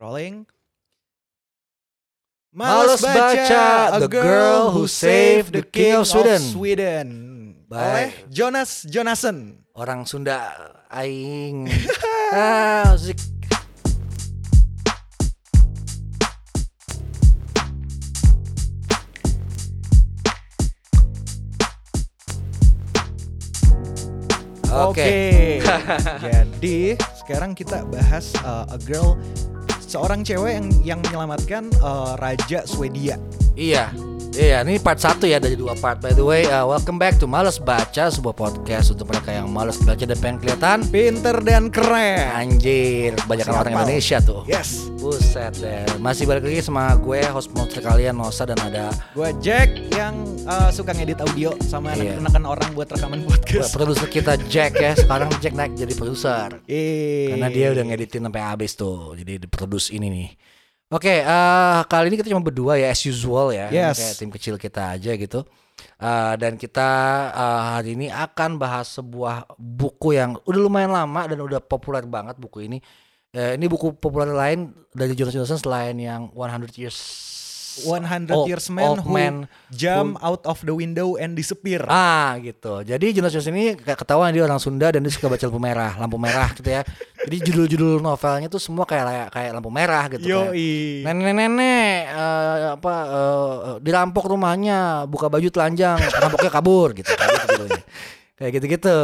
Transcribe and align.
Rolling. 0.00 0.46
Males 2.50 3.02
Baca, 3.02 3.98
The 3.98 4.08
Girl 4.10 4.70
Who 4.70 4.86
Saved 4.90 5.54
the 5.54 5.62
King 5.62 6.02
of 6.02 6.06
Sweden. 6.06 6.42
Sweden. 6.42 7.08
Oleh 7.70 8.10
Baik. 8.10 8.30
Jonas 8.30 8.86
Jonassen. 8.90 9.62
Orang 9.74 10.06
Sunda 10.06 10.82
aing. 10.90 11.70
ah, 12.34 12.94
musik. 12.94 13.18
Oke. 24.74 25.62
Jadi 26.26 26.98
sekarang 27.22 27.54
kita 27.54 27.86
bahas 27.86 28.34
uh, 28.42 28.66
a 28.66 28.78
girl 28.82 29.14
seorang 29.94 30.26
cewek 30.26 30.58
yang 30.58 30.66
yang 30.82 30.98
menyelamatkan 31.06 31.70
uh, 31.78 32.18
raja 32.18 32.66
Swedia. 32.66 33.14
Iya. 33.54 33.94
Iya, 34.34 34.66
ini 34.66 34.82
part 34.82 34.98
1 34.98 35.22
ya 35.30 35.38
dari 35.38 35.54
dua 35.54 35.78
part. 35.78 36.02
By 36.02 36.10
the 36.10 36.26
way, 36.26 36.42
uh, 36.50 36.66
welcome 36.66 36.98
back 36.98 37.22
to 37.22 37.26
Males 37.30 37.62
Baca, 37.62 38.10
sebuah 38.10 38.34
podcast 38.34 38.90
untuk 38.90 39.06
mereka 39.06 39.30
yang 39.30 39.46
males 39.46 39.78
baca 39.78 40.02
dan 40.02 40.18
pengen 40.18 40.42
kelihatan. 40.42 40.78
Pinter 40.90 41.38
dan 41.38 41.70
keren. 41.70 42.34
Anjir, 42.34 43.14
banyak 43.30 43.46
orang 43.46 43.78
Indonesia 43.78 44.18
tuh. 44.18 44.42
Yes. 44.50 44.90
Buset 44.98 45.54
deh. 45.62 45.86
Masih 46.02 46.26
balik 46.26 46.50
lagi 46.50 46.66
sama 46.66 46.98
gue, 46.98 47.22
host 47.30 47.54
monster 47.54 47.78
kalian, 47.78 48.18
Nosa 48.18 48.42
dan 48.42 48.58
ada 48.58 48.90
Gue 49.14 49.30
Jack 49.38 49.70
yang 49.94 50.18
uh, 50.50 50.66
suka 50.74 50.90
ngedit 50.90 51.22
audio 51.22 51.54
sama 51.62 51.94
Iya. 51.94 52.18
anak-anak 52.18 52.50
orang 52.58 52.68
buat 52.74 52.90
rekaman 52.90 53.22
podcast. 53.22 53.70
produser 53.70 54.10
kita 54.10 54.34
Jack 54.50 54.74
ya. 54.74 54.98
Sekarang 54.98 55.30
Jack 55.38 55.54
naik 55.54 55.78
jadi 55.78 55.94
produser. 55.94 56.58
Eh. 56.66 57.30
Karena 57.30 57.46
dia 57.54 57.70
udah 57.70 57.86
ngeditin 57.86 58.26
sampai 58.26 58.42
habis 58.42 58.74
tuh. 58.74 59.14
Jadi 59.14 59.46
diproduce 59.46 59.94
ini 59.94 60.10
nih. 60.10 60.30
Oke, 60.92 61.24
eh, 61.24 61.80
kali 61.88 62.12
ini 62.12 62.16
kita 62.20 62.28
cuma 62.28 62.44
berdua 62.44 62.76
ya 62.76 62.92
as 62.92 63.00
usual 63.04 63.50
ya. 63.50 63.72
Yes. 63.72 63.96
Kayak 63.96 64.14
tim 64.20 64.30
kecil 64.30 64.54
kita 64.60 64.94
aja 64.94 65.12
gitu. 65.16 65.40
Eh, 65.98 66.34
dan 66.36 66.54
kita 66.60 66.88
eh, 67.32 67.62
hari 67.78 67.90
ini 67.96 68.06
akan 68.12 68.60
bahas 68.60 68.92
sebuah 68.94 69.48
buku 69.56 70.14
yang 70.14 70.36
udah 70.44 70.60
lumayan 70.60 70.92
lama 70.92 71.24
dan 71.24 71.38
udah 71.40 71.60
populer 71.64 72.04
banget 72.04 72.36
buku 72.36 72.68
ini. 72.68 72.78
Eh, 73.34 73.58
ini 73.58 73.66
buku 73.66 73.98
populer 73.98 74.30
lain 74.30 74.70
dari 74.94 75.16
Jonas 75.18 75.34
Johnson 75.34 75.58
selain 75.58 75.98
yang 75.98 76.30
100 76.30 76.70
Years 76.78 76.98
100 77.82 78.30
Old- 78.30 78.46
Years 78.46 78.66
Man 78.70 78.86
Old 78.86 79.00
who 79.02 79.10
Man 79.10 79.34
jump 79.74 80.20
out 80.22 80.46
of 80.46 80.62
the 80.62 80.70
window 80.70 81.18
and 81.18 81.34
disappear. 81.34 81.82
Ah 81.90 82.38
gitu. 82.38 82.86
Jadi 82.86 83.10
Jonas 83.10 83.34
Johnson 83.34 83.58
ini 83.58 83.74
kayak 83.74 83.98
ketahuan 83.98 84.30
dia 84.30 84.46
orang 84.46 84.62
Sunda 84.62 84.94
dan 84.94 85.02
dia 85.02 85.10
suka 85.10 85.26
baca 85.26 85.42
lampu 85.50 85.58
merah, 85.58 85.92
lampu 85.98 86.16
merah 86.20 86.48
gitu 86.54 86.70
ya. 86.70 86.86
Jadi 87.24 87.36
judul-judul 87.50 87.98
novelnya 87.98 88.46
tuh 88.46 88.62
semua 88.62 88.84
kayak 88.86 89.32
kayak 89.32 89.50
lampu 89.56 89.70
merah 89.72 90.04
gitu. 90.12 90.22
kayak, 90.22 90.54
Yoi. 90.54 91.02
Nenek-nenek 91.02 91.96
eh, 92.12 92.56
apa 92.78 92.94
eh, 93.08 93.72
dirampok 93.82 94.28
rumahnya, 94.28 95.08
buka 95.10 95.26
baju 95.26 95.48
telanjang, 95.50 95.98
rampoknya 95.98 96.52
kabur 96.52 96.94
gitu. 96.94 97.10
Kayak 97.10 97.38
gitu. 97.42 97.64
Kayak 98.34 98.50
gitu-gitu. 98.60 98.98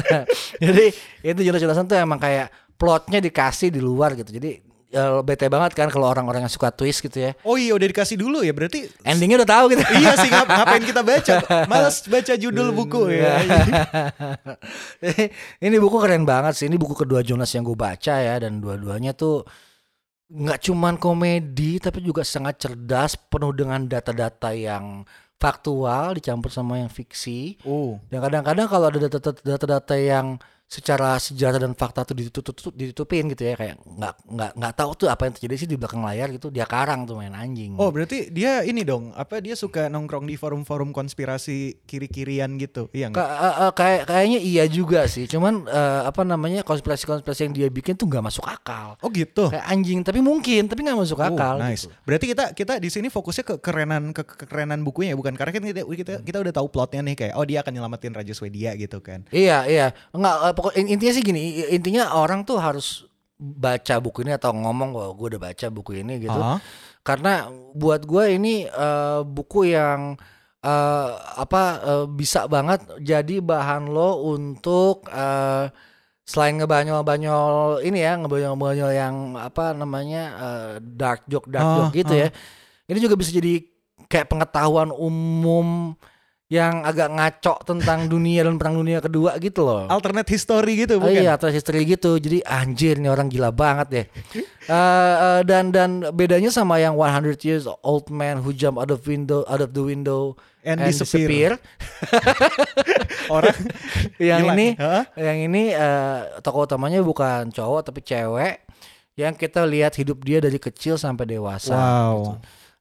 Jadi 0.64 0.84
itu 1.22 1.40
Jonas 1.44 1.60
Johnson 1.62 1.86
tuh 1.86 2.00
emang 2.00 2.18
kayak 2.18 2.48
plotnya 2.74 3.22
dikasih 3.22 3.70
di 3.70 3.78
luar 3.78 4.18
gitu. 4.18 4.34
Jadi 4.34 4.73
eh, 4.94 5.20
bete 5.20 5.46
banget 5.46 5.74
kan 5.74 5.90
kalau 5.90 6.06
orang-orang 6.06 6.40
yang 6.40 6.52
suka 6.52 6.70
twist 6.70 7.02
gitu 7.02 7.18
ya. 7.20 7.30
Oh 7.42 7.54
iya 7.54 7.72
udah 7.72 7.84
dikasih 7.84 8.14
dulu 8.14 8.40
ya 8.40 8.50
berarti 8.50 8.86
Endingnya 9.02 9.42
udah 9.42 9.50
tahu 9.50 9.64
gitu. 9.68 9.82
iya 9.92 10.14
sih 10.14 10.28
ngap- 10.28 10.46
ngapain 10.56 10.82
kita 10.82 11.02
baca 11.02 11.34
males 11.66 11.96
baca 12.04 12.32
judul 12.34 12.70
buku 12.70 13.10
ya 13.12 13.34
ini 15.60 15.76
buku 15.76 15.96
keren 15.98 16.22
banget 16.22 16.54
sih. 16.54 16.66
Ini 16.66 16.76
buku 16.76 16.94
kedua 16.96 17.20
Jonas 17.20 17.50
yang 17.50 17.62
gue 17.62 17.74
baca 17.74 18.14
ya 18.16 18.34
dan 18.38 18.58
dua-duanya 18.58 19.12
tuh 19.12 19.44
nggak 20.26 20.60
cuman 20.62 20.94
komedi 20.96 21.76
tapi 21.76 22.00
juga 22.00 22.24
sangat 22.24 22.58
cerdas, 22.58 23.14
penuh 23.14 23.52
dengan 23.52 23.84
data-data 23.84 24.50
yang 24.50 25.04
faktual 25.34 26.16
dicampur 26.16 26.48
sama 26.48 26.78
yang 26.78 26.88
fiksi. 26.88 27.60
oh 27.62 28.00
Dan 28.08 28.18
kadang-kadang 28.20 28.64
kalau 28.64 28.86
ada 28.88 28.98
data- 29.02 29.36
data-data 29.36 29.94
yang 29.94 30.40
secara 30.66 31.14
sejarah 31.16 31.60
dan 31.60 31.72
fakta 31.72 32.02
tuh 32.02 32.16
ditutup, 32.16 32.50
ditutupin 32.70 33.28
gitu 33.28 33.44
ya 33.44 33.54
kayak 33.54 33.78
nggak 33.80 34.14
nggak 34.26 34.50
nggak 34.54 34.72
tahu 34.74 34.90
tuh 34.96 35.06
apa 35.06 35.22
yang 35.24 35.34
terjadi 35.34 35.54
sih 35.56 35.68
di 35.68 35.76
belakang 35.76 36.02
layar 36.02 36.28
gitu 36.28 36.48
dia 36.48 36.64
karang 36.64 37.04
tuh 37.04 37.14
main 37.14 37.30
anjing. 37.30 37.76
oh 37.76 37.88
berarti 37.88 38.26
dia 38.28 38.60
ini 38.60 38.82
dong 38.82 39.12
apa 39.12 39.38
dia 39.38 39.54
suka 39.54 39.86
nongkrong 39.86 40.24
di 40.24 40.34
forum-forum 40.34 40.90
konspirasi 40.90 41.78
kiri-kirian 41.84 42.56
gitu 42.56 42.90
iya 42.90 43.06
nggak 43.06 43.20
Ka- 43.20 43.38
eh, 43.38 43.54
eh, 43.60 43.72
kayak 43.72 44.02
kayaknya 44.04 44.40
iya 44.40 44.64
juga 44.66 45.06
sih. 45.06 45.24
Cuman 45.24 45.62
eh, 45.64 46.02
apa 46.02 46.22
namanya 46.22 46.60
konspirasi-konspirasi 46.62 47.40
yang 47.44 47.54
dia 47.54 47.68
bikin 47.68 47.94
tuh 47.94 48.06
nggak 48.06 48.24
masuk 48.24 48.42
akal. 48.44 48.98
oh 48.98 49.10
gitu 49.10 49.46
Kayak 49.48 49.66
anjing, 49.68 50.00
tapi 50.00 50.18
mungkin, 50.20 50.66
tapi 50.66 50.80
nggak 50.82 50.98
masuk 50.98 51.18
Oh, 51.18 51.28
akal. 51.28 51.54
nice. 51.60 51.86
gitu. 51.86 51.94
Berarti 52.02 52.24
kita 52.26 52.44
kita 52.52 52.72
di 52.76 52.88
sini 52.88 53.06
fokusnya 53.06 53.44
ke 53.44 53.54
kerenan 53.60 54.10
ke 54.10 54.24
ke- 54.24 54.44
kerenan 54.44 54.82
bukunya 54.82 55.12
ya, 55.12 55.16
bukan 55.16 55.34
karena 55.34 55.52
kan 55.52 55.62
kita 55.62 55.80
kita 55.84 56.14
kita 56.20 56.38
udah 56.40 56.52
tahu 56.52 56.66
plotnya 56.68 57.00
nih 57.00 57.14
kayak 57.16 57.34
oh 57.34 57.44
dia 57.44 57.60
akan 57.60 57.72
nyelamatin 57.72 58.10
Raja 58.12 58.32
Swedia 58.32 58.74
gitu 58.74 58.98
kan. 58.98 59.22
Iya, 59.30 59.66
iya. 59.66 59.86
Enggak, 60.10 60.36
eh, 60.42 60.53
pokok 60.54 60.78
in- 60.78 60.88
intinya 60.88 61.12
sih 61.12 61.20
gini, 61.20 61.42
intinya 61.68 62.14
orang 62.14 62.46
tuh 62.46 62.56
harus 62.56 63.04
baca 63.34 63.98
buku 63.98 64.22
ini 64.22 64.32
atau 64.32 64.54
ngomong 64.54 64.94
bahwa 64.94 65.10
gue 65.12 65.26
udah 65.34 65.42
baca 65.42 65.66
buku 65.68 66.00
ini 66.00 66.22
gitu. 66.22 66.38
Ah. 66.38 66.62
Karena 67.02 67.46
buat 67.74 68.06
gue 68.06 68.24
ini 68.32 68.64
eh, 68.64 69.20
buku 69.20 69.68
yang 69.68 70.14
eh, 70.62 71.10
apa 71.36 71.62
eh, 71.82 72.06
bisa 72.08 72.46
banget 72.46 72.80
jadi 73.02 73.42
bahan 73.42 73.90
lo 73.90 74.22
untuk 74.24 75.04
eh, 75.10 75.68
selain 76.24 76.56
ngebanyol-banyol 76.56 77.84
ini 77.84 78.00
ya, 78.00 78.16
ngebanyol-banyol 78.16 78.90
yang 78.96 79.36
apa 79.36 79.76
namanya 79.76 80.22
eh, 80.40 80.72
dark 80.80 81.28
joke 81.28 81.52
dark 81.52 81.66
Ah, 81.66 81.76
joke 81.84 81.92
gitu 82.00 82.14
ya. 82.16 82.28
Ini 82.88 82.96
juga 82.96 83.18
bisa 83.18 83.28
jadi 83.28 83.60
kayak 84.08 84.30
pengetahuan 84.30 84.88
umum 84.88 85.92
yang 86.52 86.84
agak 86.84 87.08
ngaco 87.08 87.56
tentang 87.64 88.04
dunia 88.04 88.44
dan 88.44 88.60
perang 88.60 88.76
dunia 88.76 89.00
kedua 89.00 89.40
gitu 89.40 89.64
loh. 89.64 89.88
Alternate 89.88 90.28
history 90.28 90.84
gitu 90.84 91.00
Oh 91.00 91.08
bukan? 91.08 91.24
iya, 91.24 91.40
atau 91.40 91.48
history 91.48 91.88
gitu. 91.88 92.20
Jadi 92.20 92.44
anjir 92.44 93.00
nih 93.00 93.08
orang 93.08 93.32
gila 93.32 93.48
banget 93.48 93.86
deh. 93.88 94.06
Eh, 94.36 94.44
eh, 94.68 95.40
dan 95.48 95.72
dan 95.72 96.04
bedanya 96.12 96.52
sama 96.52 96.76
yang 96.76 97.00
100 97.00 97.40
years 97.42 97.64
old 97.80 98.12
man 98.12 98.44
who 98.44 98.52
jump 98.52 98.76
out 98.76 98.92
of 98.92 99.00
window 99.08 99.40
out 99.48 99.64
of 99.64 99.72
the 99.72 99.80
window 99.80 100.36
And 100.64 100.80
disappear. 100.80 101.56
Orang 103.34 103.56
yang 104.20 104.48
Gila. 104.48 104.52
ini 104.56 104.68
Hah? 104.76 105.04
yang 105.16 105.38
ini 105.48 105.72
eh, 105.72 106.18
tokoh 106.40 106.64
utamanya 106.64 107.00
bukan 107.00 107.52
cowok 107.52 107.88
tapi 107.88 108.00
cewek 108.00 108.64
yang 109.14 109.32
kita 109.32 109.62
lihat 109.64 109.94
hidup 109.94 110.20
dia 110.24 110.40
dari 110.40 110.58
kecil 110.58 110.98
sampai 110.98 111.24
dewasa. 111.24 111.72
Wow. 111.72 112.12
gitu. 112.12 112.32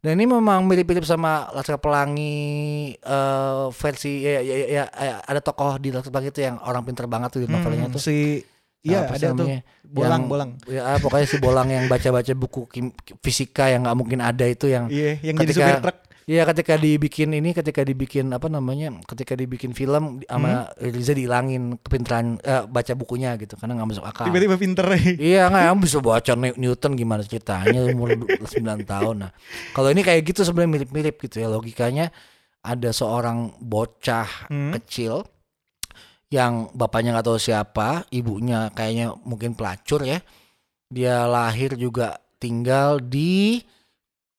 Dan 0.03 0.19
ini 0.19 0.27
memang 0.27 0.67
mirip-mirip 0.67 1.01
sama 1.01 1.47
Laskar 1.49 1.79
Pelangi 1.79 2.35
eh, 2.93 3.65
versi 3.71 4.19
ya, 4.19 4.37
ya, 4.37 4.55
ya, 4.59 4.83
ya, 4.85 5.15
ada 5.21 5.39
tokoh 5.39 5.79
di 5.79 5.89
Laskar 5.89 6.11
Pelangi 6.11 6.29
itu 6.29 6.41
yang 6.41 6.59
orang 6.59 6.83
pinter 6.83 7.07
banget 7.07 7.29
tuh 7.31 7.41
di 7.41 7.47
novelnya 7.47 7.87
Hmm, 7.87 7.95
tuh. 7.95 8.03
si 8.03 8.43
iya 8.83 9.07
Apa 9.07 9.15
ada 9.15 9.31
tuh 9.31 9.47
namanya? 9.47 9.61
bolang 9.81 10.11
Yang- 10.11 10.27
bolang. 10.27 10.49
Ya 10.67 10.81
ah, 10.85 10.97
pokoknya 10.99 11.23
si 11.23 11.37
bolang 11.39 11.67
yang 11.67 11.87
baca-baca 11.87 12.33
buku 12.33 12.61
kim- 12.67 12.91
fisika 13.17 13.71
yang 13.71 13.87
nggak 13.87 13.95
mungkin 13.95 14.19
ada 14.19 14.43
itu 14.43 14.67
yang 14.67 14.91
Iya, 14.91 15.23
yang 15.23 15.35
jadi 15.37 15.47
Ketika- 15.47 15.63
supir 15.63 15.79
truk. 15.81 15.97
Iya 16.23 16.47
ketika 16.47 16.75
dibikin 16.75 17.31
ini 17.31 17.51
ketika 17.51 17.83
dibikin 17.83 18.31
apa 18.31 18.47
namanya 18.47 18.95
ketika 19.03 19.35
dibikin 19.35 19.71
film 19.71 20.23
sama 20.23 20.71
Hmm? 20.73 20.89
Riza 20.89 21.11
dihilangin 21.11 21.75
kepintaran 21.77 22.39
eh, 22.39 22.63
baca 22.63 22.93
bukunya 22.93 23.35
gitu 23.35 23.53
karena 23.53 23.75
nggak 23.75 23.89
masuk 23.91 24.05
akal. 24.05 24.25
Tiba-tiba 24.27 24.55
pinter. 24.55 24.87
Iya 25.19 25.47
nggak 25.47 25.83
bisa 25.83 25.99
baca 25.99 26.31
New- 26.33 26.55
Newton 26.55 26.95
gimana 26.95 27.21
ceritanya 27.21 27.83
umur 27.85 28.15
9 28.39 28.47
tahun 28.91 29.15
nah. 29.19 29.31
Kalau 29.71 29.91
ini 29.91 29.99
kayak 29.99 30.23
gitu 30.25 30.41
sebenarnya 30.41 30.71
mirip-mirip 30.79 31.15
gitu 31.19 31.43
ya 31.43 31.51
logikanya 31.51 32.07
ada 32.63 32.89
seorang 32.89 33.59
bocah 33.59 34.47
Hmm. 34.47 34.71
kecil 34.73 35.27
yang 36.31 36.71
bapaknya 36.73 37.13
nggak 37.13 37.27
tahu 37.27 37.37
siapa, 37.37 38.09
ibunya 38.09 38.71
kayaknya 38.71 39.13
mungkin 39.21 39.53
pelacur 39.53 40.01
ya. 40.01 40.17
Dia 40.87 41.27
lahir 41.27 41.75
juga 41.75 42.15
tinggal 42.39 42.97
di 42.97 43.61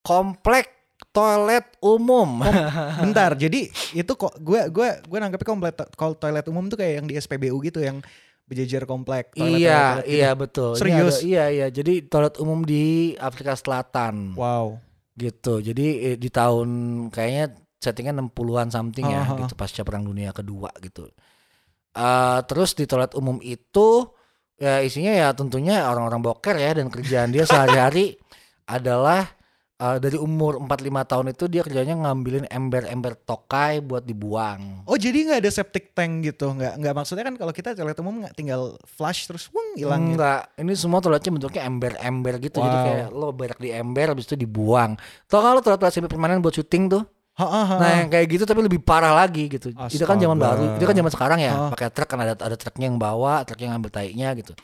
komplek 0.00 0.73
toilet 1.14 1.62
umum. 1.78 2.42
Bentar, 3.06 3.38
jadi 3.38 3.70
itu 3.94 4.12
kok 4.12 4.34
gue 4.42 4.66
gue 4.68 4.88
gue 5.00 5.18
nangkepnya 5.22 5.46
komplek 5.46 5.72
kalau 5.94 6.18
toilet 6.18 6.42
umum 6.50 6.66
tuh 6.66 6.74
kayak 6.74 6.98
yang 6.98 7.06
di 7.06 7.14
SPBU 7.14 7.62
gitu 7.62 7.78
yang 7.78 8.02
berjejer 8.44 8.84
komplek 8.84 9.32
toilet 9.32 9.56
iya, 9.56 9.80
toilet 9.96 10.04
gitu. 10.04 10.16
iya 10.18 10.30
betul. 10.34 10.70
Ini 10.74 10.80
Serius? 10.82 11.14
ada- 11.16 11.24
iya, 11.24 11.44
iya. 11.48 11.66
Jadi 11.70 11.94
toilet 12.04 12.36
umum 12.36 12.60
di 12.60 12.84
Afrika 13.16 13.54
Selatan. 13.54 14.34
Wow. 14.34 14.82
gitu 15.14 15.62
jadi 15.62 16.18
di 16.18 16.26
tahun 16.26 16.66
kayaknya 17.06 17.54
settingnya 17.78 18.18
60-an 18.18 18.74
something 18.74 19.06
ya 19.06 19.22
Ah, 19.22 19.30
ah, 19.30 19.38
gitu 19.46 19.54
pasca 19.54 19.86
perang 19.86 20.02
dunia 20.02 20.34
kedua 20.34 20.74
gitu 20.82 21.06
Eh 21.94 22.40
terus 22.50 22.74
di 22.74 22.90
toilet 22.90 23.14
umum 23.14 23.38
itu 23.38 24.10
ya 24.58 24.82
isinya 24.82 25.14
ya 25.14 25.30
tentunya 25.30 25.86
orang-orang 25.86 26.18
boker 26.18 26.58
ya 26.58 26.74
dan 26.74 26.90
kerjaan 26.90 27.30
dia 27.30 27.46
sehari-hari 27.46 28.18
adalah 28.66 29.22
eh, 29.74 29.98
dari 29.98 30.14
umur 30.14 30.58
45 30.58 30.70
tahun 31.04 31.26
itu 31.30 31.44
dia 31.46 31.62
kerjanya 31.62 31.94
ngambilin 31.96 32.46
ember-ember 32.46 33.14
tokai 33.16 33.78
buat 33.78 34.02
dibuang. 34.02 34.84
Oh 34.84 34.94
jadi 34.94 35.14
nggak 35.26 35.40
ada 35.42 35.50
septic 35.50 35.90
tank 35.92 36.22
gitu? 36.22 36.50
Nggak 36.50 36.78
nggak 36.78 36.94
maksudnya 36.94 37.24
kan 37.24 37.34
kalau 37.34 37.50
kita 37.50 37.72
toilet 37.72 37.98
umum 37.98 38.22
nggak 38.22 38.34
tinggal 38.34 38.74
flush 38.86 39.26
terus 39.26 39.50
wung 39.50 39.74
hilang 39.74 40.10
gitu. 40.10 40.18
Enggak, 40.18 40.40
ini 40.56 40.72
semua 40.74 40.98
toiletnya 40.98 41.30
bentuknya 41.32 41.62
ember-ember 41.64 42.34
gitu. 42.38 42.58
Jadi 42.58 42.76
Wow. 42.76 42.84
kayak 42.84 43.08
lo 43.10 43.28
berak 43.30 43.58
di 43.58 43.70
ember 43.70 44.06
habis 44.10 44.24
itu 44.24 44.36
dibuang. 44.36 44.94
Tau 45.26 45.38
gak 45.38 45.52
lo 45.52 45.60
toilet 45.60 45.90
semi 45.90 46.06
permanen 46.06 46.38
buat 46.38 46.54
syuting 46.54 46.86
tuh? 46.88 47.02
Ha, 47.34 47.42
ha, 47.42 47.62
ha. 47.66 47.76
Nah 47.82 47.90
yang 47.98 48.08
kayak 48.08 48.30
gitu 48.30 48.44
tapi 48.46 48.62
lebih 48.62 48.78
parah 48.78 49.10
lagi 49.10 49.50
gitu. 49.50 49.74
Itu 49.90 50.06
kan 50.06 50.14
zaman 50.14 50.38
Astaga. 50.38 50.46
baru, 50.54 50.64
itu 50.78 50.84
kan 50.86 50.94
zaman 50.94 51.10
sekarang 51.10 51.38
ya. 51.42 51.52
Pakai 51.74 51.90
truk 51.90 52.06
kan 52.06 52.18
ada 52.22 52.38
ada 52.38 52.54
truknya 52.54 52.86
yang 52.86 52.94
bawa, 52.94 53.42
truk 53.42 53.58
yang 53.58 53.74
ngambil 53.74 53.90
tainya 53.90 54.30
gitu. 54.38 54.54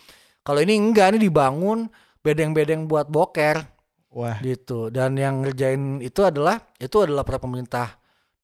Kalau 0.41 0.63
ini 0.63 0.79
enggak, 0.79 1.11
ini 1.13 1.27
dibangun 1.27 1.91
bedeng-bedeng 2.23 2.87
buat 2.87 3.11
boker 3.11 3.67
Wah. 4.11 4.43
gitu. 4.43 4.91
Dan 4.91 5.15
yang 5.15 5.47
ngerjain 5.47 6.03
itu 6.03 6.21
adalah 6.27 6.59
itu 6.83 6.99
adalah 6.99 7.23
para 7.23 7.39
pemerintah 7.39 7.95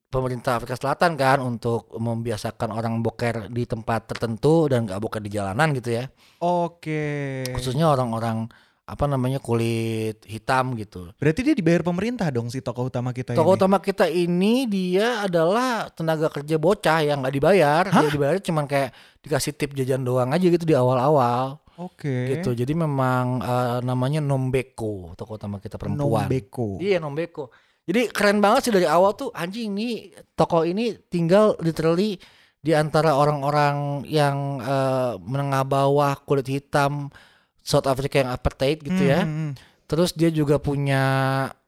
pemerintah 0.07 0.63
Afrika 0.63 0.79
Selatan 0.79 1.19
kan 1.19 1.43
untuk 1.43 1.91
membiasakan 1.91 2.71
orang 2.71 3.03
boker 3.03 3.51
di 3.51 3.67
tempat 3.67 4.07
tertentu 4.07 4.71
dan 4.71 4.87
nggak 4.87 5.03
boker 5.03 5.21
di 5.21 5.31
jalanan 5.35 5.75
gitu 5.75 5.99
ya. 5.99 6.05
Oke. 6.39 7.43
Khususnya 7.51 7.91
orang-orang 7.91 8.47
apa 8.87 9.05
namanya 9.11 9.43
kulit 9.43 10.23
hitam 10.31 10.79
gitu. 10.79 11.11
Berarti 11.19 11.43
dia 11.43 11.59
dibayar 11.59 11.83
pemerintah 11.83 12.31
dong 12.31 12.47
si 12.47 12.63
tokoh 12.63 12.87
utama 12.87 13.11
kita 13.11 13.35
Tokoh 13.35 13.59
ini. 13.59 13.59
utama 13.59 13.83
kita 13.83 14.07
ini 14.07 14.71
dia 14.71 15.27
adalah 15.27 15.91
tenaga 15.91 16.31
kerja 16.31 16.55
bocah 16.55 17.03
yang 17.03 17.27
nggak 17.27 17.35
dibayar. 17.35 17.83
Dia 17.91 18.09
dibayar 18.15 18.39
cuman 18.39 18.71
kayak 18.71 18.95
dikasih 19.27 19.59
tip 19.59 19.75
jajan 19.75 20.07
doang 20.07 20.31
aja 20.31 20.47
gitu 20.47 20.63
di 20.63 20.79
awal-awal 20.79 21.59
Oke. 21.79 22.33
gitu. 22.33 22.53
Jadi 22.53 22.73
memang 22.73 23.39
eh, 23.39 23.79
namanya 23.81 24.19
Nombeko 24.19 25.13
tokoh 25.13 25.37
utama 25.37 25.57
kita 25.57 25.77
perempuan. 25.77 26.25
Nombeko. 26.25 26.77
Iya 26.79 26.97
Nombeko. 26.97 27.53
Jadi 27.83 28.11
keren 28.11 28.41
banget 28.41 28.61
sih 28.63 28.73
dari 28.73 28.85
awal 28.85 29.13
tuh 29.13 29.31
anjing 29.31 29.71
ini 29.71 29.89
tokoh 30.33 30.63
ini 30.63 30.97
tinggal 31.07 31.55
literally 31.59 32.19
di 32.59 32.73
antara 32.73 33.15
orang-orang 33.15 34.03
yang 34.05 34.59
eh, 34.59 35.13
menengah 35.21 35.63
bawah 35.63 36.19
kulit 36.19 36.47
hitam 36.47 37.13
South 37.61 37.87
Africa 37.87 38.19
yang 38.19 38.31
apartheid 38.31 38.79
gitu 38.81 39.03
ya. 39.03 39.23
Hmm, 39.23 39.29
hmm, 39.29 39.39
hmm. 39.45 39.53
Terus 39.87 40.11
dia 40.13 40.31
juga 40.31 40.59
punya 40.59 41.03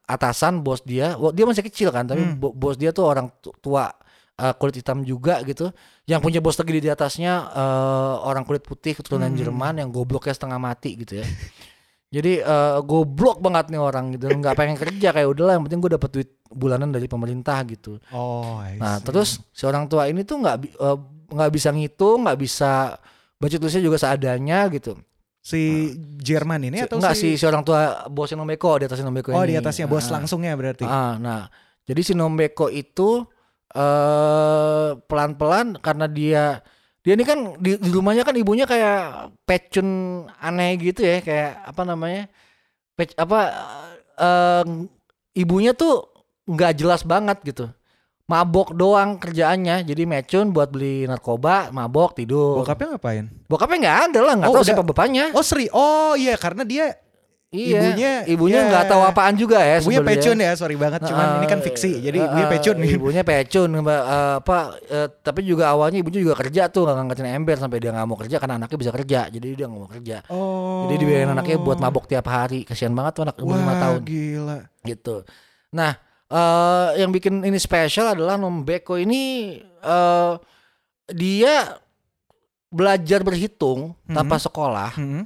atasan 0.04 0.60
bos 0.60 0.82
dia. 0.82 1.14
Dia 1.30 1.44
masih 1.44 1.62
kecil 1.62 1.90
kan, 1.90 2.02
tapi 2.02 2.24
Hmm. 2.24 2.34
bo- 2.34 2.50
bos 2.50 2.74
dia 2.74 2.90
tuh 2.90 3.04
orang 3.04 3.30
tu- 3.38 3.54
tua 3.58 3.92
eh, 4.34 4.54
kulit 4.54 4.74
hitam 4.76 5.02
juga 5.02 5.42
gitu. 5.42 5.70
Yang 6.08 6.20
punya 6.20 6.40
bos 6.40 6.56
lagi 6.56 6.72
di 6.74 6.88
atasnya 6.88 7.32
eh, 7.46 8.14
orang 8.22 8.42
kulit 8.42 8.62
putih 8.62 8.96
keturunan 8.96 9.28
Hmm. 9.28 9.36
Jerman 9.36 9.74
yang 9.76 9.88
gobloknya 9.88 10.32
setengah 10.32 10.56
mati 10.56 10.96
gitu 10.96 11.20
ya. 11.20 11.26
Jadi 12.08 12.40
eh, 12.40 12.78
goblok 12.82 13.38
banget 13.38 13.68
nih 13.68 13.76
orang 13.78 14.16
gitu, 14.16 14.26
nggak 14.26 14.56
pengen 14.56 14.74
kerja 14.74 15.12
kayak 15.12 15.28
udahlah 15.28 15.54
yang 15.54 15.64
penting 15.64 15.78
gue 15.78 15.92
dapat 15.92 16.10
duit 16.10 16.28
bulanan 16.48 16.88
dari 16.88 17.04
pemerintah 17.04 17.60
gitu. 17.68 18.00
Oh, 18.08 18.56
I 18.58 18.80
Nah 18.80 18.96
see. 18.96 19.04
terus 19.04 19.28
si 19.50 19.62
orang 19.62 19.84
tua 19.84 20.08
ini 20.08 20.24
tuh 20.24 20.40
nggak 20.40 20.56
eh, 20.74 20.98
nggak 21.28 21.50
bisa 21.52 21.68
ngitung, 21.68 22.24
nggak 22.24 22.38
bisa 22.38 22.96
baca 23.36 23.54
tulisnya 23.54 23.84
juga 23.84 23.96
seadanya 23.96 24.64
gitu. 24.68 24.96
si 25.38 25.94
Jerman 26.18 26.60
ini 26.62 26.82
atau 26.82 26.98
Enggak 26.98 27.14
si 27.14 27.32
si 27.34 27.44
orang 27.44 27.62
tua 27.62 28.04
bos 28.06 28.28
Nombeko 28.30 28.76
di 28.76 28.84
atas 28.84 29.00
Nombeko 29.00 29.32
Oh, 29.32 29.40
ini. 29.40 29.52
di 29.52 29.56
atasnya 29.56 29.84
bos 29.86 30.04
Ah, 30.04 30.16
langsungnya 30.16 30.52
berarti. 30.52 30.84
ah, 30.84 31.16
nah, 31.16 31.48
jadi 31.84 32.00
si 32.02 32.12
Nombeko 32.12 32.68
itu 32.68 33.24
eh 33.72 34.88
pelan-pelan 35.04 35.76
karena 35.78 36.06
dia 36.08 36.44
dia 37.04 37.12
ini 37.16 37.24
kan 37.24 37.56
di, 37.56 37.76
di 37.78 37.90
rumahnya 37.92 38.24
kan 38.24 38.36
ibunya 38.36 38.64
kayak 38.64 39.32
pecun 39.44 39.88
aneh 40.36 40.76
gitu 40.76 41.00
ya, 41.00 41.20
kayak 41.20 41.64
apa 41.64 41.82
namanya? 41.84 42.28
Pec, 42.96 43.14
apa 43.16 43.38
eh 44.18 44.64
ibunya 45.32 45.72
tuh 45.72 46.04
nggak 46.44 46.72
jelas 46.76 47.04
banget 47.04 47.38
gitu. 47.44 47.68
Mabok 48.28 48.76
doang 48.76 49.16
kerjaannya, 49.16 49.88
jadi 49.88 50.04
mecun 50.04 50.52
buat 50.52 50.68
beli 50.68 51.08
narkoba, 51.08 51.72
mabok 51.72 52.12
tidur. 52.12 52.60
Bokapnya 52.60 53.00
ngapain? 53.00 53.24
Bokapnya 53.48 53.76
nggak 53.80 53.98
ada 54.12 54.20
lah, 54.20 54.34
nggak 54.36 54.48
Oh, 54.52 54.52
tahu 54.52 54.60
udah. 54.60 54.68
siapa 54.68 54.84
bapaknya. 54.84 55.24
Oh, 55.32 55.40
Sri. 55.40 55.64
Oh, 55.72 56.12
iya 56.12 56.36
karena 56.36 56.60
dia 56.60 56.92
Iya. 57.48 57.80
Ibunya- 57.80 58.22
ibunya 58.28 58.60
ya. 58.60 58.68
nggak 58.68 58.84
tahu 58.86 59.02
apaan 59.02 59.32
juga 59.32 59.56
ya. 59.58 59.80
ibunya 59.80 60.04
pecun 60.04 60.36
ya, 60.36 60.52
sorry 60.52 60.76
banget. 60.76 61.00
Cuman 61.02 61.40
ini 61.40 61.46
kan 61.48 61.60
fiksi. 61.60 61.96
Jadi 61.98 62.20
ibunya 62.20 62.44
Eh, 62.44 62.50
pecun 62.50 62.76
nih. 62.76 62.90
Ibunya 62.92 63.22
pecun. 63.22 63.68
Eh, 63.72 63.82
apa? 64.36 64.58
eh, 64.84 65.08
tapi 65.18 65.40
juga 65.42 65.72
awalnya 65.72 65.96
ibunya 65.96 66.20
juga 66.20 66.36
kerja 66.36 66.68
tuh 66.68 66.84
nggak 66.84 66.96
ngangkatin 66.98 67.28
ember 67.32 67.56
sampai 67.56 67.78
dia 67.78 67.88
nggak 67.88 68.04
mau 68.04 68.16
kerja 68.16 68.36
karena 68.36 68.54
anaknya 68.56 68.76
bisa 68.76 68.92
kerja. 68.92 69.20
Jadi 69.26 69.46
dia 69.54 69.64
nggak 69.64 69.80
mau 69.80 69.88
kerja. 69.88 70.16
Oh. 70.28 70.84
Jadi 70.84 70.94
dibiayain 70.98 71.30
anaknya 71.30 71.56
buat 71.56 71.78
mabok 71.78 72.04
tiap 72.04 72.28
hari. 72.28 72.62
Kasihan 72.62 72.92
banget 72.92 73.12
tuh 73.14 73.22
anak 73.24 73.36
umur 73.38 73.56
lima 73.56 73.74
tahun 73.78 74.00
gila. 74.02 74.58
gitu. 74.82 75.16
Nah, 75.70 75.96
eh 76.26 76.88
yang 76.96 77.08
bikin 77.08 77.40
ini 77.40 77.56
spesial 77.56 78.12
adalah 78.12 78.36
Nombeko 78.36 78.96
ini 78.96 79.56
eh 79.62 80.32
dia 81.08 81.80
belajar 82.68 83.20
berhitung 83.22 83.96
tanpa 84.04 84.36
sekolah 84.36 84.92
Hmm. 84.94 85.24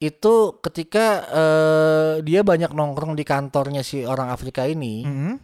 Itu 0.00 0.34
ketika 0.60 1.06
eh, 1.28 2.12
dia 2.22 2.40
banyak 2.40 2.72
nongkrong 2.72 3.12
di 3.12 3.22
kantornya 3.22 3.80
si 3.80 4.02
orang 4.02 4.28
Afrika 4.28 4.64
ini 4.64 5.04
Hmm. 5.04 5.36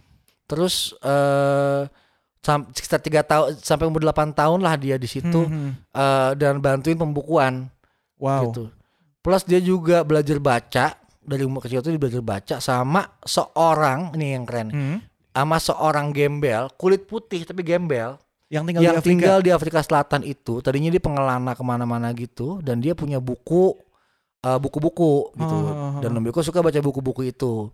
terus 0.44 0.96
eh 0.98 1.84
sam- 2.40 2.70
sekitar 2.70 3.00
tiga 3.00 3.20
tahun 3.20 3.58
sampai 3.58 3.84
umur 3.84 4.00
8 4.00 4.32
tahun 4.32 4.60
lah 4.60 4.74
dia 4.74 4.96
di 4.96 5.04
situ 5.04 5.44
Hmm. 5.44 5.76
eh, 5.86 6.30
dan 6.34 6.58
bantuin 6.58 6.96
pembukuan 6.96 7.68
Wow. 8.16 8.48
gitu 8.48 8.64
plus 9.20 9.42
dia 9.42 9.58
juga 9.58 10.00
belajar 10.00 10.38
baca 10.38 10.86
dari 11.20 11.42
umur 11.42 11.60
kecil 11.60 11.78
itu 11.78 11.90
dia 11.90 12.00
belajar 12.00 12.22
baca 12.22 12.54
sama 12.58 13.02
seorang 13.20 14.14
ini 14.14 14.32
yang 14.32 14.44
keren 14.44 14.68
Hmm. 14.70 14.98
sama 15.28 15.58
seorang 15.58 16.10
gembel 16.10 16.72
kulit 16.74 17.04
putih 17.04 17.44
tapi 17.44 17.60
gembel 17.60 18.16
Yang 18.46 18.62
tinggal 18.64 18.80
yang 18.80 18.86
di 18.88 18.96
Afrika. 18.96 19.10
tinggal 19.10 19.38
di 19.42 19.50
Afrika 19.50 19.80
Selatan 19.80 20.22
itu 20.22 20.54
tadinya 20.60 20.88
dia 20.88 21.02
pengelana 21.02 21.52
ke 21.52 21.60
mana-mana 21.60 22.08
gitu 22.14 22.62
dan 22.62 22.78
dia 22.78 22.94
punya 22.94 23.18
buku 23.18 23.74
eh, 24.46 24.58
buku-buku 24.58 25.12
gitu. 25.34 25.56
Oh, 25.56 25.66
oh, 25.66 25.74
oh. 25.90 26.00
dan 26.00 26.10
Nombeko 26.10 26.40
suka 26.40 26.60
baca 26.60 26.78
buku-buku 26.78 27.26
itu. 27.26 27.68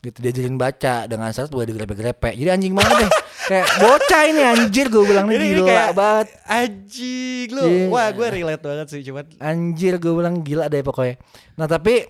Gitu 0.00 0.16
diajarin 0.16 0.56
baca. 0.56 1.04
Dengan 1.04 1.28
syarat 1.28 1.48
boleh 1.48 1.64
digrepe-grepe. 1.66 2.32
Jadi 2.32 2.48
anjing 2.48 2.72
banget 2.72 3.04
deh. 3.04 3.10
Kayak 3.50 3.66
bocah 3.76 4.22
ini 4.24 4.40
anjir 4.42 4.86
gue 4.86 5.02
bilang 5.02 5.26
nih 5.26 5.36
Ini- 5.36 5.48
gila 5.50 5.66
kayak- 5.66 5.92
banget. 5.92 6.26
Anjing 6.46 7.48
lu. 7.50 7.62
Iya. 7.62 7.84
Wah, 7.88 8.08
gue 8.10 8.26
relate 8.30 8.62
banget 8.62 8.86
sih 8.88 9.00
cuman 9.02 9.24
anjir 9.38 9.96
gue 9.96 10.12
bilang 10.12 10.34
gila 10.38 10.66
deh 10.66 10.80
pokoknya. 10.80 11.16
Nah 11.54 11.66
tapi 11.66 12.04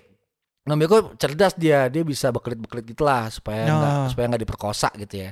Nombeko 0.61 1.17
cerdas 1.17 1.57
dia. 1.57 1.87
Dia 1.87 2.03
bisa 2.03 2.29
bekelit-bekelit 2.29 2.85
gitulah 2.85 3.25
supaya 3.27 3.65
Nah. 3.65 3.73
nggak 3.73 3.93
supaya 4.09 4.25
nggak 4.29 4.43
diperkosa 4.43 4.89
gitu 4.95 5.15
ya 5.19 5.31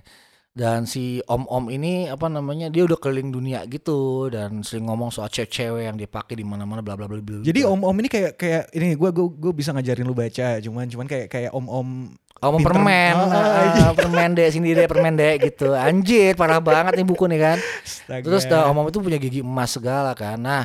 dan 0.49 0.83
si 0.89 1.21
om-om 1.29 1.69
ini 1.69 2.09
apa 2.09 2.25
namanya 2.25 2.67
dia 2.73 2.83
udah 2.83 2.97
keliling 2.97 3.29
dunia 3.29 3.63
gitu. 3.69 4.27
Dan 4.33 4.65
sering 4.65 4.89
ngomong 4.89 5.13
soal 5.13 5.29
cewek-cewek 5.29 5.87
yang 5.87 5.97
dipakai 5.97 6.35
di 6.35 6.43
mana-mana 6.43 6.81
bla 6.81 6.97
bla 6.97 7.05
bla 7.05 7.21
bla 7.21 7.39
Jadi 7.45 7.63
om-om 7.63 7.95
ini 8.01 8.09
kayak 8.09 8.33
kayak 8.35 8.63
ini 8.73 8.97
gue 8.97 9.09
gue 9.13 9.27
gue 9.29 9.51
bisa 9.53 9.71
ngajarin 9.71 10.05
lu 10.05 10.17
baca, 10.17 10.57
cuman 10.59 10.85
cuman 10.89 11.05
kayak 11.05 11.27
kayak 11.29 11.51
om-om 11.53 12.11
om 12.39 12.55
pinter- 12.55 12.71
permen. 12.71 13.13
Ah, 13.19 13.91
ah, 13.91 13.93
permen 13.93 14.29
deh 14.31 14.47
sini 14.47 14.71
deh 14.71 14.87
permen 14.87 15.13
deh 15.15 15.35
gitu. 15.43 15.75
Anjir 15.75 16.33
parah 16.39 16.63
banget 16.63 16.95
nih 16.97 17.05
buku 17.07 17.27
nih 17.27 17.39
kan. 17.39 17.57
Astaga. 17.59 18.23
terus 18.25 18.43
dah 18.47 18.71
om-om 18.71 18.87
itu 18.87 18.99
punya 19.03 19.19
gigi 19.19 19.41
emas 19.43 19.75
segala 19.75 20.15
kan. 20.15 20.39
Nah 20.39 20.63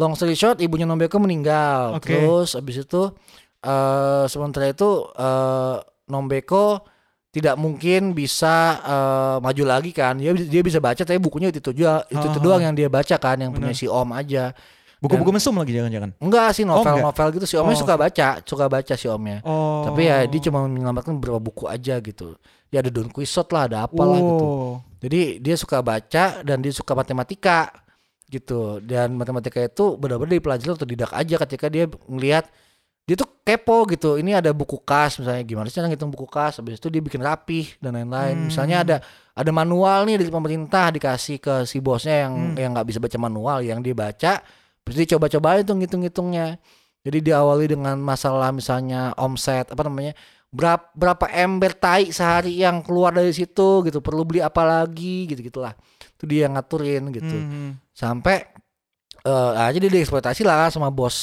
long 0.00 0.16
story 0.16 0.32
short 0.32 0.58
ibunya 0.64 0.88
Nombeko 0.88 1.20
meninggal. 1.20 2.00
Oke. 2.00 2.16
terus 2.16 2.56
abis 2.56 2.84
itu 2.84 3.02
eh 3.60 4.24
sementara 4.28 4.72
itu 4.72 5.06
eh 5.16 5.76
Nombeko 6.10 6.82
tidak 7.30 7.54
mungkin 7.54 8.10
bisa 8.10 8.54
eh, 8.82 9.36
maju 9.38 9.62
lagi 9.64 9.90
kan 9.90 10.18
dia 10.18 10.34
dia 10.34 10.62
bisa 10.62 10.82
baca 10.82 10.98
tapi 11.00 11.16
bukunya 11.16 11.48
itu 11.48 11.62
juga 11.70 12.02
itu, 12.06 12.18
itu 12.18 12.38
Ah, 12.38 12.42
doang 12.42 12.62
yang 12.62 12.74
dia 12.74 12.90
baca 12.90 13.14
kan 13.16 13.38
yang 13.38 13.50
punya 13.50 13.70
benar. 13.70 13.78
si 13.78 13.86
om 13.86 14.10
aja 14.10 14.50
buku-buku 15.00 15.32
mesum 15.32 15.56
lagi 15.56 15.72
jangan-jangan. 15.72 16.10
enggak 16.18 16.48
sih 16.52 16.66
Oh, 16.66 16.76
enggak? 16.76 16.92
novel-novel 17.00 17.28
gitu 17.38 17.46
si 17.46 17.54
omnya 17.56 17.72
Oh. 17.72 17.80
suka 17.80 17.94
baca 17.96 18.28
suka 18.42 18.64
baca 18.66 18.94
si 18.94 19.06
omnya 19.06 19.38
Oh. 19.42 19.86
tapi 19.86 20.04
ya 20.04 20.26
dia 20.26 20.40
cuma 20.42 20.66
menyelamatkan 20.66 21.16
beberapa 21.16 21.38
buku 21.38 21.64
aja 21.64 21.96
gitu 21.98 22.34
ya 22.68 22.78
ada 22.78 22.90
Don 22.90 23.08
Quixote 23.08 23.50
lah 23.50 23.64
ada 23.64 23.78
apalah 23.86 24.18
gitu 24.18 24.44
Wow. 24.44 24.70
jadi 24.98 25.20
dia 25.38 25.56
suka 25.56 25.80
baca 25.80 26.24
dan 26.42 26.58
dia 26.58 26.70
suka 26.70 26.92
matematika 26.92 27.70
gitu 28.26 28.78
dan 28.80 29.14
matematika 29.14 29.58
itu 29.58 29.96
benar-benar 29.96 30.34
dipelajari 30.34 30.70
otodidak 30.70 31.10
aja 31.10 31.34
ketika 31.40 31.66
dia 31.66 31.86
ngelihat 32.04 32.46
dia 33.02 33.16
tuh 33.16 33.26
kepo 33.50 33.82
gitu 33.86 34.14
ini 34.14 34.30
ada 34.30 34.54
buku 34.54 34.78
kas 34.78 35.18
misalnya 35.18 35.42
gimana 35.42 35.66
sih 35.66 35.82
ngitung 35.82 36.14
buku 36.14 36.30
kas 36.30 36.62
habis 36.62 36.78
itu 36.78 36.86
dia 36.86 37.02
bikin 37.02 37.18
rapih 37.18 37.74
dan 37.82 37.98
lain-lain 37.98 38.36
Hmm. 38.36 38.46
misalnya 38.46 38.76
ada 38.80 38.96
ada 39.34 39.50
manual 39.50 40.06
nih 40.06 40.22
dari 40.22 40.30
pemerintah 40.30 40.94
dikasih 40.94 41.36
ke 41.36 41.54
si 41.64 41.82
bosnya 41.82 42.30
yang 42.30 42.34
Hmm. 42.34 42.54
yang 42.54 42.70
nggak 42.72 42.86
bisa 42.86 42.98
baca 42.98 43.18
manual 43.18 43.58
yang 43.60 43.82
dia 43.82 43.92
baca 43.92 44.38
terus 44.80 44.94
dia 44.94 45.18
coba-cobain 45.18 45.66
tuh 45.66 45.74
ngitung-ngitungnya 45.74 46.56
jadi 47.02 47.18
diawali 47.18 47.66
dengan 47.66 47.98
masalah 47.98 48.52
misalnya 48.52 49.10
omset 49.16 49.66
apa 49.66 49.82
namanya 49.82 50.12
berapa 50.50 50.82
berapa 50.92 51.26
ember 51.30 51.72
tai 51.72 52.10
sehari 52.10 52.58
yang 52.58 52.82
keluar 52.82 53.14
dari 53.14 53.30
situ 53.30 53.82
gitu 53.82 53.98
perlu 53.98 54.22
beli 54.22 54.42
apa 54.42 54.62
lagi 54.62 55.26
gitu 55.26 55.42
gitulah 55.42 55.74
itu 56.18 56.24
dia 56.26 56.46
yang 56.46 56.58
ngaturin 56.58 57.08
gitu 57.10 57.36
Hmm. 57.36 57.78
sampai 57.90 58.46
eh 59.20 59.52
aja 59.54 59.76
dia 59.76 59.92
dieksploitasi 59.92 60.42
lah 60.42 60.72
sama 60.72 60.88
bos 60.88 61.16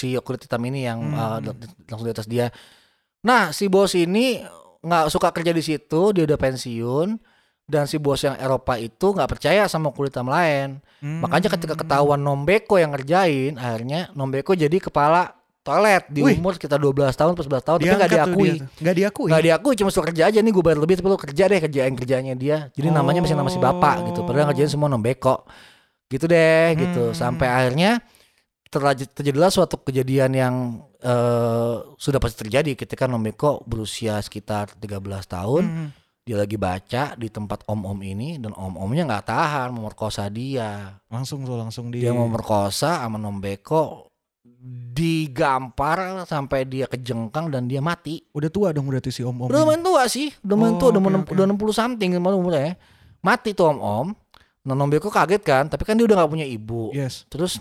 si 0.00 0.16
kulit 0.18 0.40
hitam 0.40 0.64
ini 0.64 0.80
yang 0.82 0.98
Hmm. 1.04 1.44
di- 1.52 1.68
langsung 1.84 2.08
di 2.08 2.14
atas 2.14 2.24
dia 2.24 2.48
nah 3.20 3.52
si 3.52 3.68
bos 3.68 3.92
ini 3.92 4.40
nggak 4.80 5.12
suka 5.12 5.28
kerja 5.28 5.52
di 5.52 5.60
situ, 5.60 6.08
dia 6.10 6.24
udah 6.24 6.40
pensiun 6.40 7.20
dan 7.68 7.84
si 7.84 8.00
bos 8.00 8.16
yang 8.18 8.32
Eropa 8.34 8.74
itu 8.74 9.12
nggak 9.12 9.28
percaya 9.28 9.68
sama 9.68 9.92
kulit 9.92 10.08
hitam 10.08 10.24
lain. 10.26 10.80
Hmm. 10.98 11.20
Makanya 11.20 11.52
ketika 11.52 11.76
ketahuan 11.76 12.16
Nombeko 12.16 12.74
yang 12.74 12.90
ngerjain, 12.90 13.54
akhirnya 13.54 14.08
Nombeko 14.10 14.56
jadi 14.56 14.72
kepala 14.72 15.36
toilet 15.60 16.08
di 16.08 16.24
Wih. 16.24 16.34
umur 16.34 16.56
kita 16.56 16.74
12 16.74 17.12
tahun, 17.12 17.36
11 17.36 17.60
tahun, 17.60 17.78
tapi 17.78 17.92
nggak 17.92 18.08
diakui. 18.10 18.48
dia. 18.50 18.64
Nggak 18.80 18.96
diakui. 18.96 19.28
Nggak 19.28 19.44
diakui, 19.44 19.74
cuma 19.76 19.88
suruh 19.92 20.08
kerja 20.08 20.24
aja 20.26 20.38
nih 20.40 20.48
gue 20.50 20.64
bayar 20.64 20.80
lebih 20.80 20.96
tapi 20.96 21.06
lu 21.06 21.20
kerja 21.20 21.44
deh 21.46 21.60
kerjaan 21.60 21.92
kerjanya 21.92 22.32
dia. 22.34 22.56
Jadi 22.72 22.88
namanya 22.88 23.20
masih 23.20 23.36
nama 23.36 23.52
si 23.52 23.60
bapak 23.60 24.08
gitu. 24.08 24.24
Padahal 24.24 24.48
ngerjain 24.48 24.72
semua 24.72 24.88
Nombeko. 24.88 25.44
Gitu 26.08 26.24
deh 26.24 26.72
gitu. 26.74 27.12
Hmm. 27.12 27.14
Sampai 27.14 27.46
akhirnya 27.46 28.00
terjadilah 28.70 29.48
suatu 29.48 29.76
kejadian 29.78 30.30
yang 30.30 30.54
eh, 30.96 31.76
sudah 31.94 32.16
pasti 32.16 32.40
terjadi 32.40 32.76
ketika 32.76 33.04
Nombeko 33.04 33.64
berusia 33.64 34.16
sekitar 34.18 34.72
13 34.74 35.00
tahun 35.26 35.64
Hmm. 35.64 35.88
dia 36.20 36.36
lagi 36.36 36.54
baca 36.54 37.14
di 37.14 37.26
tempat 37.26 37.66
om-om 37.66 37.98
ini 37.98 38.36
dan 38.36 38.52
om-omnya 38.52 39.02
nggak 39.04 39.26
tahan 39.26 39.68
memerkosa 39.70 40.28
dia 40.28 41.00
Langsung 41.06 41.42
tuh 41.42 41.56
langsung 41.56 41.88
di. 41.88 41.98
dia 41.98 42.12
memerkosa 42.12 43.00
sama 43.00 43.16
Nombeko 43.16 44.06
digampar 44.90 45.98
sampai 46.24 46.62
dia 46.62 46.84
kejengkang 46.84 47.48
dan 47.48 47.64
dia 47.64 47.80
mati 47.80 48.20
Udah 48.30 48.46
tua 48.46 48.70
dong 48.70 48.86
berarti 48.86 49.08
si 49.08 49.22
om-om. 49.22 49.48
udah 49.48 49.60
lumayan 49.60 49.80
tua 49.80 50.04
sih 50.06 50.30
udah 50.38 50.52
lumayan 50.52 50.74
Oh, 50.74 50.78
tua 50.78 50.88
udah, 50.90 51.00
mau- 51.00 51.16
oke. 51.18 51.32
udah 51.32 51.44
60 51.48 51.72
something 51.72 52.10
umurnya 52.14 52.76
mati 53.20 53.50
tuh 53.50 53.66
om-om 53.68 54.12
nah 54.60 54.76
Nombeko 54.76 55.08
kaget 55.08 55.40
kan 55.40 55.64
tapi 55.66 55.82
kan 55.82 55.96
dia 55.96 56.04
udah 56.04 56.20
nggak 56.20 56.30
punya 56.30 56.44
ibu 56.44 56.92
Yes. 56.92 57.24
terus 57.26 57.56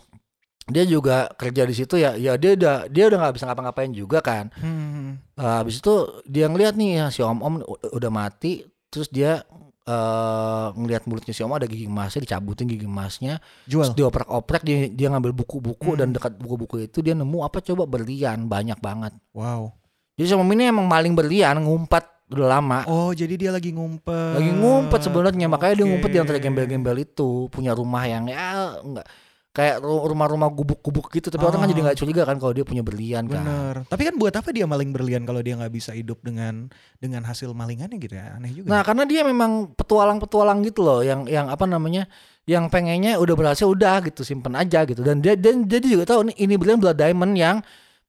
dia 0.69 0.83
juga 0.83 1.27
kerja 1.31 1.61
di 1.61 1.73
situ 1.73 1.95
ya 1.95 2.13
ya 2.13 2.33
dia 2.33 2.53
udah 2.53 2.75
dia 2.85 3.03
udah 3.05 3.17
nggak 3.19 3.33
bisa 3.33 3.45
ngapa-ngapain 3.45 3.91
juga 3.91 4.19
kan 4.19 4.47
Hmm. 4.55 5.17
Uh, 5.33 5.55
habis 5.57 5.77
itu 5.77 5.93
dia 6.23 6.45
ngeliat 6.45 6.73
nih 6.73 6.89
ya, 6.95 7.05
si 7.09 7.19
om 7.19 7.39
om 7.39 7.53
udah 7.89 8.09
mati 8.09 8.61
terus 8.87 9.07
dia 9.07 9.41
eh 9.83 10.67
ngelihat 10.71 11.03
mulutnya 11.03 11.31
si 11.31 11.41
om 11.41 11.49
ada 11.49 11.65
gigi 11.65 11.85
emasnya 11.85 12.21
dicabutin 12.21 12.67
gigi 12.67 12.85
emasnya 12.85 13.41
Jual. 13.65 13.89
terus 13.89 13.97
dioprek-oprek 13.97 14.61
dia 14.61 14.77
dia 14.87 15.07
ngambil 15.07 15.33
buku-buku 15.33 15.89
Hmm. 15.89 15.97
dan 15.97 16.07
dekat 16.11 16.35
buku-buku 16.35 16.85
itu 16.85 16.99
dia 16.99 17.13
nemu 17.13 17.41
apa 17.41 17.57
coba 17.59 17.83
berlian 17.85 18.45
banyak 18.45 18.77
banget 18.77 19.17
Wow. 19.31 19.73
jadi 20.13 20.27
si 20.27 20.33
om 20.33 20.45
ini 20.47 20.69
emang 20.69 20.85
maling 20.85 21.13
berlian 21.13 21.57
ngumpat 21.57 22.05
udah 22.29 22.47
lama 22.51 22.79
Oh, 22.85 23.09
jadi 23.09 23.33
dia 23.33 23.49
lagi 23.49 23.73
ngumpet. 23.73 24.37
lagi 24.37 24.51
ngumpet 24.51 24.99
sebenarnya 25.01 25.49
makanya 25.49 25.73
dia 25.75 25.87
ngumpet 25.87 26.09
di 26.11 26.19
antara 26.19 26.37
gembel-gembel 26.37 26.97
itu 26.99 27.49
punya 27.49 27.73
rumah 27.73 28.05
yang 28.05 28.29
ya 28.29 28.77
enggak 28.77 29.09
kayak 29.49 29.81
ru- 29.81 30.05
rumah-rumah 30.05 30.53
gubuk-gubuk 30.53 31.09
gitu 31.09 31.33
tapi 31.33 31.41
orang 31.41 31.65
kan 31.65 31.69
jadi 31.73 31.81
nggak 31.89 31.97
curiga 31.97 32.21
kan 32.21 32.37
kalau 32.37 32.53
dia 32.53 32.61
punya 32.61 32.85
berlian 32.85 33.25
kan 33.25 33.41
Bener. 33.41 33.75
Tapi 33.89 34.01
kan 34.05 34.15
buat 34.21 34.33
apa 34.37 34.49
dia 34.53 34.69
maling 34.69 34.93
berlian 34.93 35.25
kalau 35.25 35.41
dia 35.41 35.57
nggak 35.57 35.73
bisa 35.73 35.91
hidup 35.91 36.21
dengan 36.21 36.69
dengan 37.01 37.25
hasil 37.25 37.49
malingannya 37.57 37.97
gitu 37.97 38.13
ya? 38.13 38.37
Aneh 38.37 38.53
juga. 38.53 38.69
Nah, 38.69 38.81
karena 38.85 39.03
dia 39.09 39.25
memang 39.25 39.73
petualang-petualang 39.73 40.61
gitu 40.61 40.85
loh, 40.85 41.01
yang 41.01 41.25
yang 41.25 41.49
apa 41.49 41.65
namanya, 41.65 42.05
yang 42.45 42.69
pengennya 42.69 43.17
udah 43.17 43.33
berhasil 43.33 43.65
udah 43.65 44.05
gitu 44.05 44.21
simpen 44.21 44.53
aja 44.53 44.85
gitu. 44.85 45.01
Dan 45.01 45.21
dia 45.25 45.33
dan 45.33 45.65
dia 45.65 45.81
juga 45.81 46.05
tahu 46.05 46.29
ini 46.29 46.53
berlian 46.53 46.77
blood 46.77 46.97
diamond 47.01 47.33
yang 47.33 47.57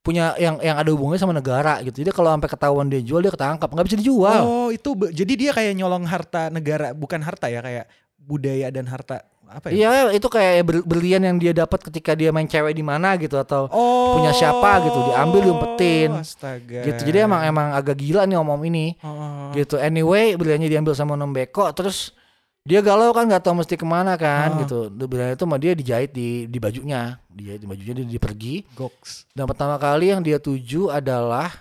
punya 0.01 0.33
yang 0.37 0.61
yang 0.61 0.77
ada 0.77 0.89
hubungannya 0.93 1.21
sama 1.21 1.33
negara 1.33 1.81
gitu. 1.81 2.05
Jadi 2.05 2.13
kalau 2.13 2.29
sampai 2.37 2.49
ketahuan 2.49 2.85
dia 2.89 3.01
jual 3.01 3.21
dia 3.21 3.33
ketangkap, 3.33 3.69
nggak 3.69 3.85
bisa 3.89 3.97
dijual. 3.97 4.41
Oh, 4.45 4.69
itu 4.69 4.93
jadi 5.09 5.33
dia 5.33 5.51
kayak 5.57 5.73
nyolong 5.73 6.05
harta 6.05 6.53
negara, 6.53 6.93
bukan 6.93 7.21
harta 7.21 7.49
ya, 7.49 7.65
kayak 7.65 7.85
budaya 8.21 8.69
dan 8.69 8.85
harta 8.85 9.25
apa 9.51 9.67
ya? 9.67 9.73
Iya, 9.73 9.89
itu 10.11 10.25
kayak 10.25 10.53
ber- 10.61 10.85
berlian 10.85 11.21
yang 11.21 11.35
dia 11.35 11.51
dapat 11.51 11.83
ketika 11.83 12.11
dia 12.11 12.29
main 12.29 12.45
cewek 12.45 12.71
di 12.71 12.81
mana 12.81 13.13
gitu 13.15 13.35
atau 13.35 13.67
Oh. 13.67 14.15
punya 14.15 14.31
siapa 14.31 14.81
gitu, 14.81 14.99
diambil, 15.05 15.39
diumpetin. 15.43 16.09
Astaga. 16.17 16.81
gitu. 16.81 17.01
Jadi 17.03 17.17
emang 17.21 17.43
emang 17.43 17.67
agak 17.71 17.95
gila 17.95 18.23
nih 18.23 18.35
om-om 18.35 18.61
ini. 18.63 18.95
Oh. 18.99 19.51
gitu 19.51 19.75
anyway 19.75 20.31
berliannya 20.33 20.65
diambil 20.65 20.93
sama 20.93 21.13
Nombeko 21.13 21.67
terus 21.71 22.15
dia 22.61 22.79
galau 22.79 23.09
kan 23.09 23.25
nggak 23.25 23.41
tahu 23.41 23.57
mesti 23.57 23.73
ke 23.73 23.83
mana 23.83 24.15
kan 24.15 24.47
Ah. 24.49 24.59
gitu 24.59 24.87
berlian 24.87 25.33
itu 25.33 25.43
mah 25.43 25.57
dia 25.57 25.73
dijahit 25.73 26.09
di 26.09 26.45
di 26.45 26.55
bajunya 26.55 27.19
dijahit 27.27 27.59
di 27.59 27.67
bajunya 27.67 27.93
dia, 27.93 28.05
dia 28.07 28.21
pergi 28.21 28.63
Goks. 28.71 29.27
dan 29.29 29.43
pertama 29.43 29.75
kali 29.75 30.07
yang 30.07 30.21
dia 30.21 30.37
tuju 30.37 30.87
adalah 30.87 31.51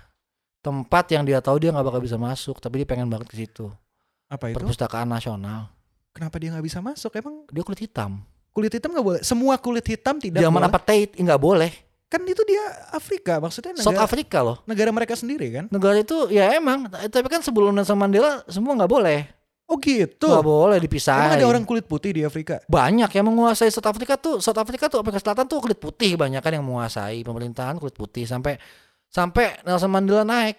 tempat 0.61 1.09
yang 1.11 1.25
dia 1.25 1.40
tahu 1.40 1.56
dia 1.59 1.73
nggak 1.73 1.82
bakal 1.85 1.99
bisa 1.99 2.14
masuk 2.14 2.59
tapi 2.59 2.78
dia 2.78 2.87
pengen 2.87 3.09
banget 3.09 3.26
ke 3.26 3.37
situ 3.37 3.73
Apa 4.28 4.47
itu? 4.47 4.54
perpustakaan 4.54 5.09
nasional 5.09 5.73
Kenapa 6.11 6.37
dia 6.37 6.50
nggak 6.50 6.67
bisa 6.67 6.79
masuk? 6.81 7.11
Emang 7.14 7.47
dia 7.49 7.62
kulit 7.62 7.83
hitam 7.83 8.21
kulit 8.50 8.75
hitam 8.75 8.90
nggak 8.90 9.07
boleh? 9.07 9.21
Semua 9.23 9.55
kulit 9.57 9.87
hitam 9.87 10.19
tidak 10.19 10.43
zaman 10.43 10.62
apartheid 10.67 11.14
nggak 11.14 11.40
boleh 11.40 11.71
Kan 12.11 12.26
itu 12.26 12.43
dia 12.43 12.59
Afrika, 12.90 13.38
maksudnya 13.38 13.71
South 13.79 13.95
negara, 13.95 14.02
Africa 14.11 14.38
loh 14.43 14.57
negara 14.67 14.90
mereka 14.90 15.14
sendiri 15.14 15.47
kan? 15.55 15.64
negara 15.71 15.95
itu 15.95 16.26
ya 16.26 16.50
emang 16.59 16.90
tapi 16.90 17.31
kan 17.31 17.38
sebelum 17.38 17.71
Nelson 17.71 17.95
Mandela 17.95 18.43
semua 18.50 18.75
nggak 18.75 18.90
boleh 18.90 19.21
Oh 19.71 19.79
gitu. 19.79 20.26
nggak 20.26 20.43
boleh 20.43 20.83
dipisahin 20.83 21.31
Emang 21.31 21.38
ada 21.38 21.47
orang 21.47 21.62
kulit 21.62 21.87
putih 21.87 22.11
di 22.11 22.26
Afrika? 22.26 22.59
banyak 22.67 23.07
yang 23.07 23.31
menguasai 23.31 23.71
South 23.71 23.87
Africa 23.87 24.19
tuh 24.19 24.43
South 24.43 24.59
Africa 24.59 24.90
tuh 24.90 24.99
Afrika 24.99 25.23
Selatan 25.23 25.47
tuh 25.47 25.62
kulit 25.62 25.79
putih 25.79 26.19
banyak 26.19 26.43
kan 26.43 26.50
yang 26.50 26.67
menguasai 26.67 27.23
pemerintahan 27.23 27.79
kulit 27.79 27.95
putih 27.95 28.26
sampai 28.26 28.59
sampai 29.07 29.62
Nelson 29.62 29.87
Mandela 29.87 30.26
naik 30.26 30.59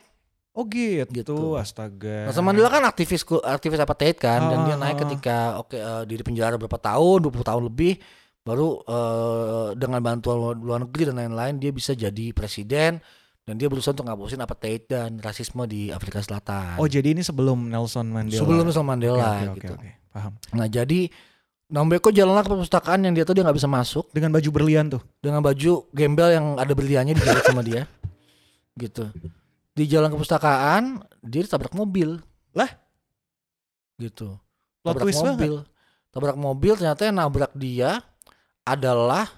Oh 0.51 0.67
gitu. 0.67 1.07
Gitu. 1.07 1.37
Astaga. 1.55 2.27
Nelson 2.27 2.43
Mandela 2.43 2.67
kan 2.67 2.83
aktivis 2.83 3.23
aktivis 3.39 3.79
apartheid 3.79 4.19
kan 4.19 4.51
dan 4.51 4.57
Ah, 4.61 4.65
dia 4.67 4.75
ah, 4.75 4.79
naik 4.83 4.95
ah. 4.95 5.01
ketika 5.07 5.35
oke 5.63 5.75
eh, 5.75 6.03
dia 6.03 6.17
di 6.19 6.25
penjara 6.27 6.59
berapa 6.59 6.75
tahun 6.75 7.23
20 7.23 7.39
tahun 7.39 7.63
lebih 7.71 7.93
baru 8.43 8.83
eh, 8.83 9.67
dengan 9.79 10.03
bantuan 10.03 10.59
luar, 10.59 10.83
negeri 10.83 11.07
dan 11.07 11.15
lain-lain 11.23 11.55
dia 11.55 11.71
bisa 11.71 11.95
jadi 11.95 12.35
presiden 12.35 12.99
dan 13.41 13.53
dia 13.55 13.71
berusaha 13.71 13.95
untuk 13.95 14.11
ngapusin 14.11 14.43
apartheid 14.43 14.91
dan 14.91 15.17
rasisme 15.17 15.63
di 15.65 15.87
Afrika 15.89 16.19
Selatan 16.19 16.75
Oh 16.77 16.85
jadi 16.85 17.15
ini 17.15 17.23
sebelum 17.23 17.71
Nelson 17.71 18.11
Mandela. 18.11 18.41
sebelum 18.43 18.67
Nelson 18.67 18.83
Mandela 18.83 19.17
oke, 19.17 19.45
oke, 19.47 19.57
gitu 19.61 19.73
oke. 19.77 19.89
Paham. 20.11 20.33
nah 20.51 20.67
jadi 20.67 21.07
Nombeko 21.71 22.11
jalanlah 22.11 22.43
ke 22.43 22.51
perpustakaan 22.51 22.99
yang 22.99 23.15
dia 23.15 23.23
tahu 23.23 23.31
dia 23.31 23.47
nggak 23.47 23.55
bisa 23.55 23.71
masuk 23.71 24.11
Dengan 24.11 24.35
baju 24.35 24.49
berlian 24.51 24.91
tuh. 24.91 24.99
dengan 25.23 25.39
baju 25.39 25.87
gembel 25.95 26.35
yang 26.35 26.59
ada 26.59 26.75
berliannya 26.75 27.15
dijahit 27.15 27.47
sama 27.47 27.63
dia 27.63 27.87
gitu 28.83 29.07
di 29.71 29.87
jalan 29.87 30.11
ke 30.11 30.15
perpustakaan 30.19 31.03
dia 31.23 31.41
ditabrak 31.43 31.73
mobil. 31.73 32.19
Lah? 32.51 32.67
gitu. 34.01 34.33
Plot 34.81 34.97
tabrak 34.97 35.13
mobil. 35.13 35.53
Tabrak 36.11 36.37
mobil 36.37 36.73
ternyata 36.73 37.01
yang 37.05 37.17
nabrak 37.21 37.53
dia 37.53 38.01
adalah 38.65 39.29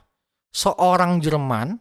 seorang 0.49 1.19
Jerman 1.19 1.75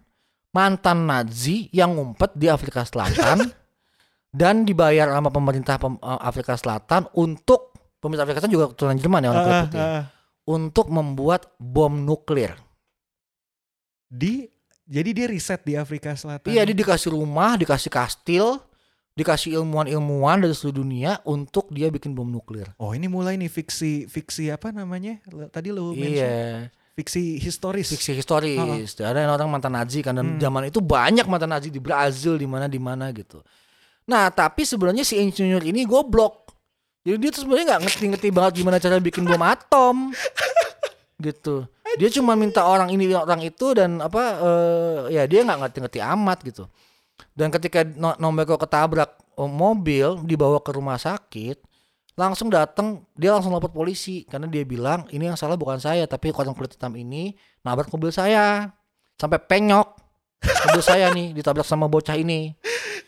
mantan 0.52 1.08
Nazi 1.08 1.70
yang 1.72 1.96
ngumpet 1.96 2.34
di 2.36 2.50
Afrika 2.50 2.82
Selatan 2.84 3.46
dan 4.42 4.66
dibayar 4.66 5.08
sama 5.08 5.30
pemerintah 5.30 5.78
pem- 5.78 6.02
eh, 6.02 6.20
Afrika 6.20 6.58
Selatan 6.58 7.08
untuk 7.16 7.72
pemerintah 8.02 8.26
Afrika 8.28 8.42
Selatan 8.42 8.52
juga 8.52 8.66
keturunan 8.74 8.98
Jerman 8.98 9.20
ya 9.24 9.28
orang 9.30 9.44
kulit 9.46 9.54
Ah, 9.54 9.64
putih 9.64 9.80
ah. 9.80 10.02
untuk 10.50 10.86
membuat 10.90 11.54
bom 11.56 11.94
nuklir. 11.94 12.52
Di 14.12 14.44
jadi 14.84 15.10
dia 15.12 15.26
riset 15.26 15.62
di 15.62 15.74
Afrika 15.74 16.12
Selatan. 16.12 16.48
Iya, 16.48 16.62
dia 16.64 16.76
dikasih 16.76 17.12
rumah, 17.12 17.54
dikasih 17.54 17.88
kastil, 17.88 18.58
dikasih 19.12 19.56
ilmuwan-ilmuwan 19.56 20.40
dari 20.40 20.52
seluruh 20.52 20.80
dunia 20.80 21.20
untuk 21.22 21.68
dia 21.68 21.88
bikin 21.88 22.12
bom 22.12 22.24
nuklir. 22.24 22.68
Oh 22.76 22.90
ini 22.90 23.06
mulai 23.06 23.36
nih 23.36 23.46
fiksi 23.46 24.06
fiksi 24.06 24.48
apa 24.48 24.70
namanya? 24.70 25.20
Tadi 25.48 25.68
lu 25.68 25.92
mention. 25.92 26.12
Iya, 26.12 26.72
Fiksi 26.92 27.40
historis. 27.40 27.88
fiksi 27.88 28.12
historis. 28.12 28.60
Ada 28.96 29.24
yang 29.24 29.32
orang 29.32 29.48
mantan 29.48 29.72
Nazi 29.72 30.04
kan 30.04 30.12
dan 30.12 30.36
Hmm. 30.36 30.40
zaman 30.40 30.68
itu 30.68 30.84
banyak 30.84 31.24
mantan 31.24 31.48
Nazi 31.48 31.72
di 31.72 31.80
Brazil 31.80 32.36
di 32.36 32.44
mana 32.44 32.68
di 32.68 32.76
mana 32.76 33.08
gitu. 33.12 33.40
Nah, 34.04 34.28
tapi 34.28 34.68
sebenarnya 34.68 35.00
si 35.00 35.16
insinyur 35.16 35.64
ini 35.64 35.88
goblok. 35.88 36.52
Jadi 37.00 37.16
dia 37.16 37.30
tuh 37.32 37.48
sebenarnya 37.48 37.64
nggak 37.74 37.82
ngerti-ngerti 37.88 38.28
banget 38.28 38.52
gimana 38.60 38.76
cara 38.76 39.00
bikin 39.00 39.24
bom 39.24 39.40
atom. 39.40 40.12
gitu. 41.22 41.64
Dia 41.96 42.08
cuma 42.10 42.34
minta 42.34 42.64
orang 42.64 42.88
ini 42.90 43.12
orang 43.12 43.40
itu 43.44 43.76
dan 43.76 44.00
apa 44.02 44.22
eh, 44.42 44.98
ya 45.14 45.22
dia 45.28 45.46
nggak 45.46 45.58
ngerti-ngerti 45.62 46.00
amat 46.02 46.38
gitu. 46.42 46.64
Dan 47.36 47.54
ketika 47.54 47.86
No- 47.86 48.18
Nombeko 48.18 48.58
ketabrak 48.58 49.16
eh, 49.38 49.50
mobil 49.50 50.20
dibawa 50.26 50.58
ke 50.58 50.74
rumah 50.74 50.98
sakit, 50.98 51.60
langsung 52.18 52.52
datang 52.52 53.06
dia 53.16 53.32
langsung 53.32 53.52
lapor 53.54 53.72
polisi 53.72 54.28
karena 54.28 54.44
dia 54.50 54.64
bilang 54.66 55.08
ini 55.08 55.32
yang 55.32 55.38
salah 55.38 55.56
bukan 55.56 55.80
saya 55.80 56.04
tapi 56.04 56.28
orang 56.34 56.52
kulit 56.52 56.76
hitam 56.76 56.92
ini 56.92 57.32
nabrak 57.64 57.88
mobil 57.88 58.12
saya 58.12 58.68
sampai 59.16 59.40
penyok 59.40 59.96
mobil 60.42 60.82
saya 60.84 61.08
nih 61.14 61.32
ditabrak 61.32 61.64
sama 61.64 61.86
bocah 61.88 62.18
ini. 62.18 62.52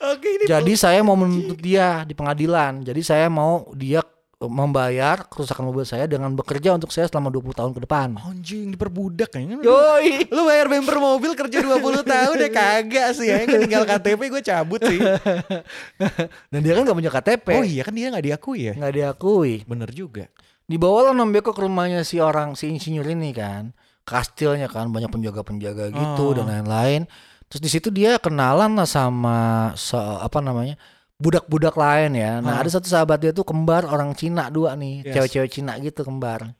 Oke 0.05 0.29
ini 0.29 0.45
Jadi 0.45 0.73
saya 0.77 1.01
mau 1.01 1.17
menuntut 1.17 1.57
dia 1.59 2.05
di 2.05 2.13
pengadilan. 2.13 2.85
Jadi 2.85 3.01
saya 3.01 3.27
mau 3.33 3.73
dia 3.73 4.05
membayar 4.47 5.23
kerusakan 5.23 5.65
mobil 5.65 5.83
saya 5.83 6.05
dengan 6.05 6.33
bekerja 6.33 6.73
untuk 6.73 6.89
saya 6.89 7.05
selama 7.05 7.29
20 7.29 7.53
tahun 7.53 7.73
ke 7.73 7.81
depan. 7.83 8.17
anjing 8.17 8.71
diperbudak 8.71 9.31
kayaknya. 9.31 9.61
Yoi. 9.61 10.29
lu 10.29 10.43
bayar 10.43 10.67
bumper 10.67 10.97
mobil 10.97 11.33
kerja 11.33 11.59
20 11.59 11.77
tahun 12.03 12.35
deh 12.37 12.51
kagak 12.51 13.09
sih 13.13 13.27
ya. 13.27 13.45
Gue 13.45 13.61
tinggal 13.61 13.85
KTP 13.85 14.21
gue 14.29 14.43
cabut 14.43 14.81
sih. 14.81 14.99
Dan 16.53 16.61
dia 16.61 16.73
kan 16.73 16.83
gak 16.83 16.97
punya 16.97 17.11
KTP. 17.11 17.47
Oh 17.53 17.65
iya 17.65 17.83
kan 17.83 17.93
dia 17.93 18.09
nggak 18.09 18.25
diakui 18.25 18.61
ya. 18.65 18.73
Nggak 18.75 18.93
diakui. 18.95 19.55
Bener 19.65 19.91
juga. 19.91 20.27
Dibawalah 20.65 21.13
Nombeko 21.13 21.53
ke 21.53 21.61
rumahnya 21.61 22.03
si 22.03 22.17
orang 22.19 22.55
si 22.55 22.69
insinyur 22.69 23.05
ini 23.07 23.31
kan. 23.31 23.73
Kastilnya 24.05 24.69
kan 24.69 24.89
banyak 24.89 25.09
penjaga-penjaga 25.09 25.89
gitu 25.89 26.25
Oh. 26.25 26.33
dan 26.33 26.47
lain-lain. 26.47 27.09
Terus 27.45 27.61
di 27.61 27.71
situ 27.71 27.89
dia 27.89 28.17
kenalan 28.17 28.73
lah 28.73 28.85
sama 28.85 29.37
se- 29.75 29.95
apa 29.97 30.41
namanya? 30.41 30.77
Budak-budak 31.19 31.75
lain 31.79 32.19
ya. 32.19 32.43
Nah, 32.43 32.61
ada 32.61 32.71
satu 32.71 32.91
sahabat 32.91 33.23
dia 33.23 33.31
tuh 33.31 33.47
kembar 33.47 33.87
orang 33.87 34.13
Cina 34.19 34.51
dua 34.51 34.75
nih, 34.75 35.07
Yes. 35.07 35.15
cewek-cewek 35.15 35.51
Cina 35.51 35.79
gitu 35.79 36.03
kembar. 36.03 36.55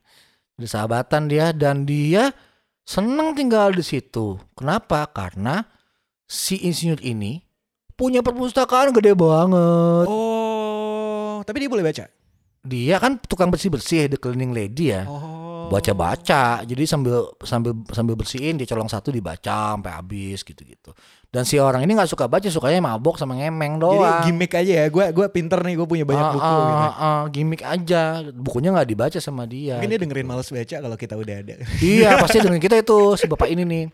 Jadi 0.55 0.67
sahabatan 0.71 1.27
dia 1.27 1.51
dan 1.51 1.83
dia 1.83 2.31
seneng 2.87 3.35
tinggal 3.35 3.75
di 3.75 3.83
situ. 3.83 4.39
Kenapa? 4.55 5.11
Karena 5.11 5.67
si 6.31 6.63
insinyur 6.63 7.03
ini 7.03 7.43
punya 7.99 8.23
perpustakaan 8.23 8.95
gede 8.95 9.19
banget. 9.19 10.07
Oh, 10.07 11.43
tapi 11.43 11.67
dia 11.67 11.71
boleh 11.71 11.83
baca. 11.83 12.07
Dia 12.65 12.97
kan 12.97 13.21
tukang 13.21 13.53
bersih-bersih, 13.53 14.09
the 14.09 14.17
cleaning 14.17 14.55
lady 14.57 14.95
ya. 14.95 15.05
Oh. 15.05 15.54
Baca-baca 15.75 16.43
jadi 16.63 16.83
sambil 16.85 17.35
sambil 17.41 17.75
sambil 17.91 18.15
bersihin 18.15 18.55
dia 18.55 18.65
colong 18.65 18.87
satu 18.87 19.11
dibaca 19.11 19.75
sampai 19.75 19.91
habis 19.91 20.41
gitu-gitu 20.41 20.95
dan 21.29 21.43
si 21.43 21.59
orang 21.59 21.83
ini 21.83 21.93
nggak 21.93 22.07
suka 22.07 22.25
baca 22.25 22.47
sukanya 22.47 22.79
mabok 22.81 23.19
sama 23.19 23.35
ngemeng 23.35 23.77
doang 23.77 23.99
Jadi 23.99 24.31
gimmick 24.31 24.55
aja 24.55 24.73
ya. 24.77 24.87
Gue 24.87 25.11
gue 25.11 25.27
pinter 25.27 25.59
nih, 25.59 25.75
gue 25.75 25.83
punya 25.83 26.07
banyak 26.07 26.23
Ah, 26.23 26.31
buku 26.31 26.47
ah, 26.47 26.55
gitu. 26.55 26.95
ah, 27.03 27.23
gimmick 27.27 27.63
aja 27.67 28.03
bukunya 28.31 28.71
nggak 28.71 28.87
dibaca 28.87 29.19
sama 29.19 29.43
dia 29.43 29.75
Mungkin 29.75 29.91
dia 29.91 29.99
dengerin 29.99 30.31
males 30.31 30.47
baca 30.47 30.77
kalau 30.79 30.95
kita 30.95 31.19
udah 31.19 31.35
ada. 31.43 31.55
iya 31.83 32.15
pasti 32.23 32.39
dengan 32.39 32.63
kita 32.63 32.79
itu 32.79 33.19
si 33.19 33.27
bapak 33.27 33.51
ini 33.51 33.67
nih 33.67 33.85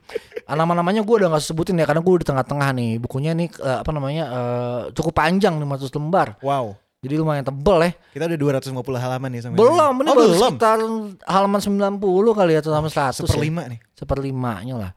nama-namanya 0.46 1.00
gue 1.00 1.16
udah 1.16 1.32
nggak 1.32 1.40
sebutin 1.42 1.80
ya 1.80 1.88
karena 1.88 2.04
gue 2.04 2.12
di 2.12 2.28
tengah-tengah 2.28 2.68
nih 2.76 2.92
bukunya 3.00 3.32
nih 3.32 3.48
eh, 3.56 3.78
apa 3.80 3.88
namanya 3.88 4.24
eh, 4.28 4.80
cukup 4.92 5.16
panjang 5.16 5.56
500 5.56 5.96
lembar 5.96 6.28
Wow. 6.44 6.76
Jadi 7.00 7.14
lumayan 7.16 7.44
tebel 7.48 7.76
ya 7.80 7.90
Kita 8.12 8.24
udah 8.28 8.38
250 8.60 8.76
halaman 9.00 9.28
nih 9.32 9.40
sama 9.40 9.56
belum 9.56 9.72
ini. 9.72 10.04
ini 10.04 10.08
oh, 10.12 10.16
baru 10.16 10.28
belum. 10.36 10.52
sekitar 10.52 10.78
halaman 11.24 11.60
90 11.96 12.36
kali 12.36 12.50
ya 12.52 12.60
atau 12.60 12.72
halaman 12.76 12.92
100 12.92 13.00
ya. 13.00 13.10
Seperlima 13.24 13.62
nih. 13.72 13.80
seperlimanya 13.96 14.74
lah. 14.76 14.92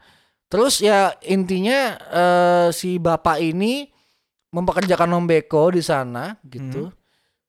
Terus 0.51 0.83
ya 0.83 1.15
intinya 1.23 1.95
eh, 1.95 2.67
si 2.75 2.99
bapak 2.99 3.39
ini 3.39 3.87
mempekerjakan 4.51 5.15
Nombeko 5.15 5.71
di 5.71 5.79
sana 5.79 6.35
gitu. 6.43 6.91
Hmm. 6.91 6.95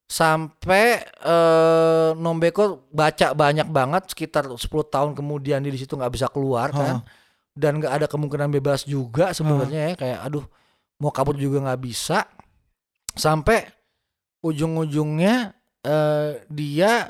Sampai 0.06 1.02
eh, 1.02 2.10
Nombeko 2.14 2.86
baca 2.94 3.34
banyak 3.34 3.66
banget 3.74 4.14
sekitar 4.14 4.46
10 4.46 4.62
tahun 4.70 5.10
kemudian 5.18 5.66
dia 5.66 5.74
di 5.74 5.82
situ 5.82 5.98
nggak 5.98 6.14
bisa 6.14 6.30
keluar 6.30 6.70
kan. 6.70 7.02
Dan 7.58 7.82
nggak 7.82 7.90
ada 7.90 8.06
kemungkinan 8.06 8.54
bebas 8.54 8.86
juga 8.86 9.34
sebenarnya 9.34 9.90
ya 9.90 9.94
kayak 9.98 10.18
aduh 10.30 10.46
mau 11.02 11.10
kabur 11.10 11.34
juga 11.34 11.58
nggak 11.58 11.82
bisa. 11.82 12.22
Sampai 13.18 13.73
ujung-ujungnya 14.44 15.56
eh, 15.80 16.44
dia 16.46 17.08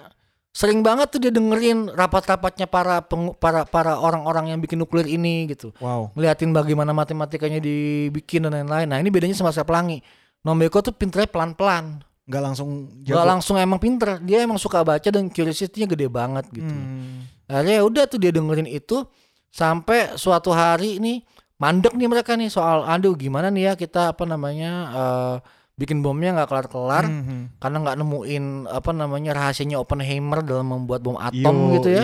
sering 0.54 0.86
banget 0.86 1.10
tuh 1.10 1.18
dia 1.18 1.34
dengerin 1.34 1.90
rapat-rapatnya 1.90 2.70
para 2.70 3.02
pengu- 3.02 3.34
para 3.34 3.66
para 3.66 3.98
orang-orang 3.98 4.54
yang 4.54 4.62
bikin 4.62 4.78
nuklir 4.78 5.02
ini 5.04 5.50
gitu. 5.50 5.74
Wow. 5.82 6.14
ngeliatin 6.14 6.54
bagaimana 6.54 6.94
matematikanya 6.94 7.58
dibikin 7.58 8.46
dan 8.46 8.62
lain-lain. 8.62 8.86
Nah 8.86 8.98
ini 9.02 9.10
bedanya 9.10 9.34
sama 9.34 9.50
saya 9.50 9.66
pelangi. 9.66 9.98
Nombeko 10.46 10.78
tuh 10.78 10.94
pinternya 10.94 11.26
pelan-pelan. 11.26 12.06
Nggak 12.24 12.42
langsung 12.42 12.68
Gak 13.02 13.26
langsung 13.26 13.58
emang 13.58 13.82
pinter. 13.82 14.22
Dia 14.22 14.46
emang 14.46 14.56
suka 14.56 14.86
baca 14.86 15.08
dan 15.10 15.26
curiosity-nya 15.26 15.90
gede 15.90 16.06
banget 16.06 16.46
gitu. 16.54 16.70
Hmm. 16.70 17.26
akhirnya 17.44 17.76
ya 17.76 17.84
udah 17.84 18.04
tuh 18.08 18.16
dia 18.16 18.32
dengerin 18.32 18.64
itu 18.64 19.04
sampai 19.52 20.16
suatu 20.16 20.48
hari 20.48 20.96
ini 20.96 21.20
mandek 21.60 21.92
nih 21.92 22.08
mereka 22.08 22.34
nih 22.34 22.48
soal 22.48 22.88
aduh 22.88 23.12
gimana 23.12 23.52
nih 23.52 23.68
ya 23.68 23.72
kita 23.76 24.16
apa 24.16 24.24
namanya 24.24 24.72
eh, 24.90 25.36
bikin 25.75 26.00
bomnya 26.00 26.31
nggak 26.33 26.49
kelar-kelar 26.49 27.04
Mhm. 27.04 27.59
karena 27.59 27.76
nggak 27.81 27.97
nemuin 27.97 28.45
apa 28.69 28.90
namanya 28.90 29.35
rahasianya 29.35 29.76
Oppenheimer 29.76 30.38
dalam 30.40 30.66
membuat 30.69 31.00
bom 31.00 31.16
atom 31.16 31.75
gitu 31.75 31.88
ya 31.90 32.02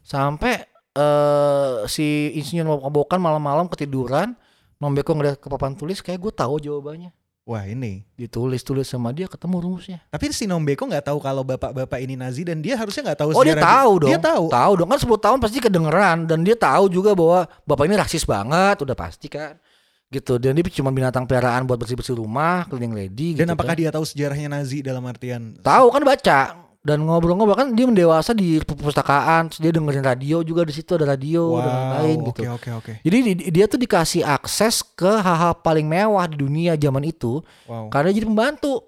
sampai 0.00 0.62
eh 0.92 1.74
si 1.86 2.06
insinyur 2.32 2.64
mabok-mabokan 2.68 3.18
malam-malam 3.18 3.66
ketiduran 3.66 4.32
Nombeko 4.76 5.12
ngeliat 5.12 5.36
ke 5.36 5.48
papan 5.48 5.72
tulis 5.72 5.98
kayak 5.98 6.20
gue 6.20 6.30
tahu 6.30 6.56
jawabannya 6.58 7.08
Wah 7.42 7.62
ini. 7.62 8.02
ditulis-tulis 8.12 8.84
sama 8.84 9.08
dia 9.10 9.24
ketemu 9.24 9.56
rumusnya 9.58 9.98
Tapi 10.06 10.28
si 10.30 10.44
Nombeko 10.44 10.84
nggak 10.84 11.06
tahu 11.06 11.18
kalau 11.18 11.42
bapak-bapak 11.42 11.98
ini 11.98 12.12
Nazi 12.12 12.42
dan 12.42 12.58
dia 12.58 12.74
harusnya 12.74 13.06
nggak 13.06 13.18
tahu. 13.18 13.30
oh 13.30 13.42
dia 13.42 13.56
tahu 13.56 13.92
dong 13.98 14.10
Dia 14.10 14.20
tahu. 14.20 14.44
tahu 14.48 14.72
dong 14.74 14.88
kan 14.88 14.98
10 14.98 15.16
tahun 15.18 15.38
pasti 15.38 15.58
kedengeran 15.58 16.18
dan 16.24 16.40
dia 16.40 16.54
tahu 16.54 16.86
juga 16.88 17.12
bahwa 17.12 17.46
bapak 17.62 17.84
ini 17.84 17.94
rasis 17.94 18.22
banget 18.22 18.76
udah 18.78 18.94
pasti 18.94 19.26
kan 19.26 19.56
gitu 20.08 20.36
dan 20.36 20.54
dia 20.54 20.62
cuma 20.70 20.88
binatang 20.88 21.24
peliharaan 21.24 21.64
buat 21.64 21.76
bersih-bersih 21.76 22.14
rumah 22.14 22.62
cleaning 22.66 22.94
lady 22.94 23.34
Dan 23.34 23.42
gitu 23.44 23.52
apakah 23.52 23.74
kan. 23.74 23.80
dia 23.80 23.90
tahu 23.90 24.04
sejarahnya 24.04 24.48
Nazi 24.48 24.78
dalam 24.80 25.02
artian? 25.02 25.58
tahu 25.58 25.86
kan 25.88 26.02
baca 26.02 26.40
dan 26.80 27.02
ngobrol-ngobrol 27.02 27.58
kan 27.58 27.74
dia 27.74 27.82
mendewasa 27.82 28.30
di 28.30 28.62
perpustakaan 28.62 29.50
terus 29.50 29.58
dia 29.58 29.74
dengerin 29.74 30.06
radio 30.06 30.38
juga 30.40 30.62
di 30.62 30.70
situ 30.70 30.94
ada 30.94 31.02
radio 31.08 31.58
dan 31.58 31.66
lain-lain 31.66 32.16
Wow. 32.16 32.26
gitu 32.28 32.40
oke 32.48 32.68
oke. 32.76 32.92
Jadi 33.02 33.16
di- 33.26 33.50
dia 33.50 33.66
tuh 33.66 33.74
dikasih 33.76 34.22
akses 34.22 34.86
ke 34.86 35.10
hal-hal 35.18 35.58
paling 35.58 35.82
mewah 35.84 36.22
di 36.24 36.38
dunia 36.38 36.74
zaman 36.74 37.02
itu 37.02 37.42
Wow. 37.66 37.90
karena 37.90 38.14
jadi 38.14 38.22
pembantu 38.24 38.86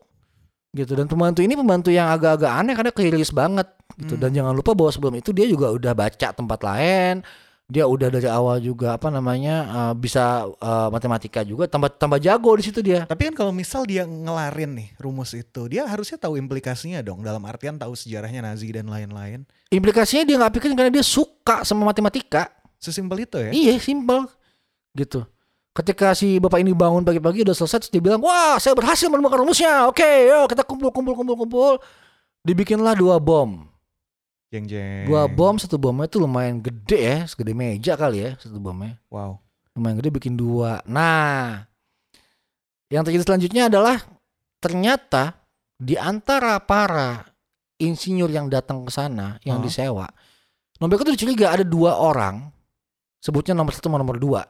gitu 0.71 0.95
dan 0.95 1.05
pembantu 1.05 1.41
ini 1.41 1.57
pembantu 1.57 1.91
yang 1.91 2.07
agak-agak 2.09 2.53
aneh 2.53 2.75
karena 2.77 2.93
keiris 2.93 3.33
banget 3.33 3.67
gitu 3.97 4.15
Hmm. 4.15 4.23
dan 4.23 4.31
jangan 4.33 4.53
lupa 4.53 4.71
bahwa 4.73 4.91
sebelum 4.93 5.15
itu 5.17 5.33
dia 5.33 5.45
juga 5.45 5.73
udah 5.73 5.91
baca 5.93 6.29
tempat 6.31 6.61
lain 6.63 7.27
dia 7.69 7.85
udah 7.85 8.09
dari 8.09 8.25
awal 8.25 8.65
juga 8.65 8.97
apa 8.97 9.13
namanya 9.13 9.57
eh, 9.69 9.95
bisa 10.01 10.49
eh, 10.49 10.89
matematika 10.89 11.45
juga 11.45 11.69
tambah 11.69 11.93
tambah 12.01 12.17
jago 12.17 12.57
di 12.57 12.65
situ 12.65 12.81
dia 12.81 13.05
Tapi 13.05 13.29
kan 13.29 13.35
kalau 13.37 13.53
misal 13.53 13.85
dia 13.85 14.09
ngelarin 14.09 14.73
nih 14.73 14.89
rumus 14.97 15.37
itu, 15.37 15.69
dia 15.69 15.85
harusnya 15.85 16.17
tahu 16.17 16.41
implikasinya 16.41 17.05
dong. 17.05 17.21
Dalam 17.21 17.45
artian 17.45 17.77
tahu 17.77 17.93
sejarahnya 17.93 18.41
Nazi 18.41 18.73
dan 18.73 18.89
lain-lain. 18.89 19.45
implikasinya 19.69 20.25
dia 20.25 20.41
nggak 20.41 20.53
pikirin 20.57 20.77
karena 20.81 20.93
dia 20.97 21.05
suka 21.05 21.61
sama 21.61 21.85
matematika 21.85 22.49
Sesimpel 22.79 23.27
itu 23.27 23.37
ya. 23.43 23.51
Iya 23.51 23.75
simple 23.83 24.31
gitu. 24.95 25.27
Ketika 25.75 26.15
si 26.15 26.41
bapak 26.41 26.63
ini 26.63 26.75
bangun 26.75 27.05
pagi-pagi 27.05 27.43
udah 27.47 27.55
selesai 27.55 27.87
terus 27.87 27.93
dia 27.93 28.03
bilang 28.03 28.23
wah 28.23 28.57
saya 28.57 28.73
berhasil 28.73 29.11
menemukan 29.11 29.43
rumusnya. 29.43 29.91
Oke 29.91 30.07
yuk 30.31 30.47
kita 30.51 30.63
kumpul 30.63 30.89
kumpul 30.95 31.15
kumpul 31.19 31.37
kumpul. 31.37 31.73
Dibikinlah 32.47 32.95
dua 32.97 33.19
bom. 33.19 33.67
Jeng 34.49 34.65
jeng. 34.65 35.05
Dua 35.05 35.29
bom 35.29 35.61
satu 35.61 35.77
bomnya 35.77 36.09
tuh 36.09 36.25
lumayan 36.25 36.61
gede 36.65 36.99
ya 36.99 37.19
segede 37.29 37.53
meja 37.53 37.95
kali 37.95 38.25
ya 38.25 38.31
satu 38.41 38.57
bomnya. 38.57 38.97
Wow. 39.13 39.37
Lumayan 39.77 40.01
gede 40.01 40.11
bikin 40.11 40.35
dua. 40.35 40.81
Nah 40.89 41.69
yang 42.89 43.05
terjadi 43.05 43.25
selanjutnya 43.29 43.69
adalah 43.69 44.01
ternyata 44.65 45.37
di 45.77 45.95
antara 45.95 46.57
para 46.65 47.23
insinyur 47.79 48.33
yang 48.33 48.51
datang 48.51 48.83
ke 48.83 48.91
sana 48.91 49.39
yang 49.47 49.61
Oh. 49.61 49.65
disewa, 49.65 50.09
Nombeko 50.79 51.07
tuh 51.07 51.15
dicuriga 51.15 51.55
ada 51.55 51.63
dua 51.63 51.95
orang, 51.95 52.51
sebutnya 53.23 53.55
nomor 53.55 53.75
satu 53.75 53.91
sama 53.91 53.99
nomor 53.99 54.19
dua, 54.19 54.43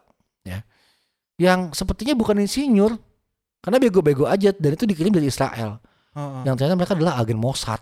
ya, 0.45 0.61
yang 1.41 1.73
sepertinya 1.73 2.13
bukan 2.17 2.41
insinyur, 2.41 2.97
karena 3.61 3.77
bego-bego 3.81 4.25
aja 4.29 4.53
dan 4.53 4.77
itu 4.77 4.85
dikirim 4.85 5.13
dari 5.13 5.29
Israel. 5.29 5.81
Heeh. 6.13 6.43
Yang 6.49 6.55
ternyata 6.61 6.77
mereka 6.77 6.95
adalah 6.97 7.21
agen 7.21 7.37
Mossad. 7.41 7.81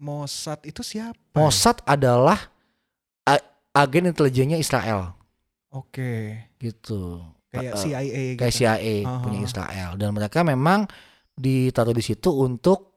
Mossad 0.00 0.64
itu 0.64 0.80
siapa? 0.80 1.12
ya? 1.12 1.36
Mossad 1.36 1.84
adalah 1.84 2.48
a- 3.22 3.44
agen 3.76 4.08
intelijennya 4.08 4.56
Israel, 4.56 5.12
Oke. 5.68 6.48
gitu. 6.56 7.20
Kayak 7.46 7.74
CIA 7.76 8.00
gitu. 8.32 8.38
kayak 8.38 8.54
CIA 8.54 8.94
Ah, 9.02 9.20
punya. 9.20 9.38
Israel 9.42 9.90
dan 9.94 10.10
mereka 10.10 10.40
memang 10.40 10.86
ditaruh 11.34 11.90
di 11.90 12.00
situ 12.00 12.30
untuk 12.30 12.94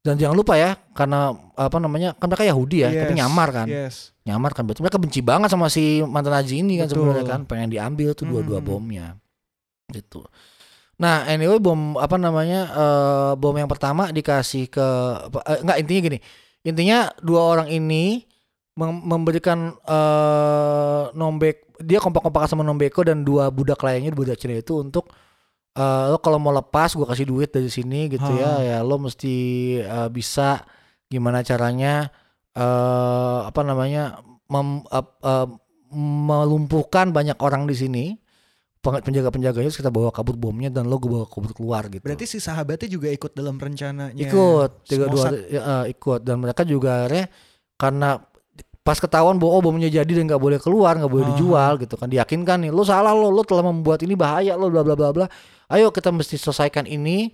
dan 0.00 0.16
jangan 0.16 0.32
lupa 0.32 0.56
ya 0.56 0.74
karena 0.90 1.28
apa 1.52 1.76
namanya 1.76 2.16
kan 2.16 2.26
mereka 2.26 2.42
Yahudi 2.42 2.82
ya 2.82 2.90
tapi 2.90 3.12
Yes, 3.12 3.20
nyamar 3.20 3.48
kan 3.52 3.66
Yes. 3.68 3.96
nyamar 4.22 4.50
kan 4.50 4.64
berarti 4.64 4.80
mereka 4.80 4.96
benci 4.96 5.20
banget 5.20 5.46
sama 5.46 5.68
si 5.68 6.00
mantan 6.00 6.32
Nazi 6.32 6.58
ini 6.58 6.74
kan 6.74 6.88
sebenarnya 6.88 7.22
kan 7.22 7.40
pengen 7.44 7.68
diambil 7.68 8.10
tuh 8.12 8.26
dua-dua 8.26 8.58
Hmm. 8.58 8.66
bomnya 8.66 9.06
gitu 9.88 10.24
nah 11.00 11.24
anyway 11.26 11.56
bom 11.58 11.96
apa 11.96 12.14
namanya 12.16 12.60
eh, 12.70 13.32
bom 13.36 13.56
yang 13.56 13.66
pertama 13.66 14.12
dikasih 14.12 14.68
ke 14.68 14.86
eh, 15.48 15.58
enggak 15.64 15.78
intinya 15.82 16.00
gini. 16.08 16.18
Intinya 16.62 16.98
dua 17.18 17.40
orang 17.42 17.68
ini 17.74 18.22
mem- 18.78 19.02
memberikan 19.02 19.74
eh 19.82 21.04
nombek 21.12 21.74
dia 21.82 21.98
kompak-kompakan 21.98 22.46
sama 22.54 22.62
Nombeko 22.62 23.02
dan 23.02 23.26
dua 23.26 23.50
budak 23.50 23.82
lainnya 23.82 24.14
budak 24.14 24.38
Cina 24.38 24.54
itu 24.54 24.78
untuk 24.78 25.10
eh, 25.74 26.04
lo 26.06 26.22
kalau 26.22 26.38
mau 26.38 26.54
lepas 26.54 26.94
gua 26.94 27.10
kasih 27.10 27.26
duit 27.26 27.50
dari 27.50 27.66
sini 27.66 28.06
gitu 28.12 28.30
ya. 28.38 28.62
Ya 28.62 28.78
lo 28.86 29.02
mesti 29.02 29.34
eh, 29.82 30.08
bisa 30.12 30.62
gimana 31.10 31.42
caranya 31.42 32.08
eh 32.54 33.38
apa 33.42 33.60
namanya 33.66 34.22
mem- 34.46 34.86
ap- 34.86 35.18
eh, 35.18 35.48
melumpuhkan 35.92 37.10
banyak 37.10 37.36
orang 37.42 37.66
di 37.66 37.74
sini 37.74 38.04
penjaga-penjaganya 38.82 39.70
terus 39.70 39.78
kita 39.78 39.88
bawa 39.88 40.10
kabur 40.10 40.34
bomnya 40.34 40.66
dan 40.66 40.90
lo 40.90 40.98
gue 40.98 41.06
bawa 41.06 41.22
kabur 41.24 41.54
keluar 41.54 41.86
gitu 41.86 42.02
Berarti 42.02 42.26
si 42.26 42.38
sahabatnya 42.38 42.90
juga 42.90 43.06
ikut 43.08 43.30
dalam 43.30 43.54
rencananya. 43.54 44.18
ikut 44.18 44.70
tiga 44.84 45.06
dua 45.06 45.30
ya, 45.46 45.60
eh, 45.62 45.94
ikut 45.94 46.20
dan 46.20 46.36
mereka 46.36 46.66
juga 46.66 47.06
akhirnya 47.06 47.30
karena 47.78 48.18
pas 48.82 48.98
ketahuan 48.98 49.38
bahwa 49.38 49.52
oh, 49.54 49.62
bomnya 49.62 49.86
jadi 49.86 50.10
dan 50.10 50.26
nggak 50.26 50.42
boleh 50.42 50.58
keluar 50.58 50.98
nggak 50.98 51.06
boleh 51.06 51.22
Ah. 51.22 51.30
dijual 51.30 51.72
gitu 51.78 51.94
kan 51.94 52.10
diyakinkan 52.10 52.66
nih 52.66 52.74
lo 52.74 52.82
salah 52.82 53.14
lo 53.14 53.30
lo 53.30 53.46
telah 53.46 53.62
membuat 53.62 54.02
ini 54.02 54.18
bahaya 54.18 54.58
lo 54.58 54.66
bla 54.66 54.82
bla 54.82 54.98
bla 54.98 55.14
bla 55.14 55.26
ayo 55.70 55.94
kita 55.94 56.10
mesti 56.10 56.34
selesaikan 56.34 56.90
ini 56.90 57.30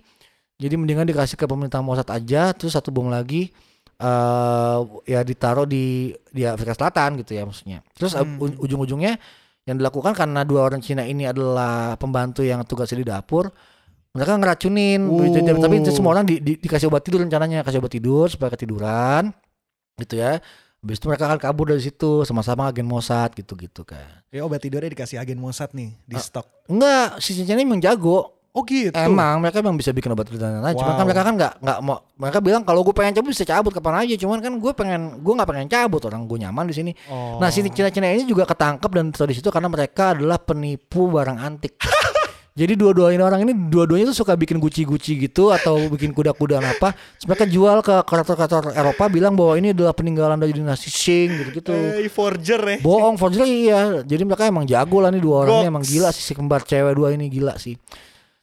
jadi 0.61 0.77
mendingan 0.77 1.09
dikasih 1.09 1.33
ke 1.33 1.49
pemerintah 1.49 1.81
Mossad 1.81 2.05
aja 2.05 2.53
terus 2.53 2.77
satu 2.77 2.93
bom 2.93 3.09
lagi 3.09 3.49
eh 3.97 4.77
ya 5.07 5.19
ditaruh 5.21 5.65
di 5.65 6.13
di 6.29 6.45
Afrika 6.45 6.71
Selatan 6.71 7.17
gitu 7.19 7.33
ya 7.33 7.43
maksudnya 7.43 7.81
terus 7.91 8.13
Hmm. 8.13 8.37
ujung-ujungnya 8.39 9.17
yang 9.63 9.75
dilakukan 9.75 10.13
karena 10.13 10.41
dua 10.41 10.63
orang 10.63 10.79
Cina 10.79 11.03
ini 11.03 11.23
adalah 11.23 11.95
pembantu 11.95 12.41
yang 12.41 12.63
tugasnya 12.63 12.99
di 12.99 13.07
dapur 13.07 13.51
mereka 14.09 14.33
ngeracunin 14.35 15.01
gitu. 15.05 15.37
Dan- 15.39 15.59
tapi 15.59 15.75
itu 15.79 15.91
semua 15.91 16.11
orang 16.13 16.25
di- 16.25 16.39
di- 16.39 16.57
dikasih 16.57 16.87
obat 16.87 17.03
tidur 17.03 17.21
rencananya 17.21 17.61
kasih 17.61 17.77
obat 17.77 17.91
tidur 17.91 18.25
supaya 18.25 18.49
ketiduran 18.49 19.29
gitu 19.95 20.15
ya 20.15 20.39
habis 20.79 20.95
itu 20.95 21.05
mereka 21.05 21.27
akan 21.27 21.37
kabur 21.37 21.69
dari 21.69 21.83
situ 21.83 22.23
sama-sama 22.23 22.65
agen 22.65 22.87
Mossad 22.87 23.35
gitu-gitu 23.35 23.83
kan 23.83 24.23
Ya 24.31 24.41
obat 24.41 24.59
tidurnya 24.59 24.89
dikasih 24.89 25.19
agen 25.19 25.37
Mossad 25.37 25.69
nih 25.71 25.91
di 26.01 26.15
Ah. 26.15 26.23
stok. 26.23 26.47
enggak 26.65 27.19
si 27.19 27.35
Cincin 27.35 27.53
ini 27.53 27.67
emang 27.67 27.77
jago 27.77 28.38
Oh 28.59 28.63
gitu. 28.67 28.91
emang 28.91 29.39
mereka 29.39 29.63
emang 29.63 29.79
bisa 29.79 29.95
bikin 29.95 30.11
obat 30.11 30.27
tidur 30.27 30.43
dan 30.43 30.59
lain-lain 30.59 30.75
cuma 30.75 30.91
kan 30.91 30.97
Wow. 30.99 31.07
mereka 31.07 31.21
kan 31.23 31.33
nggak 31.39 31.53
nggak 31.63 31.79
mau 31.79 31.97
mereka 32.19 32.39
bilang 32.43 32.61
kalau 32.67 32.83
gue 32.83 32.91
pengen 32.91 33.15
cabut 33.15 33.31
bisa 33.31 33.47
cabut 33.47 33.71
kapan 33.71 34.03
aja 34.03 34.15
cuman 34.19 34.37
kan 34.43 34.51
gue 34.51 34.71
pengen 34.75 35.01
gue 35.23 35.33
nggak 35.33 35.49
pengen 35.49 35.67
cabut 35.71 36.01
orang 36.03 36.27
gue 36.27 36.37
nyaman 36.43 36.65
di 36.67 36.75
sini 36.75 36.91
Oh. 37.07 37.39
Nah, 37.39 37.47
si 37.49 37.63
Cina-Cina 37.63 38.11
ini 38.11 38.27
juga 38.27 38.43
ketangkep 38.43 38.91
dan 38.91 39.05
di 39.09 39.33
situ 39.33 39.47
karena 39.49 39.71
mereka 39.71 40.11
adalah 40.17 40.35
penipu 40.37 41.07
barang 41.07 41.37
antik. 41.39 41.79
Jadi 42.59 42.75
dua-duanya 42.75 43.23
orang 43.23 43.47
ini 43.47 43.53
dua-duanya 43.55 44.11
tuh 44.11 44.19
suka 44.19 44.35
bikin 44.35 44.59
guci-guci 44.59 45.15
gitu 45.15 45.47
atau 45.47 45.79
bikin 45.87 46.11
kuda-kudaan 46.11 46.65
apa. 46.67 46.91
Terus 46.91 47.25
mereka 47.29 47.45
jual 47.47 47.79
ke 47.79 47.95
kreator-kreator 48.03 48.75
Eropa 48.75 49.07
bilang 49.07 49.31
bahwa 49.31 49.55
ini 49.55 49.71
adalah 49.71 49.95
peninggalan 49.95 50.35
dari 50.35 50.51
dinasti 50.51 50.91
Qing 50.91 51.39
gitu-gitu. 51.39 51.71
Eh, 51.71 52.11
forger 52.11 52.59
ya. 52.59 52.77
Bohong, 52.83 53.15
forgery 53.15 53.71
iya. 53.71 54.03
Jadi 54.03 54.27
mereka 54.27 54.43
emang 54.43 54.67
jago 54.67 54.99
lah 54.99 55.07
nih 55.07 55.23
dua 55.23 55.47
orang 55.47 55.63
ini 55.63 55.67
emang 55.71 55.85
gila 55.87 56.11
sih 56.11 56.19
si 56.19 56.33
kembar 56.35 56.67
cewek 56.67 56.99
dua 56.99 57.15
ini 57.15 57.31
gila 57.31 57.55
sih. 57.55 57.79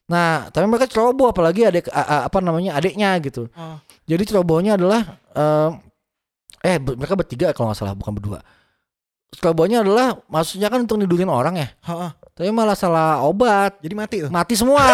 Nah, 0.06 0.46
tapi 0.54 0.70
mereka 0.70 0.86
ceroboh 0.86 1.28
apalagi 1.28 1.66
adek 1.66 1.90
a- 1.90 2.06
a- 2.06 2.24
apa 2.30 2.38
namanya 2.38 2.78
adiknya 2.78 3.18
gitu. 3.18 3.50
Oh. 3.52 3.76
Jadi 4.06 4.22
cerobohnya 4.22 4.78
adalah 4.78 5.18
eh, 5.34 5.70
eh 6.62 6.76
mereka 6.78 7.18
bertiga 7.18 7.50
kalau 7.50 7.70
nggak 7.70 7.78
salah 7.78 7.98
bukan 7.98 8.14
berdua. 8.14 8.38
Cerobohnya 9.34 9.82
adalah 9.82 10.14
maksudnya 10.30 10.70
kan 10.70 10.86
untuk 10.86 11.02
nidurin 11.02 11.26
orang 11.26 11.58
ya, 11.58 11.68
Ha-ha. 11.82 12.14
tapi 12.32 12.46
malah 12.54 12.78
salah 12.78 13.26
obat. 13.26 13.74
Jadi 13.82 13.94
mati 13.98 14.16
tuh. 14.22 14.30
Mati 14.30 14.54
semua. 14.54 14.78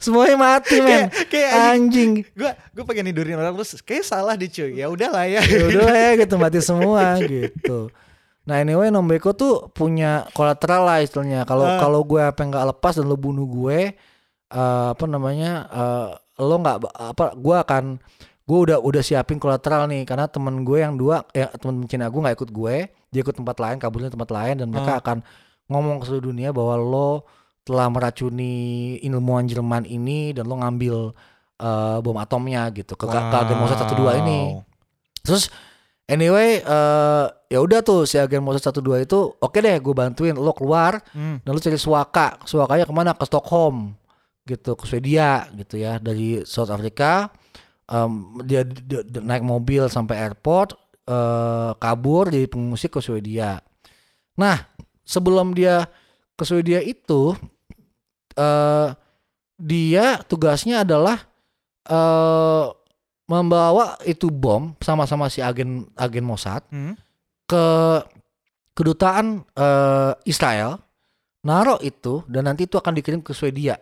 Semuanya 0.00 0.36
mati 0.36 0.76
men. 0.80 1.08
Kayak 1.08 1.28
kayak 1.28 1.50
anjing. 1.72 2.10
Gue 2.32 2.50
gue 2.52 2.84
pengen 2.84 3.08
tidurin 3.08 3.36
orang 3.36 3.56
terus 3.56 3.80
kayak 3.80 4.04
salah 4.04 4.36
deh 4.36 4.48
cuy. 4.48 4.76
Ya 4.76 4.88
udahlah 4.88 5.24
ya. 5.24 5.40
Ya 5.40 5.64
udah 5.68 5.88
ya 5.92 6.10
gitu 6.20 6.34
mati 6.36 6.60
semua 6.60 7.16
gitu. 7.20 7.88
Nah 8.50 8.58
anyway 8.58 8.90
Nombeko 8.90 9.30
tuh 9.32 9.70
punya 9.70 10.26
kolateral 10.34 10.82
lah 10.82 10.98
istilahnya. 10.98 11.46
Kalau 11.46 11.62
Ah. 11.62 11.78
kalau 11.78 12.02
gue 12.02 12.18
apa 12.18 12.42
nggak 12.42 12.66
lepas 12.74 12.98
dan 12.98 13.06
lo 13.06 13.14
bunuh 13.14 13.46
gue, 13.46 13.94
eh, 14.50 14.86
apa 14.90 15.04
namanya, 15.06 15.70
eh, 15.70 16.08
lo 16.42 16.54
nggak 16.58 16.76
apa, 16.90 17.24
gue 17.38 17.56
akan 17.56 17.84
gue 18.42 18.58
udah 18.66 18.78
udah 18.82 18.98
siapin 19.00 19.38
kolateral 19.38 19.86
nih 19.86 20.02
karena 20.02 20.26
temen 20.26 20.66
gue 20.66 20.82
yang 20.82 20.98
dua 20.98 21.22
ya 21.30 21.46
temen 21.54 21.86
Cina 21.86 22.10
gue 22.10 22.18
nggak 22.18 22.34
ikut 22.34 22.50
gue, 22.50 22.74
dia 22.90 23.20
ikut 23.22 23.36
tempat 23.38 23.56
lain, 23.62 23.78
kaburnya 23.78 24.10
tempat 24.10 24.26
lain 24.28 24.58
dan 24.58 24.66
mereka 24.66 24.98
Ah. 24.98 25.00
akan 25.00 25.22
ngomong 25.70 26.02
ke 26.02 26.10
seluruh 26.10 26.34
dunia 26.34 26.50
bahwa 26.50 26.74
lo 26.74 27.10
telah 27.62 27.86
meracuni 27.86 28.98
ilmuwan 29.06 29.46
Jerman 29.46 29.86
ini 29.86 30.34
dan 30.34 30.50
lo 30.50 30.58
ngambil 30.58 31.14
eh, 31.60 31.98
bom 32.00 32.16
atomnya 32.16 32.72
gitu 32.72 32.96
ke, 32.96 33.04
ke 33.04 33.36
agen 33.36 33.60
Mossad 33.60 33.84
12 33.84 34.16
ini. 34.24 34.40
Wow. 34.56 34.64
Terus 35.20 35.52
anyway 36.10 36.58
eh 36.58 37.26
ya 37.46 37.58
udah 37.58 37.80
tuh 37.80 38.02
si 38.02 38.14
agen 38.14 38.42
Mossad 38.42 38.74
12 38.74 39.06
itu 39.06 39.20
oke 39.32 39.56
deh 39.56 39.76
gue 39.76 39.94
bantuin 39.94 40.34
lo 40.34 40.50
keluar 40.50 40.98
Hmm. 41.10 41.38
dan 41.40 41.50
lo 41.50 41.58
cari 41.58 41.76
Suaka. 41.76 42.36
Suakanya 42.42 42.82
ke 42.82 42.90
mana? 42.90 43.10
Ke 43.12 43.24
Stockholm 43.24 43.94
gitu 44.42 44.74
ke 44.74 44.84
Swedia 44.84 45.46
gitu 45.54 45.78
ya 45.78 45.96
dari 45.96 46.42
South 46.42 46.68
Africa 46.68 47.30
Em, 47.86 48.12
dia, 48.40 48.62
dia- 48.62 49.02
dia 49.02 49.18
naik 49.20 49.42
mobil 49.42 49.82
sampai 49.86 50.14
airport 50.20 50.78
eh 51.04 51.70
kabur 51.76 52.28
jadi 52.28 52.46
pengungsi 52.46 52.86
ke 52.86 52.98
Swedia. 52.98 53.58
Nah 54.36 54.62
sebelum 55.02 55.50
dia 55.50 55.90
ke 56.32 56.44
Swedia 56.44 56.78
itu 56.80 57.34
eh 58.32 58.88
dia 59.56 60.22
tugasnya 60.22 60.82
adalah 60.82 61.18
eh 61.84 62.64
membawa 63.30 63.94
itu 64.02 64.26
bom 64.26 64.74
sama-sama 64.78 65.30
si 65.30 65.38
agen 65.38 65.86
agen 65.94 66.26
Mossad 66.26 66.66
Hmm. 66.66 66.98
ke 67.46 67.64
kedutaan 68.72 69.46
eh, 69.48 70.12
Israel 70.24 70.82
naruh 71.40 71.78
itu 71.80 72.26
dan 72.26 72.44
nanti 72.44 72.64
itu 72.64 72.74
akan 72.74 72.92
dikirim 72.92 73.20
ke 73.20 73.30
Swedia 73.30 73.78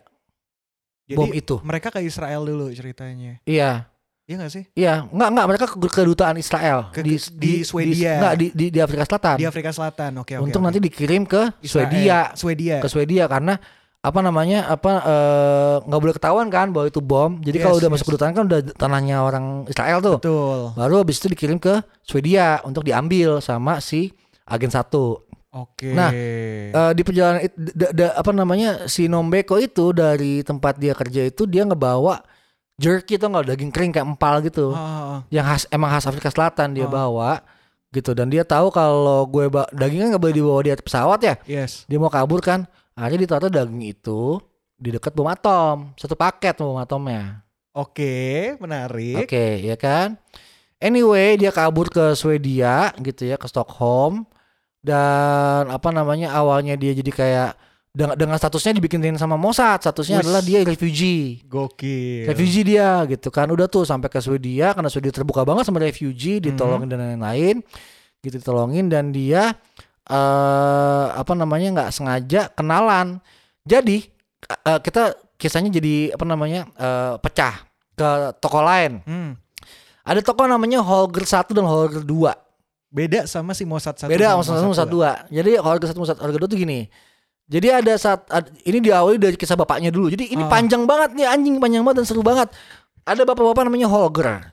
Jadi 1.03 1.17
bom 1.17 1.31
itu 1.31 1.57
mereka 1.61 1.89
ke 1.89 1.99
Israel 1.99 2.45
dulu 2.45 2.69
ceritanya. 2.69 3.41
iya 3.43 3.89
Iya 4.23 4.37
gak 4.37 4.53
sih? 4.53 4.63
iya 4.75 4.93
nggak 5.03 5.29
nggak 5.33 5.47
mereka 5.47 5.65
ke 5.65 5.89
kedutaan 5.89 6.37
Israel 6.37 6.93
Ke- 6.93 7.01
di 7.01 7.17
Swedia. 7.63 8.21
nggak 8.21 8.33
di, 8.37 8.47
di 8.53 8.65
di 8.69 8.77
Afrika 8.77 9.01
Selatan 9.03 9.35
Di 9.35 9.49
Afrika 9.49 9.73
Selatan. 9.73 10.21
Oke 10.21 10.37
oke. 10.37 10.45
untuk 10.45 10.61
oke. 10.61 10.65
nanti 10.69 10.77
dikirim 10.79 11.25
ke 11.25 11.49
Israel. 11.59 11.89
Swedia 11.89 12.19
Swedia. 12.35 12.77
ke 12.77 12.85
Swedia 12.87 13.25
karena 13.25 13.57
apa 13.99 14.19
namanya 14.19 14.63
apa 14.65 14.91
eh, 15.01 15.75
nggak 15.83 15.99
boleh 15.99 16.15
ketahuan 16.15 16.47
kan 16.47 16.71
bahwa 16.71 16.87
itu 16.87 16.99
bom 16.99 17.35
jadi 17.37 17.57
Yes, 17.57 17.63
kalau 17.63 17.75
udah 17.77 17.85
yes. 17.85 17.93
masuk 17.93 18.05
kedutaan 18.07 18.31
kan 18.31 18.43
udah 18.45 18.59
tanahnya 18.73 19.17
orang 19.19 19.45
Israel 19.65 19.99
tuh 19.99 20.17
Betul. 20.17 20.59
baru 20.73 20.95
habis 20.97 21.19
itu 21.19 21.27
dikirim 21.27 21.57
ke 21.57 21.79
Swedia 21.99 22.63
untuk 22.63 22.81
diambil 22.81 23.39
sama 23.39 23.79
si 23.79 24.15
agen 24.43 24.69
satu 24.69 25.27
Oke. 25.49 25.89
Nah, 25.89 26.13
Eh, 26.13 26.69
di 26.93 27.01
perjalanan 27.01 27.41
it- 27.41 27.57
da- 27.57 27.89
da- 27.89 28.13
apa 28.13 28.29
namanya 28.29 28.85
si 28.85 29.09
Nombeko 29.09 29.57
itu 29.57 29.89
dari 29.91 30.45
tempat 30.45 30.77
dia 30.77 30.93
kerja 30.93 31.25
itu 31.25 31.43
dia 31.43 31.65
ngebawa 31.65 32.21
jerky 32.77 33.17
tuh 33.17 33.27
nggak 33.27 33.45
daging 33.49 33.71
kering 33.73 33.91
kayak 33.91 34.07
empal 34.07 34.39
gitu 34.39 34.71
Ah, 34.71 35.25
yang 35.27 35.43
khas 35.43 35.65
emang 35.67 35.89
khas 35.89 36.05
Afrika 36.05 36.29
Selatan 36.29 36.71
dia 36.71 36.85
Oh. 36.85 36.93
bawa 36.93 37.41
gitu 37.89 38.13
dan 38.13 38.29
dia 38.29 38.45
tahu 38.45 38.69
kalau 38.69 39.25
gue 39.25 39.49
dagingnya 39.73 40.13
nggak 40.13 40.21
boleh 40.21 40.35
dibawa 40.37 40.59
di 40.61 40.69
atas 40.69 40.85
pesawat 40.85 41.19
ya 41.19 41.35
yes. 41.43 41.83
dia 41.83 41.97
mau 41.97 42.07
kabur 42.07 42.39
kan 42.39 42.69
akhirnya 42.99 43.25
ditaruh 43.25 43.47
daging 43.47 43.95
itu 43.95 44.43
di 44.75 44.91
dekat 44.91 45.15
bom 45.15 45.27
atom 45.27 45.95
satu 45.95 46.19
paket 46.19 46.59
bom 46.59 46.75
atomnya. 46.75 47.43
Oke, 47.71 48.55
menarik. 48.59 49.23
oke 49.23 49.45
ya 49.63 49.79
kan? 49.79 50.19
Anyway 50.79 51.35
dia 51.35 51.51
kabur 51.51 51.91
ke 51.91 52.15
Swedia 52.15 52.91
gitu 52.99 53.27
ya 53.27 53.35
ke 53.39 53.47
Stockholm. 53.47 54.27
Dan 54.79 55.67
apa 55.67 55.91
namanya 55.91 56.31
awalnya 56.31 56.79
dia 56.79 56.95
jadi 56.95 57.11
kayak 57.11 57.51
dengan, 57.91 58.15
dengan 58.15 58.37
statusnya 58.39 58.79
dibikinin 58.79 59.19
sama 59.19 59.35
Mossad. 59.35 59.83
Statusnya 59.83 60.23
Wis. 60.23 60.25
adalah 60.25 60.39
dia 60.39 60.63
refugee. 60.63 61.43
Gokil. 61.43 62.31
refugee 62.31 62.63
dia 62.63 63.03
gitu 63.11 63.27
kan. 63.27 63.51
Udah 63.51 63.67
tuh 63.67 63.83
sampai 63.83 64.07
ke 64.07 64.23
Swedia 64.23 64.71
karena 64.71 64.87
Swedia 64.87 65.11
terbuka 65.11 65.43
banget 65.43 65.67
sama 65.67 65.83
refugee 65.83 66.39
ditolongin 66.39 66.87
dan 66.87 67.03
lain-lain. 67.03 67.59
Gitu 68.23 68.39
ditolongin 68.39 68.87
dan 68.87 69.11
dia 69.11 69.55
eh 70.09 71.05
apa 71.13 71.33
namanya 71.33 71.67
nggak 71.71 71.89
sengaja 71.91 72.49
kenalan 72.49 73.21
jadi 73.61 74.09
eh, 74.41 74.79
kita 74.81 75.03
kisahnya 75.35 75.69
jadi 75.69 76.11
apa 76.11 76.25
namanya 76.25 76.65
eh, 76.71 77.13
pecah 77.17 77.61
ke 77.93 78.09
toko 78.37 78.59
lain 78.59 78.99
Hmm. 79.03 79.37
ada 80.01 80.19
toko 80.19 80.43
namanya 80.43 80.79
Holger 80.79 81.21
1 81.23 81.51
dan 81.51 81.63
Holger 81.63 82.01
2 82.01 82.33
Beda 82.89 83.21
sama 83.23 83.53
si 83.53 83.63
Mossad 83.63 83.93
satu. 83.95 84.09
beda 84.09 84.33
sama 84.33 84.41
sama 84.57 84.65
Mossad 84.65 84.89
dua. 84.89 85.21
2 85.23 85.29
jadi 85.31 85.51
Holger 85.57 85.87
1 85.87 85.93
Mossad 85.95 86.17
Holger 86.17 86.41
2 86.41 86.49
tuh 86.49 86.57
gini 86.57 86.89
jadi 87.45 87.79
ada 87.79 87.93
saat 87.95 88.25
ad- 88.27 88.49
ini 88.61 88.77
diawali 88.79 89.17
dari 89.17 89.33
kisah 89.33 89.53
bapaknya 89.53 89.89
dulu 89.89 90.09
jadi 90.09 90.25
ini 90.27 90.41
Ah. 90.41 90.49
panjang 90.49 90.83
banget 90.83 91.13
nih 91.13 91.25
anjing 91.25 91.57
panjang 91.57 91.81
banget 91.81 92.01
dan 92.01 92.07
seru 92.07 92.21
banget 92.21 92.49
ada 93.03 93.21
bapak-bapak 93.23 93.61
namanya 93.63 93.85
Holger 93.85 94.49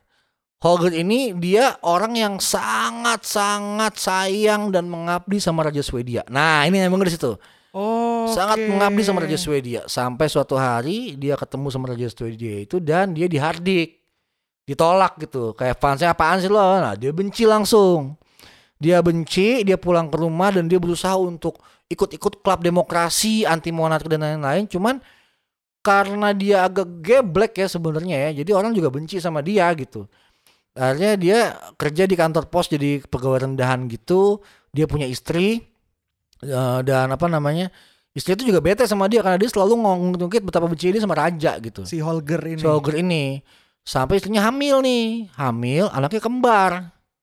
Holger 0.56 0.96
ini 0.96 1.36
dia 1.36 1.76
orang 1.84 2.16
yang 2.16 2.34
sangat-sangat 2.40 3.92
sayang 4.00 4.72
dan 4.72 4.88
mengabdi 4.88 5.36
sama 5.36 5.68
Raja 5.68 5.84
Swedia. 5.84 6.24
Nah 6.32 6.64
ini 6.64 6.80
yang 6.80 6.96
di 6.96 7.12
situ. 7.12 7.36
Oh. 7.76 8.24
Sangat 8.32 8.64
oke. 8.64 8.72
mengabdi 8.72 9.04
sama 9.04 9.20
Raja 9.20 9.36
Swedia. 9.36 9.84
Sampai 9.84 10.32
suatu 10.32 10.56
hari 10.56 11.12
dia 11.20 11.36
ketemu 11.36 11.68
sama 11.68 11.92
Raja 11.92 12.08
Swedia 12.08 12.64
itu 12.64 12.80
dan 12.80 13.12
dia 13.12 13.28
dihardik. 13.28 14.00
Ditolak 14.64 15.20
gitu. 15.20 15.52
Kayak 15.52 15.76
fansnya 15.76 16.16
apaan 16.16 16.40
sih 16.40 16.48
lo? 16.48 16.58
Nah 16.58 16.96
dia 16.96 17.12
benci 17.12 17.44
langsung. 17.44 18.16
Dia 18.80 19.04
benci, 19.04 19.60
dia 19.60 19.76
pulang 19.76 20.08
ke 20.08 20.16
rumah 20.20 20.52
dan 20.52 20.68
dia 20.68 20.80
berusaha 20.80 21.16
untuk 21.16 21.60
ikut-ikut 21.88 22.44
klub 22.44 22.60
demokrasi, 22.60 23.44
anti 23.44 23.72
monarki 23.72 24.08
dan 24.08 24.24
lain-lain. 24.24 24.64
Cuman 24.68 25.00
karena 25.84 26.34
dia 26.34 26.66
agak 26.66 26.98
geblek 27.04 27.60
ya 27.60 27.68
sebenarnya 27.70 28.16
ya. 28.28 28.42
Jadi 28.42 28.50
orang 28.56 28.72
juga 28.72 28.88
benci 28.88 29.20
sama 29.20 29.44
dia 29.44 29.68
gitu. 29.76 30.08
Akhirnya 30.76 31.12
dia 31.16 31.38
kerja 31.80 32.04
di 32.04 32.14
kantor 32.14 32.52
pos 32.52 32.68
jadi 32.68 33.00
pegawai 33.02 33.48
rendahan 33.48 33.88
gitu. 33.88 34.44
Dia 34.76 34.84
punya 34.84 35.08
istri 35.08 35.64
eh, 36.44 36.78
dan 36.84 37.08
apa 37.10 37.26
namanya? 37.26 37.72
Istri 38.16 38.36
itu 38.36 38.44
juga 38.52 38.64
bete 38.64 38.84
sama 38.88 39.08
dia 39.08 39.20
karena 39.20 39.36
dia 39.36 39.48
selalu 39.48 39.76
ngungkit 40.16 40.44
betapa 40.44 40.68
benci 40.68 40.92
dia 40.92 41.00
sama 41.00 41.16
raja 41.16 41.56
gitu. 41.60 41.84
Si 41.84 42.00
Holger 42.00 42.40
ini. 42.44 42.60
Si 42.60 42.66
Holger 42.68 42.96
ini 43.00 43.40
sampai 43.86 44.18
istrinya 44.18 44.44
hamil 44.48 44.82
nih, 44.82 45.30
hamil 45.38 45.88
anaknya 45.92 46.20
kembar. 46.20 46.72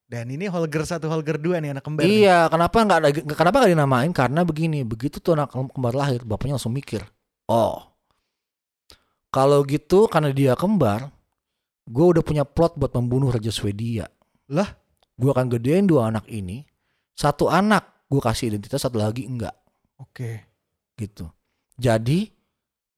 Dan 0.04 0.30
ini 0.30 0.46
Holger 0.46 0.84
satu, 0.86 1.10
Holger 1.10 1.36
dua 1.36 1.58
nih 1.58 1.74
anak 1.74 1.84
kembar. 1.84 2.06
nih. 2.06 2.24
Iya, 2.24 2.46
kenapa 2.46 2.76
nggak 2.76 2.98
ada 3.02 3.08
kenapa 3.34 3.56
nggak 3.62 3.72
dinamain? 3.72 4.12
Karena 4.14 4.40
begini, 4.46 4.86
begitu 4.86 5.18
tuh 5.18 5.34
anak 5.34 5.50
kembar 5.50 5.94
lahir, 5.96 6.22
bapaknya 6.22 6.54
langsung 6.60 6.76
mikir, 6.76 7.02
oh, 7.50 7.82
kalau 9.34 9.66
gitu 9.66 10.06
karena 10.06 10.30
dia 10.30 10.54
kembar, 10.54 11.10
gue 11.84 12.04
udah 12.16 12.22
punya 12.24 12.44
plot 12.48 12.80
buat 12.80 12.92
membunuh 12.96 13.32
Raja 13.32 13.52
Swedia. 13.52 14.08
Lah? 14.52 14.68
Gue 15.14 15.30
akan 15.30 15.46
gedein 15.46 15.86
dua 15.86 16.10
anak 16.10 16.26
ini, 16.26 16.66
satu 17.14 17.46
anak 17.46 18.08
gue 18.10 18.18
kasih 18.18 18.50
identitas, 18.50 18.82
satu 18.82 18.98
lagi 18.98 19.24
enggak, 19.24 19.54
Oke. 20.02 20.42
gitu. 20.98 21.30
Jadi 21.78 22.34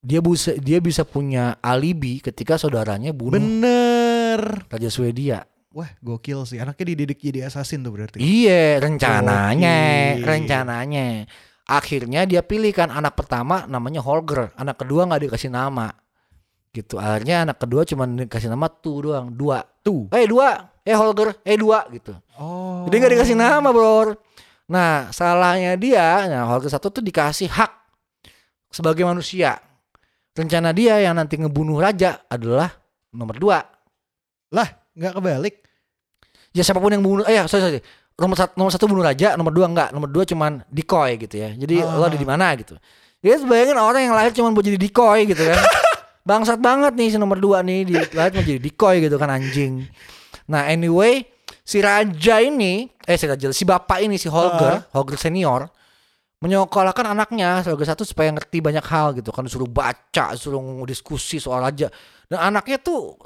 dia 0.01 0.21
bisa 0.23 0.55
dia 0.57 0.79
bisa 0.81 1.03
punya 1.03 1.59
alibi 1.61 2.23
ketika 2.23 2.57
saudaranya 2.57 3.13
bunuh 3.13 3.37
Bener. 3.37 4.65
Raja 4.71 4.89
Swedia. 4.89 5.45
Wah, 5.77 5.93
gokil 6.01 6.49
sih. 6.49 6.57
Anaknya 6.57 6.97
dididik 6.97 7.21
jadi 7.21 7.53
assassin 7.53 7.85
tuh 7.85 7.93
berarti. 7.93 8.17
Iya, 8.17 8.81
rencananya, 8.81 9.77
rencananya. 10.25 11.29
Akhirnya 11.69 12.25
dia 12.25 12.41
pilih 12.41 12.73
kan 12.73 12.89
anak 12.89 13.13
pertama 13.13 13.69
namanya 13.69 14.01
Holger, 14.01 14.57
anak 14.57 14.81
kedua 14.81 15.05
nggak 15.05 15.29
dikasih 15.29 15.53
nama. 15.53 15.93
Gitu. 16.77 17.01
Akhirnya 17.01 17.49
anak 17.49 17.57
kedua 17.57 17.89
cuma 17.89 18.05
dikasih 18.05 18.53
nama 18.53 18.69
tuh 18.69 19.09
doang, 19.09 19.33
dua. 19.33 19.65
Tuh. 19.81 20.13
Eh 20.13 20.29
dua, 20.29 20.69
eh 20.85 20.93
Holger, 20.93 21.41
eh 21.41 21.57
dua 21.57 21.89
gitu. 21.89 22.13
Oh. 22.37 22.85
Jadi 22.85 22.95
nggak 23.01 23.13
dikasih 23.17 23.37
nama, 23.39 23.73
Bro. 23.73 24.13
Nah, 24.69 25.09
salahnya 25.09 25.73
dia, 25.81 26.29
nah 26.29 26.45
Holger 26.53 26.69
satu 26.69 26.93
tuh 26.93 27.01
dikasih 27.01 27.49
hak 27.49 27.73
sebagai 28.69 29.09
manusia. 29.09 29.57
Rencana 30.37 30.77
dia 30.77 31.01
yang 31.01 31.17
nanti 31.17 31.41
ngebunuh 31.41 31.81
raja 31.81 32.21
adalah 32.29 32.69
nomor 33.09 33.41
dua. 33.41 33.65
Nggak 34.97 35.13
kebalik. 35.17 35.57
ya 36.57 36.65
siapa 36.65 36.81
pun 36.81 36.89
yang 36.89 37.05
bunuh 37.05 37.25
eh 37.29 37.37
ya, 37.37 37.45
sorry, 37.45 37.69
sorry. 37.69 37.81
nomor 38.17 38.33
satu 38.33 38.53
nomor 38.57 38.73
satu 38.73 38.85
bunuh 38.89 39.05
raja 39.05 39.37
nomor 39.37 39.53
dua 39.53 39.69
enggak 39.69 39.93
nomor 39.93 40.09
dua 40.09 40.25
cuman 40.25 40.65
decoy 40.73 41.21
gitu 41.21 41.37
ya 41.37 41.53
jadi 41.53 41.85
Ah. 41.85 42.01
lo 42.01 42.09
ada 42.09 42.17
di 42.17 42.25
mana 42.25 42.49
gitu 42.57 42.81
ya 43.21 43.37
bayangin 43.45 43.77
orang 43.77 44.09
yang 44.09 44.17
lahir 44.17 44.33
cuman 44.33 44.57
buat 44.57 44.65
jadi 44.65 44.81
decoy 44.81 45.29
gitu 45.29 45.53
kan 45.53 45.61
bangsat 46.27 46.59
banget 46.59 46.99
nih 46.99 47.15
si 47.15 47.17
nomor 47.23 47.39
dua 47.39 47.63
nih 47.63 47.87
di 47.87 47.95
lahir 48.19 48.35
mau 48.35 48.43
jadi 48.43 48.59
decoy 48.59 49.07
gitu 49.07 49.17
kan 49.17 49.31
anjing. 49.31 49.87
Nah 50.51 50.67
anyway 50.67 51.23
si 51.63 51.79
raja 51.79 52.43
ini 52.43 52.91
eh 53.07 53.15
si 53.15 53.31
raja 53.31 53.47
si 53.55 53.63
bapak 53.63 54.03
ini 54.03 54.19
si 54.19 54.27
Holger 54.27 54.91
Holger 54.91 55.15
senior 55.15 55.71
menyekolahkan 56.43 57.17
anaknya 57.17 57.65
sebagai 57.65 57.89
satu 57.89 58.05
supaya 58.05 58.29
ngerti 58.35 58.61
banyak 58.61 58.85
hal 58.85 59.17
gitu 59.17 59.33
kan 59.33 59.47
disuruh 59.47 59.71
baca 59.71 60.37
disuruh 60.37 60.61
diskusi 60.85 61.41
soal 61.41 61.65
raja. 61.65 61.89
Dan 62.29 62.53
anaknya 62.53 62.77
tuh 62.83 63.17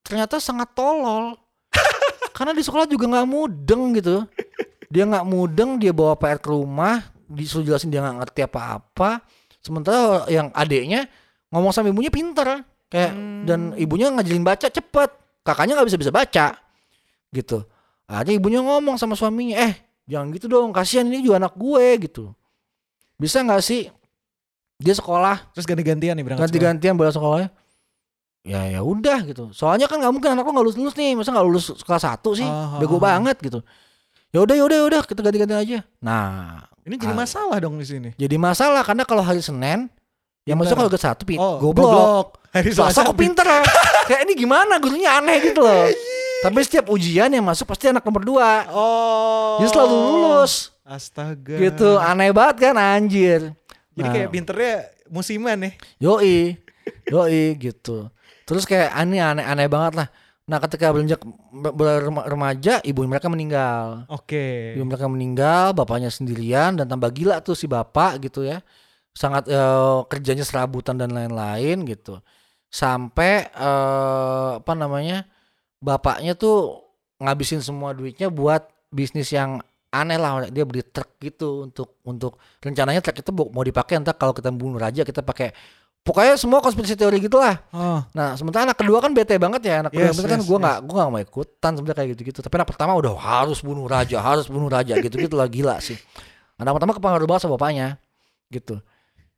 ternyata 0.00 0.40
sangat 0.40 0.72
tolol. 0.72 1.36
Karena 2.36 2.56
di 2.56 2.62
sekolah 2.64 2.88
juga 2.88 3.10
nggak 3.10 3.28
mudeng 3.28 3.92
gitu. 3.98 4.24
Dia 4.88 5.04
nggak 5.04 5.26
mudeng 5.26 5.76
dia 5.76 5.92
bawa 5.92 6.16
PR 6.16 6.40
ke 6.40 6.48
rumah 6.48 7.04
disuruh 7.26 7.66
jelasin 7.66 7.92
dia 7.92 8.00
nggak 8.00 8.24
ngerti 8.24 8.40
apa-apa. 8.46 9.20
Sementara 9.60 10.24
yang 10.30 10.48
adeknya 10.54 11.10
ngomong 11.50 11.72
sama 11.74 11.90
ibunya 11.90 12.10
pinter. 12.10 12.64
Kayak 12.86 13.12
dan 13.46 13.74
ibunya 13.74 14.10
ngajarin 14.14 14.46
baca 14.46 14.66
cepet. 14.70 15.10
Kakaknya 15.42 15.78
nggak 15.78 15.88
bisa 15.90 15.98
bisa 15.98 16.12
baca. 16.14 16.46
Gitu. 17.34 17.62
Akhirnya 18.06 18.34
ibunya 18.38 18.60
ngomong 18.62 18.94
sama 18.98 19.18
suaminya 19.18 19.58
eh 19.58 19.74
jangan 20.06 20.30
gitu 20.30 20.46
dong. 20.46 20.70
Kasihan 20.70 21.06
ini 21.06 21.22
juga 21.22 21.42
anak 21.42 21.58
gue 21.58 22.06
gitu. 22.06 22.30
Bisa 23.18 23.42
nggak 23.42 23.62
sih? 23.62 23.90
Dia 24.78 24.94
sekolah. 24.94 25.50
Terus 25.56 25.66
ganti-gantian 25.66 26.14
nih 26.14 26.24
berangkat 26.24 26.46
ganti-gantian 26.52 26.94
bola 26.94 27.10
sekolahnya 27.10 27.50
ya. 28.46 28.78
Ya 28.78 28.80
udah 28.86 29.26
gitu. 29.26 29.50
Soalnya 29.50 29.90
kan 29.90 29.98
nggak 29.98 30.12
mungkin 30.14 30.30
anak 30.38 30.46
lo 30.46 30.50
nggak 30.54 30.66
lulus 30.70 30.78
lulus 30.78 30.94
nih. 30.94 31.18
Masa 31.18 31.34
nggak 31.34 31.46
lulus 31.46 31.66
kelas 31.82 32.02
satu 32.06 32.38
sih? 32.38 32.46
Ah, 32.46 32.78
bego 32.78 33.02
ah, 33.02 33.02
banget 33.02 33.36
gitu. 33.42 33.58
Ya 34.30 34.38
udah 34.44 34.54
ya 34.54 34.62
udah 34.62 34.76
ya 34.78 34.84
udah 34.86 35.00
kita 35.02 35.20
ganti-gantian 35.26 35.58
aja. 35.58 35.78
Nah 35.98 36.62
Ini 36.86 36.94
jadi 37.02 37.10
Ah. 37.10 37.18
masalah 37.18 37.58
dong 37.58 37.82
di 37.82 37.86
sini. 37.88 38.14
jadi 38.14 38.38
masalah 38.38 38.86
karena 38.86 39.02
kalau 39.02 39.18
hari 39.18 39.42
Senin 39.42 39.90
yang 40.46 40.54
Pinter. 40.54 40.62
masuk 40.62 40.76
kalau 40.78 40.88
ke 40.88 41.00
satu 41.00 41.22
pin 41.22 41.36
Oh, 41.36 41.58
goblok 41.58 42.38
Hari 42.48 42.70
Selasa 42.70 43.02
kok 43.02 43.12
pinter 43.14 43.42
ya 43.42 43.60
kayak 44.08 44.20
ini 44.24 44.34
gimana 44.38 44.78
gurunya 44.78 45.18
aneh 45.18 45.42
gitu 45.42 45.60
loh 45.60 45.90
tapi 46.44 46.58
setiap 46.62 46.86
ujian 46.88 47.28
yang 47.28 47.42
masuk 47.42 47.66
pasti 47.66 47.86
anak 47.86 48.00
nomor 48.00 48.22
dua 48.22 48.64
Oh. 48.70 49.58
dia 49.58 49.66
selalu 49.66 49.92
lulus 49.92 50.70
Astaga. 50.80 51.58
gitu 51.58 51.98
aneh 51.98 52.30
banget 52.30 52.56
kan 52.64 52.76
anjir 52.78 53.50
Jadi 53.92 54.02
Nah. 54.02 54.12
kayak 54.12 54.28
pinternya 54.30 54.74
musiman 55.08 55.56
ya. 55.58 55.70
Yoi, 55.98 56.60
yoi 57.06 57.56
gitu. 57.56 58.12
Terus 58.44 58.62
kayak 58.62 58.92
aneh 58.92 59.18
aneh 59.18 59.40
aneh 59.40 59.66
banget 59.66 59.96
lah. 59.96 60.08
Nah 60.44 60.60
ketika 60.60 60.92
beranjak 60.92 61.16
ber- 61.48 61.72
ber- 61.72 62.04
remaja, 62.28 62.78
ibu 62.82 63.00
mereka 63.02 63.26
meninggal. 63.26 64.04
Oke. 64.06 64.76
Ibu 64.76 64.84
mereka 64.84 65.08
meninggal, 65.08 65.72
bapaknya 65.72 66.06
sendirian 66.06 66.76
dan 66.76 66.84
tambah 66.84 67.08
gila 67.08 67.40
tuh 67.40 67.52
si 67.52 67.64
bapak 67.64 68.20
gitu 68.20 68.44
ya. 68.44 68.60
Sangat 69.16 69.48
eh, 69.48 69.98
kerjanya 70.12 70.44
serabutan 70.44 71.00
dan 71.00 71.16
lain-lain 71.16 71.88
gitu. 71.88 72.20
Sampai 72.68 73.48
eh, 73.48 74.50
apa 74.60 74.72
namanya? 74.76 75.24
Bapaknya 75.80 76.36
tuh 76.36 76.84
ngabisin 77.16 77.64
semua 77.64 77.96
duitnya 77.96 78.28
buat 78.28 78.68
bisnis 78.92 79.32
yang 79.32 79.60
aneh 79.88 80.18
lah 80.20 80.52
dia 80.52 80.68
beli 80.68 80.84
truk 80.84 81.16
gitu 81.22 81.64
untuk 81.64 81.96
untuk 82.04 82.36
rencananya 82.60 83.00
truk 83.00 83.16
itu 83.16 83.30
mau 83.32 83.64
dipakai 83.64 83.96
entah 83.96 84.12
kalau 84.12 84.36
kita 84.36 84.52
bunuh 84.52 84.76
raja 84.76 85.00
kita 85.06 85.24
pakai 85.24 85.56
pokoknya 86.04 86.36
semua 86.36 86.60
konspirasi 86.60 86.98
teori 86.98 87.16
gitulah 87.24 87.56
Oh. 87.72 88.04
Nah, 88.12 88.36
sementara 88.36 88.68
anak 88.68 88.76
kedua 88.76 89.00
kan 89.00 89.16
bete 89.16 89.40
banget 89.40 89.62
ya. 89.64 89.74
Anak 89.84 89.96
kedua 89.96 90.12
Yes, 90.12 90.20
kan 90.20 90.40
yes, 90.42 90.48
gue 90.48 90.58
yes. 90.58 90.62
nggak 90.64 90.78
gue 90.84 90.94
nggak 90.96 91.10
mau 91.10 91.20
ikutan 91.22 91.72
sebenarnya 91.76 91.96
kayak 91.96 92.10
gitu-gitu. 92.16 92.38
Tapi 92.44 92.54
anak 92.60 92.68
pertama 92.68 92.92
udah 92.96 93.12
harus 93.16 93.58
bunuh 93.64 93.86
raja, 93.88 94.16
harus 94.20 94.46
bunuh 94.46 94.68
raja 94.68 94.94
gitu-gitu 95.00 95.34
lah 95.34 95.48
gila 95.48 95.76
sih. 95.80 95.96
Anak 96.60 96.76
pertama 96.76 96.92
kepengaruh 96.96 97.26
banget 97.28 97.42
sama 97.48 97.56
bapaknya 97.56 97.96
gitu. 98.52 98.80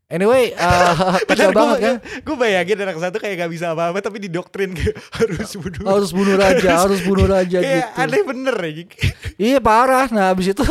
Anyway, 0.09 0.57
eh 0.57 0.93
kacau 1.29 1.53
banget 1.53 1.79
kan. 1.85 1.95
Gue 2.25 2.37
bayangin 2.41 2.81
anak 2.81 2.97
satu 2.97 3.21
kayak 3.21 3.45
gak 3.45 3.53
bisa 3.53 3.77
apa-apa 3.77 4.01
tapi 4.01 4.17
didoktrin 4.25 4.73
kayak 4.73 4.97
harus 5.21 5.53
bunuh. 5.53 5.85
Harus 5.85 6.11
bunuh 6.17 6.35
raja, 6.41 6.71
harus 6.81 7.01
bunuh 7.05 7.29
raja 7.29 7.61
kayak 7.61 7.93
gitu. 7.93 8.01
aneh 8.01 8.23
bener 8.25 8.57
ya. 8.57 8.73
Iya 9.53 9.59
parah. 9.61 10.09
Nah, 10.09 10.33
habis 10.33 10.49
itu 10.49 10.65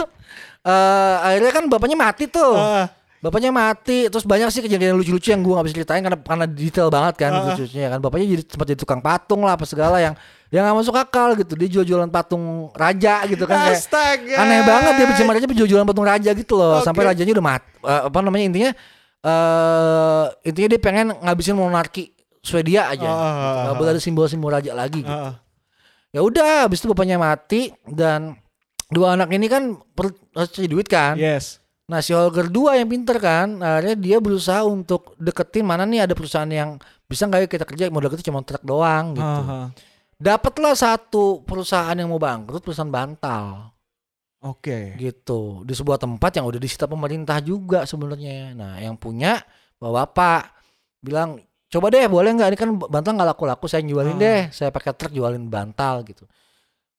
eh 0.65 1.15
akhirnya 1.21 1.51
kan 1.53 1.63
bapaknya 1.69 1.93
mati 1.93 2.25
tuh. 2.25 2.57
Ah, 2.57 2.89
Bapaknya 3.17 3.49
mati, 3.49 4.05
terus 4.13 4.29
banyak 4.29 4.45
sih 4.53 4.61
kejadian 4.61 4.93
lucu-lucu 4.93 5.33
yang 5.33 5.41
gue 5.41 5.49
gak 5.57 5.65
bisa 5.65 5.75
ceritain 5.81 6.01
karena 6.05 6.17
karena 6.21 6.45
detail 6.45 6.89
banget 6.93 7.13
kan 7.21 7.31
Ah. 7.33 7.53
lucunya 7.53 7.89
kan. 7.93 7.99
Bapaknya 8.01 8.25
jadi 8.37 8.43
sempat 8.45 8.65
jadi 8.73 8.79
tukang 8.81 9.01
patung 9.05 9.41
lah 9.45 9.53
apa 9.53 9.65
segala 9.69 10.01
yang 10.01 10.13
yang 10.49 10.65
gak 10.65 10.77
masuk 10.81 10.97
akal 10.97 11.37
gitu. 11.37 11.53
Dia 11.53 11.69
jual-jualan 11.77 12.09
patung 12.09 12.73
raja 12.73 13.21
gitu 13.29 13.45
kan 13.45 13.69
kayak 13.69 13.85
Astaga. 13.85 14.33
aneh 14.37 14.61
banget 14.65 14.91
dia 14.97 15.55
jual-jualan 15.61 15.85
patung 15.85 16.05
raja 16.09 16.29
gitu 16.33 16.53
loh. 16.57 16.81
Oke. 16.81 16.89
Sampai 16.89 17.05
rajanya 17.05 17.37
udah 17.37 17.45
mati. 17.45 17.69
apa 17.85 18.17
namanya 18.25 18.45
intinya 18.49 18.71
eh 19.21 20.25
intinya 20.43 20.69
dia 20.69 20.81
pengen 20.81 21.07
ngabisin 21.15 21.53
monarki 21.53 22.13
Swedia 22.39 22.87
aja. 22.87 23.03
Gitu. 23.03 23.11
Gak 23.67 23.75
boleh 23.75 23.91
ada 23.91 24.01
simbol-simbol 24.01 24.49
raja 24.49 24.71
lagi 24.71 25.01
gitu. 25.01 25.11
Ah, 25.11 25.41
Ya 26.09 26.23
udah, 26.23 26.63
habis 26.63 26.79
itu 26.79 26.87
bapaknya 26.87 27.19
mati 27.19 27.69
dan 27.83 28.39
dua 28.87 29.13
anak 29.13 29.27
ini 29.29 29.51
kan 29.51 29.75
harus 30.31 30.49
cari 30.49 30.65
duit 30.65 30.87
kan. 30.87 31.19
yes. 31.19 31.59
Nah 31.87 31.99
si 31.99 32.11
Holger 32.11 32.51
2 32.51 32.83
yang 32.83 32.91
pinter 32.91 33.15
kan 33.15 33.63
Akhirnya 33.63 33.95
dia 33.95 34.17
berusaha 34.19 34.59
untuk 34.61 35.15
deketin 35.15 35.63
mana 35.63 35.87
nih 35.87 36.03
ada 36.03 36.11
perusahaan 36.11 36.43
yang 36.45 36.75
Bisa 37.07 37.23
nggak 37.23 37.47
kita 37.47 37.63
kerja 37.63 37.87
modal 37.87 38.11
kita 38.11 38.27
cuma 38.27 38.43
truk 38.43 38.59
doang 38.59 39.15
gitu 39.15 39.23
Ah, 39.23 39.47
ah. 39.47 39.67
Dapatlah 40.13 40.75
satu 40.75 41.47
perusahaan 41.47 41.95
yang 41.95 42.11
mau 42.11 42.19
bangkrut 42.19 42.59
Perusahaan 42.59 42.91
bantal 42.91 43.71
Oke. 44.45 44.93
gitu. 45.01 45.65
Di 45.65 45.73
sebuah 45.73 45.97
tempat 45.97 46.37
yang 46.37 46.45
udah 46.45 46.61
disita 46.61 46.85
pemerintah 46.85 47.41
juga 47.41 47.83
sebenarnya. 47.89 48.53
Nah 48.53 48.77
yang 48.77 48.93
punya 48.97 49.41
bapak 49.81 50.57
Bilang 50.97 51.39
coba 51.69 51.93
deh 51.93 52.03
boleh 52.09 52.33
nggak? 52.33 52.49
Ini 52.53 52.57
kan 52.57 52.69
bantal 52.75 53.11
nggak 53.15 53.29
laku-laku 53.37 53.69
saya 53.69 53.85
jualin 53.85 54.17
Ah. 54.17 54.21
deh. 54.21 54.41
Saya 54.49 54.69
pakai 54.73 54.91
truk 54.97 55.13
jualin 55.13 55.45
bantal 55.47 56.01
gitu. 56.03 56.25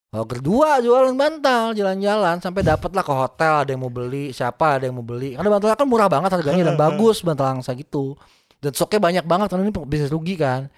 Holger 0.09 0.41
2 0.41 0.81
jualan 0.81 1.13
bantal 1.13 1.77
jalan-jalan 1.77 2.41
sampai 2.41 2.65
dapatlah 2.65 3.05
ke 3.05 3.13
hotel 3.13 3.53
ada 3.61 3.71
yang 3.77 3.83
mau 3.85 3.93
beli 3.93 4.33
siapa 4.33 4.81
ada 4.81 4.89
yang 4.89 4.97
mau 4.97 5.05
beli. 5.05 5.37
Karena 5.37 5.51
bantal 5.53 5.77
kan 5.77 5.85
murah 5.85 6.09
banget 6.09 6.31
harganya 6.33 6.73
dan 6.73 6.77
bagus 6.81 7.21
bantal 7.21 7.61
angsa 7.61 7.77
gitu. 7.77 8.17
Dan 8.63 8.73
stoknya 8.73 9.03
banyak 9.03 9.25
banget 9.29 9.47
karena 9.53 9.69
ini 9.69 9.75
bisnis 9.85 10.09
rugi 10.09 10.41
kan. 10.41 10.73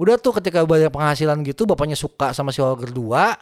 Udah 0.00 0.16
tuh 0.16 0.32
ketika 0.40 0.64
banyak 0.64 0.88
penghasilan 0.88 1.44
gitu 1.44 1.68
bapaknya 1.68 1.94
suka 1.98 2.32
sama 2.32 2.50
si 2.50 2.64
Holger 2.64 2.88
2 2.88 3.36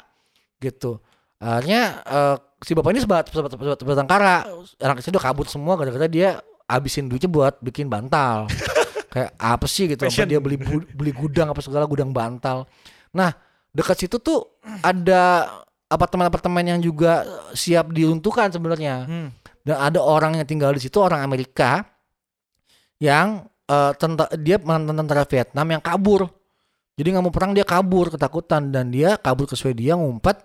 gitu 0.58 0.98
akhirnya 1.42 1.82
eh, 2.06 2.36
si 2.62 2.72
bapak 2.72 2.90
ini 2.94 3.00
sebat 3.02 3.26
sebat 3.26 3.50
sebat 3.50 3.78
sebatang 3.82 4.06
kara 4.06 4.46
anak 4.78 5.02
kecil 5.02 5.10
udah 5.18 5.24
kabur 5.26 5.46
semua 5.50 5.74
gara-gara 5.74 6.06
dia 6.06 6.38
habisin 6.70 7.10
duitnya 7.10 7.26
buat 7.26 7.58
bikin 7.58 7.90
bantal. 7.90 8.46
Kayak 9.12 9.36
apa 9.36 9.66
sih 9.68 9.90
gitu? 9.92 10.06
Apa 10.06 10.08
Passion. 10.08 10.24
dia 10.30 10.40
beli 10.40 10.56
beli 10.96 11.12
gudang 11.12 11.52
apa 11.52 11.60
segala 11.60 11.84
gudang 11.84 12.14
bantal. 12.14 12.64
Nah 13.12 13.34
dekat 13.74 14.06
situ 14.06 14.16
tuh 14.22 14.56
ada 14.80 15.50
apartemen-apartemen 15.90 16.64
yang 16.76 16.80
juga 16.80 17.26
siap 17.52 17.92
diruntuhkan 17.92 18.48
sebenarnya. 18.48 19.04
Hmm. 19.04 19.28
dan 19.62 19.78
ada 19.78 20.02
orang 20.02 20.34
yang 20.42 20.46
tinggal 20.48 20.74
di 20.74 20.82
situ 20.82 20.98
orang 20.98 21.22
Amerika 21.22 21.86
yang 22.98 23.46
eh, 23.66 23.92
tenta- 23.98 24.30
dia 24.38 24.58
mantan 24.62 24.94
tentara 24.96 25.26
Vietnam 25.26 25.66
yang 25.78 25.82
kabur. 25.82 26.30
Jadi 26.98 27.08
nggak 27.14 27.24
mau 27.24 27.34
perang 27.34 27.52
dia 27.52 27.66
kabur 27.66 28.10
ketakutan. 28.10 28.70
Dan 28.70 28.90
dia 28.90 29.18
kabur 29.18 29.46
ke 29.46 29.54
Swedia 29.58 29.94
ngumpet 29.98 30.40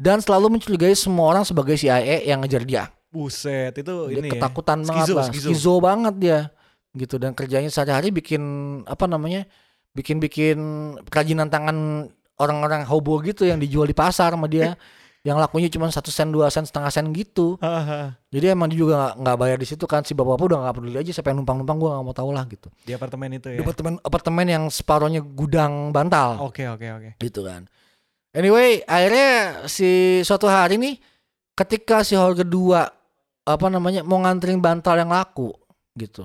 dan 0.00 0.24
selalu 0.24 0.56
mencurigai 0.56 0.96
semua 0.96 1.28
orang 1.36 1.44
sebagai 1.44 1.76
CIA 1.76 2.24
yang 2.24 2.40
ngejar 2.40 2.64
dia. 2.64 2.88
Buset, 3.12 3.76
itu 3.76 3.94
dia 4.08 4.16
ini 4.16 4.32
ya. 4.32 4.40
ketakutan 4.40 4.80
banget 4.80 5.12
Skizo, 5.12 5.14
lah. 5.20 5.26
skizo. 5.28 5.48
skizo 5.52 5.74
banget 5.76 6.14
dia. 6.16 6.38
Gitu 6.96 7.20
dan 7.20 7.36
kerjanya 7.36 7.68
sehari-hari 7.68 8.08
bikin 8.08 8.42
apa 8.88 9.04
namanya 9.04 9.44
bikin-bikin 9.92 10.56
kerajinan 11.06 11.52
tangan 11.52 12.08
orang-orang 12.40 12.88
hobo 12.88 13.20
gitu 13.20 13.44
yang 13.44 13.60
dijual 13.60 13.84
di 13.84 13.92
pasar 13.92 14.32
sama 14.32 14.48
dia. 14.48 14.72
Yang 15.20 15.36
lakunya 15.36 15.68
cuma 15.68 15.84
satu 15.92 16.08
sen 16.08 16.32
dua 16.32 16.48
sen 16.48 16.64
setengah 16.64 16.88
sen 16.88 17.12
gitu. 17.12 17.60
Jadi 18.32 18.56
emang 18.56 18.72
dia 18.72 18.80
juga 18.80 19.12
nggak- 19.20 19.36
bayar 19.36 19.60
di 19.60 19.68
situ 19.68 19.84
kan. 19.84 20.00
Si 20.00 20.16
bapak-bapak 20.16 20.48
udah 20.48 20.58
nggak 20.64 20.74
peduli 20.80 20.96
aja 20.96 21.12
siapa 21.12 21.28
yang 21.28 21.44
numpang 21.44 21.60
numpang 21.60 21.76
gue 21.76 21.92
nggak 21.92 22.04
mau 22.08 22.16
tahu 22.16 22.32
lah 22.32 22.48
gitu. 22.48 22.72
Di 22.88 22.96
apartemen 22.96 23.28
itu 23.36 23.52
di 23.52 23.60
ya. 23.60 23.60
apartemen 23.60 24.00
apartemen 24.00 24.46
yang 24.48 24.64
separohnya 24.72 25.20
gudang 25.20 25.92
bantal. 25.92 26.40
Oke 26.40 26.64
oke 26.64 26.88
oke. 26.88 27.10
gitu 27.20 27.44
kan 27.44 27.68
anyway 28.32 28.82
akhirnya 28.84 29.30
si 29.66 29.90
suatu 30.20 30.46
hari 30.46 30.76
nih 30.76 30.94
ketika 31.54 32.00
si 32.00 32.14
hall 32.14 32.32
kedua 32.32 32.88
apa 33.42 33.66
namanya 33.66 34.00
mau 34.00 34.18
nganterin 34.18 34.58
bantal 34.58 34.96
yang 34.96 35.08
laku 35.08 35.50
gitu 35.94 36.24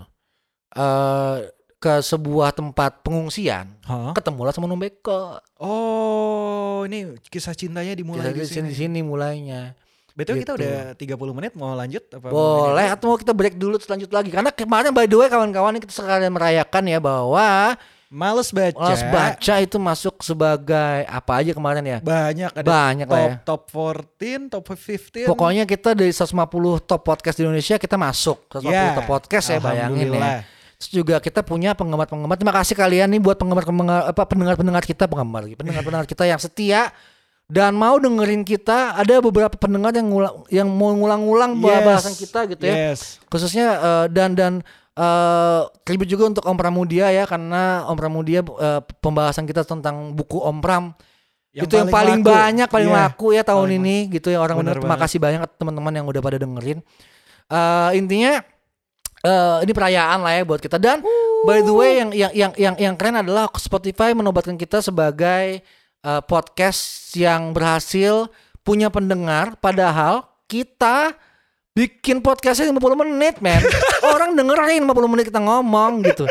eh 0.72 1.38
ke 1.76 2.02
sebuah 2.02 2.50
tempat 2.50 3.02
pengungsian 3.02 3.78
Hah? 3.84 4.10
ketemulah 4.12 4.50
sama 4.50 4.66
Numbeko 4.66 5.38
Oh, 5.56 6.82
ini 6.84 7.14
kisah 7.24 7.54
cintanya 7.54 7.94
dimulai 7.94 8.26
Kita 8.26 8.34
di 8.36 8.42
sini 8.44 8.70
sini. 8.72 8.74
sini 8.74 9.00
mulainya 9.02 9.78
Betul 10.12 10.40
kita 10.40 10.56
Gitu. 10.56 10.64
udah 10.64 10.96
30 10.96 11.38
menit 11.38 11.54
mau 11.54 11.76
lanjut 11.76 12.02
apa? 12.10 12.28
boleh 12.28 12.88
atau 12.88 13.06
mau 13.08 13.18
kita 13.18 13.32
break 13.32 13.56
dulu 13.56 13.76
terus 13.76 13.92
lanjut 13.92 14.10
lagi 14.10 14.30
karena 14.30 14.50
kemarin 14.50 14.92
by 14.92 15.06
the 15.06 15.14
way 15.14 15.28
kawan-kawan 15.28 15.78
kita 15.78 15.92
sekalian 15.92 16.32
merayakan 16.32 16.84
ya 16.88 16.98
bahwa 16.98 17.76
Males 18.16 18.48
baca. 18.56 18.80
Males 18.80 19.04
baca 19.12 19.54
itu 19.60 19.76
masuk 19.76 20.24
sebagai 20.24 21.04
apa 21.04 21.44
aja 21.44 21.52
kemarin 21.52 21.84
ya 21.84 21.98
Banyak 22.00 22.56
ada 22.56 22.64
banyak 22.64 23.08
top 23.12 23.12
lah 23.12 23.20
ya 23.28 23.36
top 23.44 23.62
14, 23.68 24.56
top 24.56 24.64
15. 24.72 25.28
Pokoknya 25.28 25.64
kita 25.68 25.92
dari 25.92 26.16
150 26.16 26.32
top 26.88 27.02
podcast 27.04 27.36
di 27.36 27.44
Indonesia 27.44 27.76
kita 27.76 28.00
masuk 28.00 28.48
150 28.56 28.72
Ya, 28.72 28.96
top 28.96 29.08
podcast 29.12 29.46
ya 29.52 29.60
bayangin 29.60 30.16
ya. 30.16 30.48
Terus 30.80 30.90
juga 30.92 31.20
kita 31.20 31.44
punya 31.44 31.76
penggemar-penggemar. 31.76 32.40
Terima 32.40 32.56
kasih 32.56 32.76
kalian 32.76 33.12
nih 33.12 33.20
buat 33.20 33.36
penggemar-penggemar 33.36 34.12
apa 34.12 34.24
pendengar-pendengar 34.28 34.84
kita, 34.84 35.08
penggemar 35.08 35.48
lagi, 35.48 35.56
pendengar-pendengar 35.56 36.08
kita 36.08 36.24
yang 36.28 36.40
setia 36.40 36.92
dan 37.48 37.76
mau 37.76 37.96
dengerin 37.96 38.44
kita. 38.44 38.96
Ada 38.96 39.24
beberapa 39.24 39.56
pendengar 39.56 39.92
yang 39.96 40.08
ngulang, 40.08 40.36
yang 40.52 40.68
mau 40.72 40.92
ngulang-ngulang 40.96 41.52
Yes. 41.64 41.84
bahasan 41.84 42.14
kita 42.16 42.40
gitu 42.52 42.64
ya. 42.64 42.76
Yes. 42.92 43.24
Khususnya 43.28 43.68
eh, 43.76 44.06
dan 44.12 44.36
dan 44.36 44.54
tribute 45.84 46.08
juga 46.08 46.32
untuk 46.32 46.44
Om 46.48 46.56
Pramudia 46.56 47.12
ya 47.12 47.28
karena 47.28 47.84
Om 47.86 47.98
Pramudia 48.00 48.40
eh, 48.42 48.82
pembahasan 49.04 49.44
kita 49.44 49.68
tentang 49.68 50.16
buku 50.16 50.40
Om 50.40 50.64
Pram 50.64 50.96
itu 51.52 51.72
yang 51.72 51.88
paling 51.88 52.20
laku. 52.20 52.32
banyak 52.32 52.68
paling 52.68 52.92
Iya. 52.92 53.00
laku 53.00 53.28
ya 53.32 53.44
tahun 53.44 53.64
paling 53.64 53.80
ini 53.80 53.96
gitu 54.12 54.28
ya 54.28 54.44
orang 54.44 54.60
bener 54.60 54.76
terima 54.76 55.00
kasih 55.00 55.24
banyak 55.24 55.42
teman-teman 55.56 55.94
yang 55.96 56.06
udah 56.06 56.20
pada 56.20 56.36
dengerin 56.36 56.80
Eh 57.46 57.90
intinya 57.96 58.42
eh 59.22 59.58
ini 59.64 59.72
perayaan 59.72 60.20
lah 60.20 60.34
ya 60.36 60.44
buat 60.44 60.60
kita 60.60 60.76
dan 60.78 61.00
by 61.46 61.62
the 61.62 61.72
way 61.72 62.02
yang 62.02 62.10
yang 62.12 62.32
yang 62.34 62.52
yang 62.58 62.76
yang 62.76 62.96
keren 62.98 63.22
adalah 63.22 63.48
Spotify 63.56 64.12
menobatkan 64.12 64.58
kita 64.58 64.82
sebagai 64.82 65.62
eh, 66.02 66.22
podcast 66.28 67.14
yang 67.14 67.54
berhasil 67.54 68.28
punya 68.66 68.90
pendengar 68.90 69.56
padahal 69.62 70.26
kita 70.46 71.14
bikin 71.76 72.24
podcastnya 72.24 72.72
50 72.72 73.04
menit 73.04 73.36
men. 73.44 73.60
Orang 74.16 74.34
dengerin 74.34 74.88
50 74.88 75.12
menit 75.12 75.26
kita 75.28 75.44
ngomong 75.44 76.08
gitu. 76.08 76.24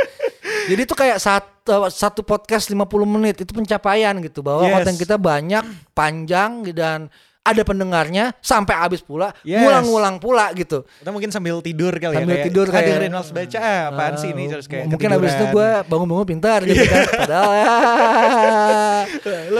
Jadi 0.64 0.80
itu 0.88 0.94
kayak 0.96 1.20
satu 1.20 1.92
satu 1.92 2.24
podcast 2.24 2.72
50 2.72 2.80
menit 3.04 3.44
itu 3.44 3.52
pencapaian 3.52 4.16
gitu. 4.24 4.40
Bahwa 4.40 4.64
Yes. 4.64 4.72
konten 4.80 4.96
kita 4.96 5.16
banyak 5.20 5.64
panjang 5.92 6.64
dan 6.72 7.12
ada 7.44 7.60
pendengarnya 7.60 8.32
sampai 8.40 8.72
habis 8.74 8.98
pula 8.98 9.28
Yes. 9.40 9.60
ngulang-ngulang 9.60 10.16
pula 10.16 10.48
gitu 10.52 10.88
Kita 10.96 11.12
mungkin 11.12 11.28
sambil 11.28 11.60
tidur 11.60 11.92
kali 11.92 12.16
Sambil 12.16 12.24
ya. 12.26 12.40
kayak, 12.40 12.48
tidur 12.48 12.66
"Ah, 12.66 12.72
kayak- 12.72 12.88
dengerin 12.88 13.12
Males 13.12 13.30
baca 13.30 13.58
ah, 13.60 13.82
apaan 13.86 14.14
sih 14.16 14.28
ini 14.30 14.42
Ah, 14.42 14.50
terus 14.50 14.66
kayak 14.66 14.84
mungkin 14.86 15.08
habis 15.10 15.30
itu 15.30 15.44
gue 15.46 15.68
bangun-bangun 15.84 16.26
pintar 16.26 16.60
gitu 16.62 16.82
kan 16.82 17.00
padahal 17.14 17.52
ya 17.52 17.68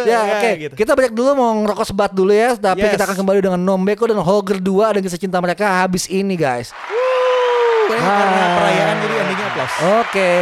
ya 0.02 0.18
oke 0.26 0.48
gitu. 0.58 0.74
kita 0.74 0.92
break 0.92 1.12
dulu 1.12 1.30
mau 1.34 1.52
ngerokok 1.58 1.84
sebat 1.84 2.10
dulu 2.10 2.32
ya 2.32 2.56
tapi 2.56 2.80
Yes. 2.82 2.92
kita 2.96 3.04
akan 3.04 3.16
kembali 3.16 3.40
dengan 3.42 3.60
Nombeko 3.60 4.04
dan 4.06 4.16
Holger 4.16 4.56
2 4.58 4.64
dan 4.90 5.00
kisah 5.00 5.20
cinta 5.20 5.36
mereka 5.38 5.84
habis 5.84 6.08
ini 6.08 6.34
guys 6.34 6.72
karena 7.84 8.00
Ah. 8.00 8.56
perayaan 8.56 8.96
jadi 8.98 9.14
endingnya 9.20 9.48
plus. 9.52 9.72
oke 9.94 10.32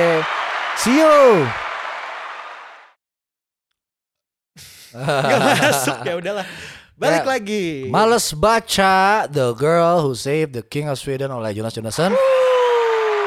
see 0.77 0.95
you 0.95 1.43
Gak 4.93 5.41
masuk 5.41 5.99
ya 6.05 6.15
udahlah. 6.15 6.45
Balik 7.03 7.27
Ya. 7.27 7.29
lagi. 7.29 7.67
Males 7.91 8.31
baca 8.33 8.95
The 9.27 9.51
Girl 9.53 10.01
Who 10.01 10.15
Saved 10.15 10.55
the 10.55 10.63
King 10.63 10.87
of 10.87 10.97
Sweden 10.97 11.29
oleh 11.29 11.51
Jonas 11.51 11.75
Jonasson. 11.75 12.15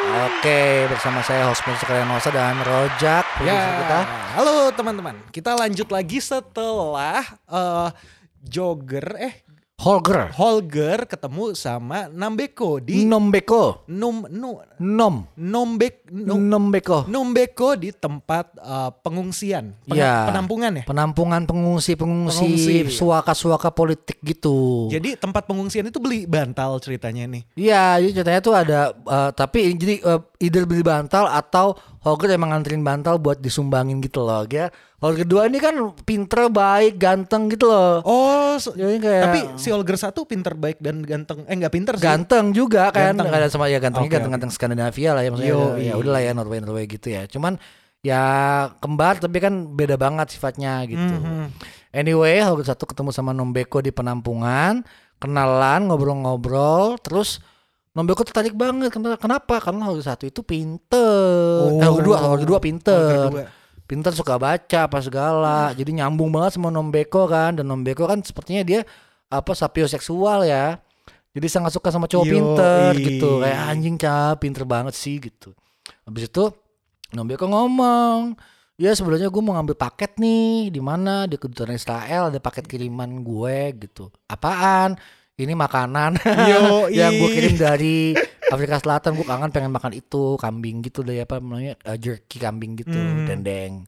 Oke, 0.06 0.62
bersama 0.88 1.20
saya 1.20 1.44
host 1.46 1.60
Mr. 1.62 1.84
Kalian 1.84 2.08
Nosa 2.08 2.30
dan 2.30 2.56
Rojak 2.58 3.26
Ya, 3.42 3.84
kita. 3.84 4.00
halo 4.34 4.72
teman-teman. 4.72 5.18
Kita 5.28 5.54
lanjut 5.54 5.90
lagi 5.90 6.18
setelah 6.18 7.20
eh, 7.44 7.90
Jogger 8.40 9.18
eh 9.18 9.44
Holger. 9.76 10.32
Holger 10.32 11.04
ketemu 11.04 11.52
sama 11.52 12.08
Nambeko 12.08 12.80
di 12.80 13.04
Nombeko. 13.04 13.84
Num 13.92 14.24
nu, 14.32 14.64
Nom. 14.80 15.28
Nombek 15.36 16.08
nu, 16.08 16.40
Nombeko. 16.40 17.04
Numbeko 17.06 17.76
di 17.76 17.92
tempat 17.92 18.56
eh, 18.56 18.90
pengungsian, 19.04 19.76
Pena- 19.84 20.00
Ya. 20.00 20.14
penampungan 20.32 20.72
ya. 20.72 20.84
Penampungan 20.88 21.44
pengungsi-pengungsi 21.44 22.48
Pengungsi. 22.80 22.96
suaka-suaka 22.96 23.68
politik 23.70 24.24
gitu. 24.24 24.88
Jadi 24.88 25.20
tempat 25.20 25.44
pengungsian 25.44 25.84
itu 25.84 26.00
beli 26.00 26.24
bantal 26.24 26.80
ceritanya 26.80 27.28
nih. 27.28 27.44
Iya, 27.54 28.00
jadi 28.00 28.12
ceritanya 28.16 28.42
tuh 28.42 28.56
ada 28.56 28.80
eh, 28.96 29.30
tapi 29.36 29.76
jadi 29.76 29.96
eh, 30.00 30.20
either 30.40 30.64
beli 30.64 30.82
bantal 30.82 31.28
atau 31.28 31.76
Holger 32.06 32.30
emang 32.32 32.54
nganterin 32.54 32.80
bantal 32.80 33.18
buat 33.18 33.42
disumbangin 33.42 33.98
gitu 33.98 34.22
loh. 34.22 34.46
Ya, 34.46 34.70
Holger 34.96 35.26
kedua 35.26 35.50
ini 35.50 35.58
kan 35.58 35.74
pinter, 36.00 36.48
baik, 36.48 36.96
ganteng 36.96 37.50
gitu 37.50 37.66
loh. 37.66 38.00
Oh, 38.02 38.54
so- 38.56 38.72
Jadi 38.72 39.02
kayak 39.02 39.24
tapi 39.26 39.40
si 39.58 39.68
Holger 39.68 39.98
satu 39.98 40.22
pinter 40.24 40.54
baik 40.54 40.78
dan 40.78 41.02
ganteng. 41.02 41.42
Eh 41.44 41.56
nggak 41.56 41.74
pinter 41.74 41.94
sih. 41.96 42.06
ganteng 42.06 42.54
juga 42.54 42.88
kan 42.90 43.18
Ganteng. 43.18 43.28
ada 43.28 43.50
sama 43.50 43.66
ya 43.66 43.82
gantengnya 43.82 44.06
Oke, 44.06 44.16
ganteng-ganteng 44.16 44.52
Skandinavia 44.52 45.12
lah 45.12 45.22
ya 45.22 45.30
maksudnya 45.30 45.52
Yoi. 45.52 45.82
ya 45.84 45.94
udahlah 45.96 46.22
ya 46.22 46.32
Norway 46.32 46.60
Norway 46.60 46.86
gitu 46.86 47.08
ya 47.08 47.26
cuman 47.26 47.58
ya 48.00 48.22
kembar 48.78 49.18
tapi 49.18 49.42
kan 49.42 49.54
beda 49.68 49.98
banget 49.98 50.30
sifatnya 50.30 50.86
gitu 50.86 51.02
Mhm. 51.02 51.50
anyway 51.92 52.38
Holger 52.40 52.70
satu 52.70 52.86
ketemu 52.86 53.10
sama 53.10 53.34
Nombeko 53.34 53.82
di 53.82 53.90
penampungan 53.90 54.86
kenalan 55.18 55.90
ngobrol-ngobrol 55.90 57.00
terus 57.00 57.42
Nombeko 57.96 58.28
tertarik 58.28 58.52
banget. 58.52 58.92
Kenapa? 58.92 59.56
karena 59.64 59.88
Holger 59.88 60.04
satu 60.04 60.28
itu 60.28 60.44
pinter. 60.44 61.72
Oh. 61.72 61.80
Holger 61.80 62.04
dua 62.04 62.18
Holger 62.20 62.48
dua 62.48 62.60
pinter. 62.60 63.32
Pinter 63.88 64.12
suka 64.12 64.36
baca 64.36 64.80
apa 64.92 65.00
segala. 65.00 65.72
Jadi 65.72 66.04
nyambung 66.04 66.28
banget 66.28 66.60
sama 66.60 66.68
Nombeko 66.68 67.24
kan. 67.32 67.56
Dan 67.56 67.72
Nombeko 67.72 68.04
kan 68.04 68.20
sepertinya 68.20 68.68
dia 68.68 68.84
apa 69.32 69.56
sapioseksual 69.56 70.44
ya. 70.44 70.76
Jadi 71.32 71.48
sangat 71.48 71.72
suka 71.72 71.88
sama 71.92 72.12
cowok 72.12 72.28
Yoi. 72.28 72.34
pinter 72.36 72.90
gitu. 73.00 73.30
Kayak 73.40 73.60
anjing 73.72 73.96
cap 73.96 74.36
pinter 74.44 74.68
banget 74.68 74.94
sih 74.96 75.16
gitu. 75.24 75.56
Habis 76.04 76.28
itu 76.28 76.52
Nombeko 77.16 77.48
ngomong 77.48 78.36
ya 78.76 78.92
sebenarnya 78.92 79.32
gue 79.32 79.40
mau 79.40 79.56
ngambil 79.56 79.80
paket 79.80 80.20
nih. 80.20 80.68
Di 80.68 80.84
mana? 80.84 81.32
Di 81.32 81.40
kedutaan 81.40 81.72
Israel. 81.72 82.28
Ada 82.28 82.44
paket 82.44 82.68
kiriman 82.68 83.24
gue 83.24 83.72
gitu. 83.88 84.12
Apaan 84.28 85.00
ini 85.36 85.54
makanan 85.54 86.16
yang 86.90 87.12
gue 87.14 87.30
kirim 87.30 87.56
dari 87.56 88.16
Afrika 88.48 88.80
Selatan. 88.80 89.16
Gue 89.16 89.24
kangen 89.24 89.52
pengen 89.52 89.70
makan 89.70 89.92
itu 89.92 90.40
kambing 90.40 90.80
gitu 90.82 91.02
deh 91.02 91.20
apa 91.20 91.40
namanya 91.40 91.76
eh, 91.78 91.98
jerky 91.98 92.38
kambing 92.38 92.80
gitu 92.80 92.96
Hmm. 92.96 93.28
dendeng. 93.28 93.84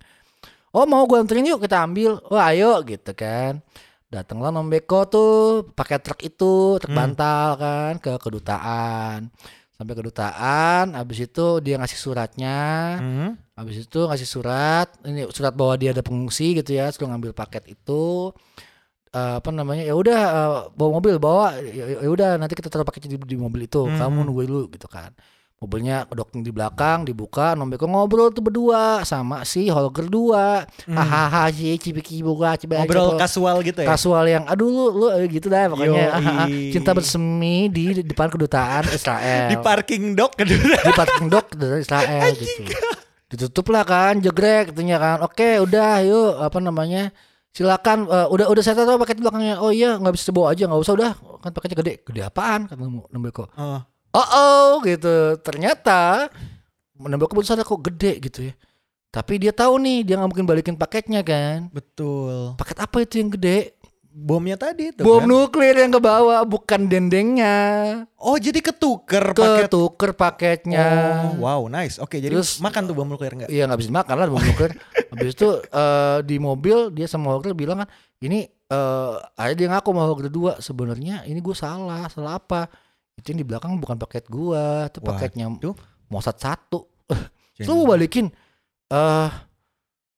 Oh 0.71 0.83
mau 0.83 1.07
gue 1.07 1.17
anterin 1.17 1.47
yuk 1.47 1.63
kita 1.63 1.81
ambil. 1.81 2.19
Oh 2.27 2.37
ayo 2.37 2.83
gitu 2.83 3.11
kan. 3.13 3.63
Datanglah 4.07 4.51
Nombeko 4.51 5.03
tuh 5.03 5.31
pakai 5.71 5.99
truk 5.99 6.19
itu 6.21 6.79
truk 6.79 6.91
Hmm. 6.91 6.99
bantal 6.99 7.47
kan 7.55 7.93
ke 7.97 8.11
kedutaan. 8.19 9.31
Sampai 9.71 9.93
kedutaan 9.93 10.97
habis 10.97 11.21
itu 11.21 11.61
dia 11.61 11.77
ngasih 11.77 11.99
suratnya. 11.99 12.59
Mhm. 12.99 13.29
habis 13.57 13.89
itu 13.89 14.05
ngasih 14.05 14.29
surat 14.29 14.85
ini 15.01 15.25
surat 15.33 15.49
bahwa 15.49 15.73
dia 15.81 15.89
ada 15.89 16.05
pengungsi 16.05 16.53
gitu 16.53 16.77
ya 16.77 16.93
lu 16.93 17.09
ngambil 17.09 17.33
paket 17.33 17.65
itu 17.73 18.29
Eh, 19.09 19.35
apa 19.35 19.49
namanya 19.49 19.81
ya 19.81 19.93
udah 19.93 20.19
eh, 20.19 20.49
bawa 20.71 20.89
mobil 20.93 21.15
bawa 21.17 21.55
ya 21.57 21.97
ya 21.97 22.07
udah 22.07 22.35
nanti 22.35 22.53
kita 22.53 22.67
taruh 22.67 22.83
paketnya 22.83 23.15
di, 23.15 23.23
di 23.25 23.35
mobil 23.35 23.63
itu 23.63 23.81
Mhm. 23.81 23.95
kamu 23.95 24.17
nunggu 24.21 24.41
dulu 24.43 24.61
gitu 24.69 24.85
kan 24.85 25.15
mobilnya 25.57 26.05
docking 26.05 26.43
di 26.43 26.51
belakang 26.51 27.01
dibuka 27.01 27.51
Nombeko 27.51 27.87
ngobrol 27.87 28.29
tuh 28.29 28.41
berdua 28.41 29.01
sama 29.01 29.41
si 29.41 29.65
Holger 29.67 30.05
dua 30.05 30.67
hahaha 30.85 31.49
si 31.49 31.73
cipiki 31.77 32.19
buka 32.19 32.53
Hmm. 32.53 32.77
Ngobrol 32.77 33.09
cepol. 33.09 33.17
kasual 33.17 33.55
gitu 33.63 33.79
ya. 33.79 33.87
kasual 33.87 34.25
yang 34.27 34.43
aduh 34.43 34.67
lu 34.67 34.83
lu 34.93 35.05
eh, 35.09 35.25
gitu 35.25 35.47
dah 35.47 35.65
pokoknya 35.67 36.05
Yoi. 36.13 36.69
cinta 36.69 36.91
bersemi 36.91 37.55
di, 37.67 37.95
di 37.95 38.03
depan 38.03 38.27
kedutaan 38.27 38.85
Israel 38.87 39.47
Di 39.51 39.57
parking 39.57 40.13
dok 40.13 40.35
kedua. 40.35 40.77
di 40.77 40.91
parking 40.93 41.27
dok 41.27 41.47
dari 41.53 41.79
Israel 41.79 42.27
gitu. 42.37 42.61
Ditutup 43.27 43.67
lah 43.69 43.83
kan, 43.83 44.19
jegrek 44.19 44.71
katanya 44.71 44.97
kan. 44.97 45.17
Oke, 45.21 45.59
udah 45.59 45.99
yuk 46.01 46.39
apa 46.39 46.59
namanya? 46.59 47.11
Silakan 47.57 48.05
eh, 48.05 48.27
udah 48.29 48.45
udah 48.53 48.61
saya 48.61 48.85
tahu 48.85 49.01
paket 49.01 49.17
di 49.17 49.25
belakangnya. 49.25 49.57
Oh 49.57 49.73
iya, 49.73 49.97
nggak 49.97 50.13
bisa 50.13 50.29
dibawa 50.29 50.53
aja, 50.53 50.69
nggak 50.69 50.81
usah 50.85 50.93
udah. 50.93 51.11
Kan 51.41 51.51
paketnya 51.57 51.77
gede. 51.81 51.93
Gede 52.05 52.21
apaan 52.21 52.69
kata 52.69 52.85
Nembeko. 53.09 53.49
Oh. 53.57 53.81
Oh, 54.13 54.27
oh 54.37 54.69
gitu. 54.85 55.41
Ternyata 55.41 56.29
Nembeko 57.01 57.33
sadar 57.41 57.65
kok 57.65 57.81
gede 57.81 58.21
gitu 58.21 58.45
ya. 58.45 58.53
Tapi 59.09 59.41
dia 59.41 59.49
tahu 59.49 59.81
nih, 59.81 60.05
dia 60.05 60.21
nggak 60.21 60.29
mungkin 60.29 60.45
balikin 60.45 60.77
paketnya 60.77 61.25
kan. 61.25 61.73
Betul. 61.73 62.53
Paket 62.61 62.77
apa 62.77 62.97
itu 63.01 63.17
yang 63.17 63.33
gede? 63.33 63.73
bomnya 64.17 64.57
tadi 64.57 64.89
itu 64.89 65.05
Bom 65.05 65.21
kan? 65.21 65.29
nuklir 65.29 65.77
yang 65.77 65.93
ke 65.93 66.01
bawah 66.01 66.41
bukan 66.41 66.89
dendengnya. 66.89 67.55
Oh, 68.17 68.33
jadi 68.41 68.65
ketuker 68.65 69.37
paket. 69.37 69.69
Ketuker 69.69 70.11
paketnya. 70.17 70.85
Oh, 71.37 71.45
wow, 71.45 71.61
nice. 71.69 72.01
Oke, 72.01 72.17
jadi 72.17 72.33
Terus- 72.33 72.57
makan 72.57 72.89
tuh 72.89 72.97
bom 72.97 73.05
nuklir 73.05 73.37
enggak? 73.37 73.49
Iya 73.53 73.69
nggak 73.69 73.77
bisa 73.77 73.93
makan 73.93 74.15
lah 74.17 74.25
bom 74.25 74.41
nuklir. 74.41 74.73
Habis 75.17 75.33
itu 75.33 75.49
eh, 75.65 76.17
di 76.21 76.37
mobil 76.37 76.93
dia 76.93 77.09
sama 77.09 77.33
Hogger 77.33 77.57
bilang 77.57 77.81
kan 77.81 77.89
ini 78.21 78.45
eh 78.47 79.15
ada 79.33 79.53
dia 79.57 79.67
ngaku 79.73 79.89
sama 79.89 80.03
Hogger 80.05 80.29
dua 80.29 80.51
sebenarnya 80.61 81.25
ini 81.25 81.41
gue 81.41 81.55
salah 81.57 82.05
salah 82.07 82.37
apa? 82.37 82.69
Itu 83.17 83.33
yang 83.33 83.41
di 83.41 83.47
belakang 83.49 83.73
bukan 83.81 83.97
paket 83.97 84.29
gua 84.29 84.85
itu 84.85 85.01
paketnya 85.01 85.49
Waduh. 85.49 85.73
Mossad 86.07 86.37
satu. 86.37 86.85
Lu 87.65 87.81
mau 87.81 87.97
balikin? 87.97 88.29
Eh 88.93 89.29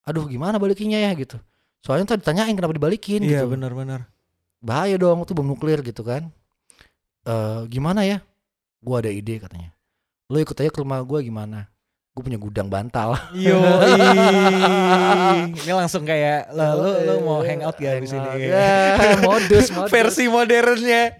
aduh 0.03 0.27
gimana 0.27 0.59
balikinnya 0.59 0.99
ya 0.99 1.15
gitu. 1.15 1.39
Soalnya 1.79 2.11
tadi 2.11 2.27
ditanyain 2.27 2.51
kenapa 2.59 2.75
dibalikin 2.75 3.23
Iya, 3.23 3.47
gitu. 3.47 3.55
benar-benar. 3.55 4.03
bahaya 4.59 4.99
dong 4.99 5.23
itu 5.23 5.31
bom 5.31 5.47
nuklir 5.47 5.79
gitu 5.79 6.03
kan. 6.03 6.27
Eh 7.23 7.61
gimana 7.71 8.03
ya? 8.03 8.19
Gua 8.83 8.99
ada 8.99 9.07
ide 9.07 9.39
katanya. 9.39 9.71
Lo 10.27 10.35
ikut 10.35 10.59
aja 10.59 10.67
ke 10.67 10.83
rumah 10.83 10.99
gua 11.07 11.23
gimana 11.23 11.71
gue 12.09 12.23
punya 12.25 12.39
gudang 12.41 12.67
bantal 12.67 13.15
Yo, 13.31 13.55
ini 15.63 15.71
langsung 15.71 16.03
kayak 16.03 16.51
lo 16.51 16.67
lo, 16.75 16.89
lo 17.05 17.13
mau 17.23 17.39
hangout 17.39 17.77
gak 17.77 18.01
di 18.03 18.07
sini? 18.09 18.27
Ya, 18.49 19.15
modus, 19.23 19.71
modus. 19.71 19.91
Versi 19.91 20.25
modernnya 20.27 21.15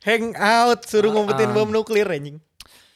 hangout 0.00 0.86
suruh 0.88 1.12
ngumpetin 1.12 1.52
Ah. 1.52 1.54
bom 1.54 1.68
nuklir 1.68 2.08
anjing. 2.08 2.40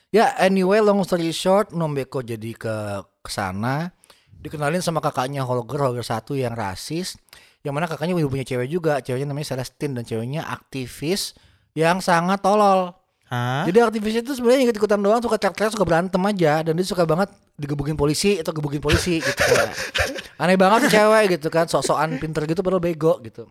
Ya, 0.08 0.30
anyway, 0.38 0.78
long 0.78 1.02
story 1.02 1.34
short, 1.34 1.74
Nombeko 1.74 2.22
jadi 2.22 2.54
ke 2.54 3.02
ke 3.18 3.30
sana, 3.34 3.90
dikenalin 4.38 4.78
sama 4.78 5.02
kakaknya 5.02 5.42
Holger, 5.42 5.90
Holger 5.90 6.06
satu 6.06 6.38
yang 6.38 6.54
rasis, 6.54 7.18
yang 7.66 7.74
mana 7.74 7.90
kakaknya 7.90 8.14
udah 8.14 8.30
punya 8.30 8.46
cewek 8.46 8.70
juga, 8.70 9.02
ceweknya 9.02 9.34
namanya 9.34 9.58
Celestine 9.58 9.98
dan 9.98 10.06
ceweknya 10.06 10.46
aktivis 10.46 11.34
yang 11.74 11.98
sangat 11.98 12.38
tolol. 12.46 12.94
Hah? 13.24 13.64
Jadi 13.64 13.78
aktivis 13.80 14.20
itu 14.20 14.32
sebenarnya 14.36 14.68
ikut-ikutan 14.68 15.00
doang, 15.00 15.20
suka 15.24 15.40
teriak-teriak, 15.40 15.72
suka 15.72 15.84
berantem 15.88 16.20
aja, 16.28 16.60
dan 16.60 16.76
dia 16.76 16.84
suka 16.84 17.08
banget 17.08 17.32
digebukin 17.56 17.96
polisi 17.96 18.36
atau 18.36 18.52
gebukin 18.52 18.84
polisi 18.84 19.18
gitu 19.24 19.40
kayak. 19.40 19.72
Aneh 20.36 20.60
banget 20.60 20.92
cewek 20.92 21.40
gitu 21.40 21.48
kan, 21.48 21.64
sok-sokan 21.64 22.20
pinter 22.20 22.44
gitu 22.44 22.60
padahal 22.60 22.84
bego 22.84 23.16
gitu. 23.24 23.48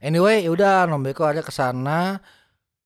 Anyway, 0.00 0.46
yaudah 0.46 0.86
Nombeko 0.88 1.26
ada 1.28 1.42
ke 1.44 1.52
sana. 1.52 2.20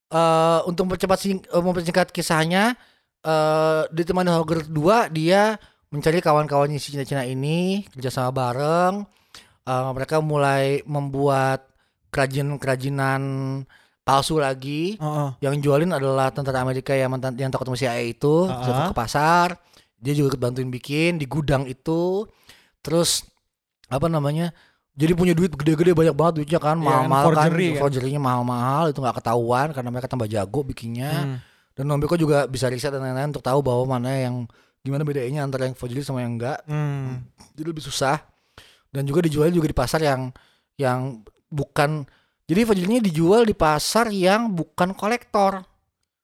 eh 0.05 0.59
untuk 0.69 0.85
mempercepat 0.89 1.17
sing, 1.17 1.41
eh, 1.41 1.61
mempersingkat 1.63 2.13
kisahnya, 2.13 2.77
eh 3.25 3.81
ditemani 3.89 4.29
Hogger 4.33 4.65
2 4.69 5.09
dia 5.09 5.57
mencari 5.89 6.21
kawan-kawannya 6.21 6.77
si 6.77 6.93
Cina-Cina 6.93 7.25
ini 7.25 7.85
kerjasama 7.93 8.29
bareng. 8.33 8.93
Eh, 9.65 9.91
mereka 9.97 10.21
mulai 10.21 10.85
membuat 10.85 11.65
kerajinan-kerajinan 12.13 13.21
palsu 14.05 14.37
lagi 14.37 14.95
Oh, 14.97 15.05
oh. 15.05 15.29
yang 15.39 15.57
jualin 15.57 15.89
adalah 15.89 16.29
tentara 16.29 16.61
Amerika 16.61 16.93
yang 16.93 17.09
mantan 17.09 17.33
yang 17.33 17.49
takut 17.49 17.65
sama 17.65 17.75
CIA 17.75 18.05
itu 18.05 18.45
Ah. 18.45 18.61
Terus 18.61 18.77
ke 18.85 18.95
pasar 18.95 19.47
dia 19.97 20.13
juga 20.13 20.31
ikut 20.31 20.39
bantuin 20.39 20.69
bikin 20.69 21.17
di 21.17 21.25
gudang 21.25 21.65
itu 21.65 22.29
terus 22.79 23.25
apa 23.87 24.05
namanya 24.05 24.53
jadi 24.93 25.11
punya 25.11 25.33
duit 25.33 25.49
gede-gede 25.51 25.91
banyak 25.91 26.13
banget 26.13 26.33
duitnya 26.37 26.59
kan 26.59 26.77
Iya, 26.77 26.85
mahal-mahal 26.85 27.25
kan 27.25 27.33
forgery 27.41 27.67
kan. 27.67 27.81
forgery-nya 27.81 28.21
mahal-mahal 28.21 28.83
itu 28.87 28.99
nggak 28.99 29.17
ketahuan 29.17 29.67
karena 29.71 29.89
mereka 29.89 30.07
tambah 30.07 30.27
jago 30.27 30.61
bikinnya 30.61 31.11
Hmm. 31.11 31.37
dan 31.73 31.83
Nombeko 31.83 32.13
juga 32.13 32.45
bisa 32.45 32.69
riset 32.69 32.89
dan 32.89 33.01
lain-lain 33.01 33.29
untuk 33.29 33.41
tahu 33.41 33.59
bahwa 33.59 33.97
mana 33.97 34.13
yang 34.13 34.45
gimana 34.79 35.01
bedanya 35.01 35.41
antara 35.41 35.65
yang 35.65 35.73
forgery 35.73 35.99
sama 35.99 36.21
yang 36.21 36.37
enggak 36.37 36.61
Hmm. 36.63 37.25
jadi 37.57 37.67
lebih 37.67 37.81
susah 37.81 38.21
dan 38.89 39.01
juga 39.03 39.19
dijual 39.19 39.49
juga 39.49 39.65
di 39.65 39.75
pasar 39.75 39.99
yang 39.99 40.29
yang 40.75 41.19
bukan 41.49 42.05
jadi 42.45 42.61
forgery-nya 42.61 43.01
dijual 43.01 43.41
di 43.41 43.57
pasar 43.57 44.13
yang 44.13 44.53
bukan 44.53 44.93
kolektor 44.93 45.65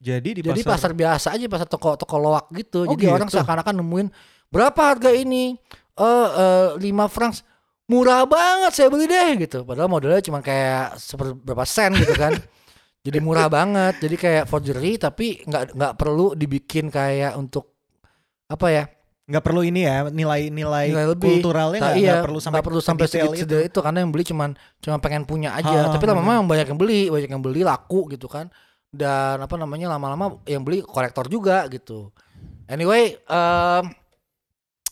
Jadi 0.01 0.37
di 0.37 0.41
jadi 0.41 0.65
pasar, 0.65 0.97
biasa 0.97 1.37
aja 1.37 1.45
pasar 1.45 1.69
toko 1.69 1.93
toko 1.93 2.17
loak 2.17 2.49
gitu. 2.57 2.89
Oh, 2.89 2.97
Jadi 2.97 3.05
orang 3.05 3.29
gitu. 3.29 3.37
seakan-akan 3.37 3.85
nemuin 3.85 4.09
berapa 4.49 4.81
harga 4.81 5.13
ini? 5.13 5.53
Eh 5.93 6.29
eh, 6.41 6.67
5 6.73 7.05
francs. 7.05 7.45
Murah 7.85 8.25
banget 8.25 8.73
saya 8.73 8.89
beli 8.89 9.05
deh 9.05 9.45
gitu. 9.45 9.61
Padahal 9.61 9.85
modelnya 9.85 10.25
cuma 10.25 10.41
kayak 10.41 10.97
seberapa 10.97 11.61
sen 11.69 11.93
gitu 12.01 12.17
kan. 12.17 12.33
jadi 13.05 13.21
murah 13.21 13.45
banget. 13.45 14.01
Jadi 14.01 14.15
kayak 14.17 14.49
forgery 14.49 14.97
tapi 14.97 15.45
nggak 15.45 15.77
nggak 15.77 15.93
perlu 15.93 16.33
dibikin 16.33 16.89
kayak 16.89 17.37
untuk 17.37 17.77
apa 18.49 18.67
ya? 18.73 18.83
Nggak 19.31 19.41
perlu 19.41 19.63
ini 19.63 19.87
ya 19.87 20.11
nilai-nilai 20.11 20.91
kulturalnya 21.15 21.79
nggak 21.79 21.95
iya, 21.95 22.19
perlu 22.19 22.37
sampai 22.37 22.59
nggak 22.59 22.67
perlu 22.67 22.81
sampai 22.83 23.07
segitu 23.07 23.47
itu. 23.47 23.57
itu 23.71 23.79
karena 23.79 24.03
yang 24.03 24.11
beli 24.11 24.27
cuman 24.27 24.49
cuma 24.77 24.99
pengen 24.99 25.23
punya 25.23 25.55
aja. 25.55 25.87
Ah, 25.87 25.95
Tapi 25.95 26.03
lama-lama 26.03 26.43
yang 26.43 26.49
banyak 26.51 26.67
yang 26.67 26.79
beli, 26.79 27.07
banyak 27.07 27.31
yang 27.31 27.39
beli 27.39 27.63
laku 27.63 28.11
gitu 28.11 28.27
kan. 28.27 28.51
Dan 28.91 29.39
apa 29.39 29.55
namanya 29.55 29.87
lama-lama 29.87 30.43
yang 30.43 30.67
beli 30.67 30.83
kolektor 30.83 31.31
juga 31.31 31.63
gitu. 31.71 32.11
Anyway, 32.67 33.15
em, 33.15 33.83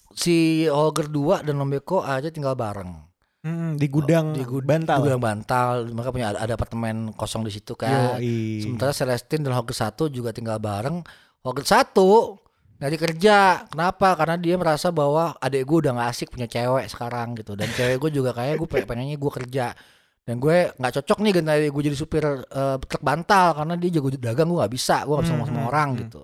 si 0.10 0.64
Holger 0.66 1.08
2 1.08 1.44
dan 1.44 1.56
Lombeko 1.56 2.00
aja 2.00 2.28
tinggal 2.28 2.56
bareng 2.56 3.08
Hmm, 3.40 3.80
di 3.80 3.88
gudang 3.88 4.36
di 4.36 4.44
gud- 4.44 4.68
bantal. 4.68 5.00
di 5.00 5.04
gudang 5.04 5.24
bantal. 5.24 5.88
Mereka 5.88 6.12
punya 6.12 6.28
ada, 6.32 6.40
ada 6.44 6.54
apartemen 6.56 7.16
kosong 7.16 7.44
di 7.44 7.52
situ 7.52 7.72
kan. 7.72 8.20
Yoi. 8.20 8.60
Sementara 8.60 8.92
Celestine 8.92 9.48
dan 9.48 9.56
Holger 9.56 9.76
1 9.76 10.08
juga 10.08 10.32
tinggal 10.32 10.60
bareng. 10.60 11.00
Holger 11.40 11.64
1 11.64 12.39
nggak 12.80 12.92
dikerja. 12.96 13.38
Kenapa? 13.70 14.16
Karena 14.16 14.36
dia 14.40 14.56
merasa 14.56 14.88
bahwa 14.90 15.36
adik 15.38 15.68
gue 15.68 15.78
udah 15.86 15.92
gak 16.00 16.10
asik 16.16 16.28
punya 16.32 16.48
cewek 16.48 16.88
sekarang 16.88 17.36
gitu. 17.36 17.54
Dan 17.60 17.68
cewek 17.76 17.98
gue 18.00 18.12
juga 18.24 18.32
kayak 18.32 18.56
gue 18.56 18.68
pengennya 18.88 19.20
gue 19.20 19.32
kerja. 19.44 19.76
Dan 20.24 20.38
gue 20.40 20.72
nggak 20.78 20.94
cocok 21.02 21.18
nih 21.26 21.32
ganti 21.42 21.68
gue 21.68 21.84
jadi 21.92 21.98
supir 21.98 22.24
eh, 22.24 22.78
truk 22.80 23.04
bantal 23.04 23.58
karena 23.58 23.74
dia 23.76 23.90
jago 24.00 24.10
dagang 24.16 24.48
gue 24.48 24.58
nggak 24.64 24.74
bisa. 24.74 25.04
Gue 25.04 25.14
nggak 25.20 25.26
bisa 25.28 25.34
ngomong 25.36 25.50
sama 25.52 25.62
Hmm, 25.62 25.70
orang 25.72 25.90
hmm. 25.92 26.00
gitu. 26.08 26.22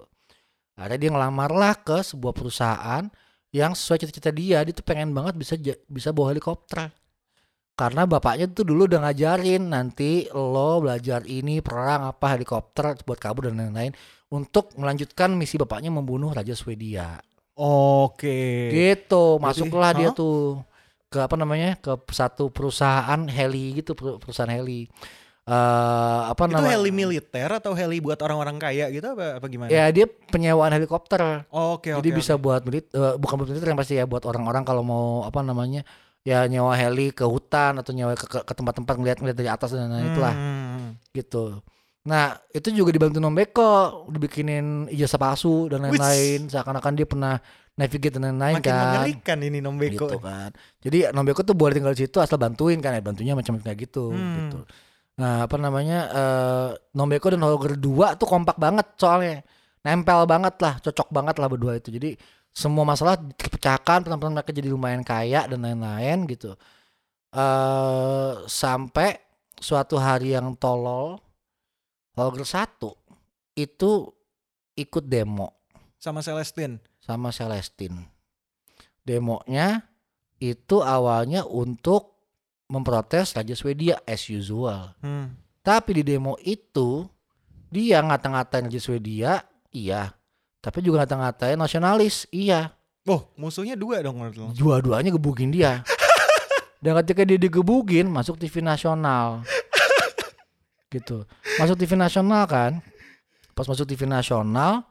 Akhirnya 0.79 0.99
dia 0.99 1.09
ngelamar 1.11 1.51
lah 1.55 1.73
ke 1.79 1.97
sebuah 2.03 2.33
perusahaan 2.35 3.03
yang 3.51 3.71
sesuai 3.75 4.07
cita-cita 4.07 4.31
dia. 4.31 4.63
Dia 4.63 4.73
tuh 4.75 4.85
pengen 4.87 5.11
banget 5.11 5.35
bisa 5.35 5.55
bisa 5.91 6.09
bawa 6.15 6.31
helikopter. 6.31 6.91
Karena 7.75 8.07
bapaknya 8.07 8.47
tuh 8.47 8.63
dulu 8.63 8.87
udah 8.87 9.03
ngajarin 9.03 9.67
nanti 9.67 10.31
lo 10.31 10.79
belajar 10.79 11.27
ini 11.27 11.59
perang 11.59 12.07
apa 12.07 12.39
helikopter 12.39 12.95
buat 13.03 13.19
kabur 13.19 13.51
dan 13.51 13.59
lain-lain 13.59 13.91
untuk 14.27 14.73
melanjutkan 14.75 15.31
misi 15.31 15.55
bapaknya 15.55 15.89
membunuh 15.89 16.31
Raja 16.31 16.53
Swedia. 16.53 17.21
Oke. 17.55 18.67
Gitu, 18.69 19.39
masuklah 19.39 19.95
dia 19.95 20.09
Hah? 20.11 20.15
tuh 20.15 20.59
ke 21.07 21.23
apa 21.23 21.35
namanya? 21.35 21.79
ke 21.79 21.93
satu 22.11 22.51
perusahaan 22.51 23.21
heli 23.25 23.79
gitu, 23.79 23.95
per- 23.95 24.19
perusahaan 24.19 24.51
heli. 24.51 24.91
Eh 25.45 26.21
apa 26.25 26.49
Itu 26.49 26.57
namanya? 26.57 26.73
heli 26.73 26.89
militer 26.89 27.45
atau 27.53 27.77
heli 27.77 28.01
buat 28.01 28.17
orang-orang 28.17 28.57
kaya 28.57 28.89
gitu 28.89 29.13
apa 29.13 29.37
apa 29.37 29.45
gimana? 29.45 29.69
Ya, 29.69 29.93
dia 29.93 30.09
penyewaan 30.09 30.73
helikopter. 30.73 31.45
Oke 31.53 31.93
oke. 31.93 32.01
Jadi 32.01 32.09
oke. 32.11 32.17
bisa 32.17 32.33
buat 32.35 32.65
milit, 32.65 32.89
eh, 32.91 33.13
bukan 33.15 33.35
buat 33.37 33.49
militer 33.53 33.69
yang 33.69 33.77
pasti 33.77 33.93
ya 33.93 34.09
buat 34.09 34.25
orang-orang 34.25 34.65
kalau 34.65 34.81
mau 34.81 35.05
apa 35.21 35.39
namanya? 35.41 35.85
ya 36.25 36.49
nyewa 36.49 36.73
heli 36.73 37.13
ke 37.13 37.21
hutan 37.21 37.77
atau 37.77 37.93
nyewa 37.93 38.17
ke, 38.17 38.25
tempat-tempat 38.25 38.97
ngeliat 38.97 39.17
ngeliat 39.21 39.37
dari 39.37 39.45
atas 39.45 39.77
dan 39.77 39.85
lain-lain 39.85 40.09
itulah 40.09 40.33
Hmm. 40.33 40.89
gitu. 41.13 41.61
Nah 42.05 42.37
itu 42.53 42.69
juga 42.69 42.93
dibantu 42.93 43.17
Nombeko 43.17 43.69
dibikinin 44.07 44.85
ijazah 44.87 45.17
palsu 45.17 45.65
dan 45.67 45.81
lain-lain 45.81 46.45
seakan-akan 46.45 46.93
dia 46.93 47.07
pernah 47.09 47.35
navigate 47.75 48.15
dan 48.15 48.29
lain-lain 48.29 48.61
Makin 48.61 48.69
kan 48.69 48.85
mengerikan 48.93 49.37
ini 49.41 49.59
Nombeko. 49.59 50.05
gitu 50.05 50.17
kan. 50.21 50.53
Jadi 50.79 51.09
Nombeko 51.09 51.41
tuh 51.41 51.57
boleh 51.57 51.73
tinggal 51.73 51.97
di 51.97 52.05
situ 52.05 52.21
asal 52.21 52.37
bantuin 52.37 52.77
kan 52.77 52.93
ya 52.93 53.01
bantunya 53.01 53.33
macam 53.33 53.57
kayak 53.57 53.89
gitu 53.89 54.13
Hmm. 54.13 54.35
gitu. 54.37 54.59
Nah 55.17 55.49
apa 55.49 55.57
namanya 55.57 55.99
eh 56.07 56.69
Nombeko 56.93 57.33
dan 57.33 57.41
Holger 57.41 57.73
2 57.73 58.15
tuh 58.15 58.27
kompak 58.29 58.55
banget 58.55 58.85
soalnya 58.95 59.41
nempel 59.81 60.25
banget 60.25 60.55
lah 60.61 60.77
cocok 60.81 61.09
banget 61.09 61.35
lah 61.37 61.47
berdua 61.47 61.77
itu 61.77 61.89
jadi 61.89 62.13
semua 62.49 62.81
masalah 62.81 63.17
terpecahkan 63.17 64.01
pelan-pelan 64.01 64.33
mereka 64.33 64.49
jadi 64.49 64.69
lumayan 64.69 65.01
kaya 65.01 65.45
dan 65.45 65.61
lain-lain 65.61 66.25
gitu 66.25 66.53
eh 67.33 68.31
sampai 68.45 69.19
suatu 69.57 69.95
hari 69.95 70.33
yang 70.33 70.55
tolol 70.55 71.19
Holger 72.15 72.47
1 72.47 73.59
itu 73.59 73.91
ikut 74.75 75.03
demo 75.03 75.51
Sama 75.99 76.19
Celestine. 76.23 76.79
sama 76.99 77.29
Celestine. 77.31 78.07
Demonya 79.05 79.85
itu 80.41 80.81
awalnya 80.81 81.45
untuk 81.45 82.17
memprotes 82.67 83.37
Raja 83.37 83.53
Swedia 83.53 84.01
as 84.03 84.25
usual. 84.27 84.95
Hmm. 84.99 85.37
Tapi 85.61 86.01
di 86.01 86.03
demo 86.05 86.35
itu 86.41 87.05
dia 87.69 88.01
ngata-ngatain 88.01 88.69
Raja 88.69 88.81
Swedia, 88.81 89.45
iya. 89.69 90.13
Tapi 90.61 90.81
juga 90.81 91.05
ngata-ngatain 91.05 91.57
nasionalis, 91.57 92.25
iya. 92.33 92.73
Oh, 93.05 93.29
musuhnya 93.37 93.77
dua 93.77 94.01
dong. 94.01 94.17
Dua-duanya 94.57 95.13
gebukin 95.13 95.53
dia. 95.53 95.85
Dan 96.83 96.97
ketika 97.01 97.21
dia 97.21 97.37
digebukin, 97.37 98.09
masuk 98.09 98.37
TV 98.41 98.61
nasional. 98.65 99.45
Gitu. 100.95 101.27
Masuk 101.59 101.75
TV 101.75 101.99
nasional 101.99 102.47
kan. 102.47 102.79
Pas 103.51 103.67
masuk 103.67 103.83
TV 103.83 104.03
nasional, 104.03 104.83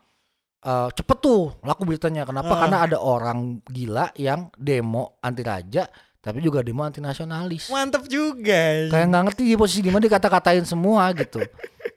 eh, 0.60 0.88
cepet 0.92 1.18
tuh 1.20 1.52
laku 1.64 1.84
beritanya. 1.84 2.24
Kenapa? 2.24 2.52
Ah. 2.52 2.60
Karena 2.64 2.78
ada 2.84 2.96
orang 3.00 3.60
gila 3.68 4.12
yang 4.16 4.48
demo 4.56 5.16
anti 5.20 5.44
raja, 5.44 5.84
tapi 6.20 6.40
juga 6.40 6.64
demo 6.64 6.84
anti 6.84 7.00
nasionalis. 7.00 7.68
Mantep 7.68 8.08
juga. 8.08 8.88
Kayak 8.88 9.06
nggak 9.12 9.22
ngerti 9.28 9.42
di 9.44 9.56
posisi 9.56 9.80
di 9.84 9.92
mana 9.92 10.04
dikata-katain 10.04 10.64
semua 10.64 11.12
gitu. 11.12 11.40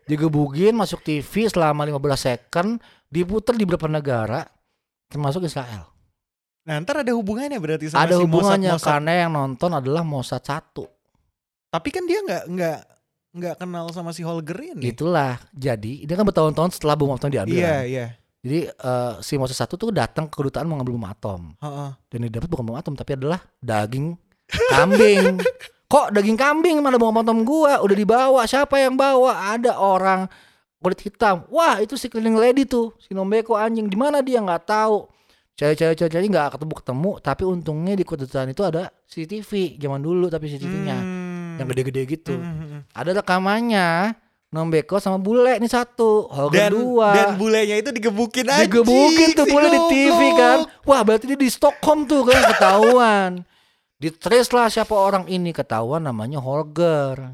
Digebukin 0.08 0.76
masuk 0.76 1.04
TV 1.04 1.48
selama 1.48 1.84
15 1.88 2.20
second, 2.20 2.80
diputer 3.08 3.56
di 3.56 3.64
beberapa 3.64 3.88
negara 3.88 4.44
termasuk 5.08 5.48
Israel. 5.48 5.88
Nah 6.68 6.84
ntar 6.84 7.00
ada 7.00 7.16
hubungannya 7.16 7.56
berarti 7.64 7.88
sama 7.88 8.04
Ada 8.04 8.20
si 8.20 8.28
hubungannya 8.28 8.76
Mossad-Mossad. 8.76 8.92
karena 8.92 9.12
yang 9.24 9.32
nonton 9.32 9.72
adalah 9.72 10.04
Mossad 10.04 10.44
satu. 10.44 10.84
Tapi 11.72 11.90
kan 11.96 12.04
dia 12.04 12.20
nggak 12.20 12.44
nggak 12.52 12.80
nggak 13.34 13.56
kenal 13.60 13.90
sama 13.92 14.12
si 14.12 14.24
Holger 14.24 14.56
ini. 14.76 14.92
Itulah. 14.92 15.40
Jadi 15.52 16.06
ini 16.06 16.12
kan 16.12 16.24
bertahun-tahun 16.24 16.76
setelah 16.76 16.96
bom 16.96 17.12
atom 17.12 17.28
diambil. 17.28 17.56
Iya 17.58 17.68
kan. 17.68 17.84
iya. 17.86 18.06
Jadi 18.38 18.60
eh, 18.70 19.14
si 19.20 19.34
Mossad 19.36 19.58
satu 19.58 19.76
tuh 19.76 19.90
datang 19.92 20.30
ke 20.30 20.36
kedutaan 20.38 20.70
mau 20.70 20.78
ngambil 20.80 20.96
bom 20.96 21.08
atom. 21.10 21.42
Heeh. 21.60 21.90
Dan 22.08 22.18
yang 22.24 22.32
didapat 22.32 22.50
bukan 22.50 22.66
bom 22.68 22.78
atom 22.78 22.94
tapi 22.96 23.18
adalah 23.18 23.42
daging 23.60 24.16
kambing. 24.72 25.42
Kok 25.92 26.12
daging 26.12 26.36
kambing 26.36 26.78
mana 26.80 27.00
bom 27.00 27.16
atom 27.16 27.44
gua 27.48 27.80
udah 27.80 27.96
dibawa 27.96 28.42
siapa 28.44 28.80
yang 28.80 28.96
bawa? 28.96 29.56
Ada 29.56 29.76
orang 29.80 30.28
kulit 30.78 31.02
hitam. 31.02 31.44
Wah, 31.50 31.82
itu 31.82 31.98
si 31.98 32.08
cleaning 32.08 32.38
lady 32.38 32.64
tuh, 32.64 32.94
si 33.02 33.12
Nombeko 33.12 33.58
anjing. 33.58 33.90
Di 33.90 33.98
mana 33.98 34.22
dia 34.22 34.40
nggak 34.40 34.64
tahu. 34.68 35.10
Cari-cari 35.58 35.98
cari 35.98 36.28
nggak 36.30 36.54
ketemu 36.54 36.74
ketemu, 36.78 37.12
tapi 37.18 37.44
untungnya 37.50 37.98
di 37.98 38.06
kedutaan 38.06 38.54
itu 38.54 38.62
ada 38.62 38.94
CCTV 39.10 39.82
zaman 39.82 40.06
dulu 40.06 40.30
tapi 40.30 40.54
CCTV-nya 40.54 40.98
Hmm. 41.02 41.17
Yang 41.58 41.68
gede-gede 41.68 42.02
gitu. 42.08 42.34
Hmm, 42.38 42.54
hmm, 42.54 42.68
hmm. 42.70 42.82
Ada 42.94 43.12
rekamannya 43.20 44.14
Nombeko 44.48 44.96
sama 45.04 45.20
bule 45.20 45.60
nih 45.60 45.68
satu, 45.68 46.32
Holger 46.32 46.72
Dan 46.72 46.72
dua. 46.72 47.12
dan 47.12 47.28
bulenya 47.36 47.84
itu 47.84 47.92
digebukin 47.92 48.48
aja. 48.48 48.64
Digebukin 48.64 49.36
tuh 49.36 49.44
boleh 49.44 49.68
di 49.68 49.80
TV 49.92 50.20
kan. 50.40 50.58
Wah 50.88 51.04
berarti 51.04 51.28
dia 51.28 51.36
di 51.36 51.52
Stockholm 51.52 52.08
tuh 52.08 52.24
kan 52.24 52.56
ketahuan. 52.56 53.32
Di 53.98 54.14
trace 54.14 54.54
lah 54.54 54.70
siapa 54.70 54.94
orang 54.94 55.26
ini 55.26 55.50
ketahuan 55.50 56.06
namanya 56.06 56.38
Holger. 56.38 57.34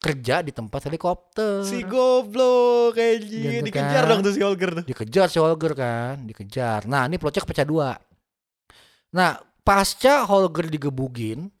Kerja 0.00 0.40
di 0.40 0.48
tempat 0.48 0.88
helikopter. 0.88 1.60
Si 1.60 1.84
goblok 1.84 2.96
kayak 2.96 3.20
Gitu 3.20 3.60
dikejar 3.68 4.02
kan. 4.02 4.10
dong 4.16 4.20
tuh 4.24 4.32
si 4.32 4.40
Holger 4.40 4.80
tuh. 4.80 4.84
Dikejar 4.88 5.28
si 5.28 5.36
Holger 5.36 5.76
kan, 5.76 6.24
dikejar. 6.24 6.88
Nah 6.88 7.04
ini 7.04 7.20
plotnya 7.20 7.44
pecah 7.44 7.68
dua. 7.68 8.00
Nah 9.12 9.36
pasca 9.60 10.24
Holger 10.24 10.72
digebugin, 10.72 11.52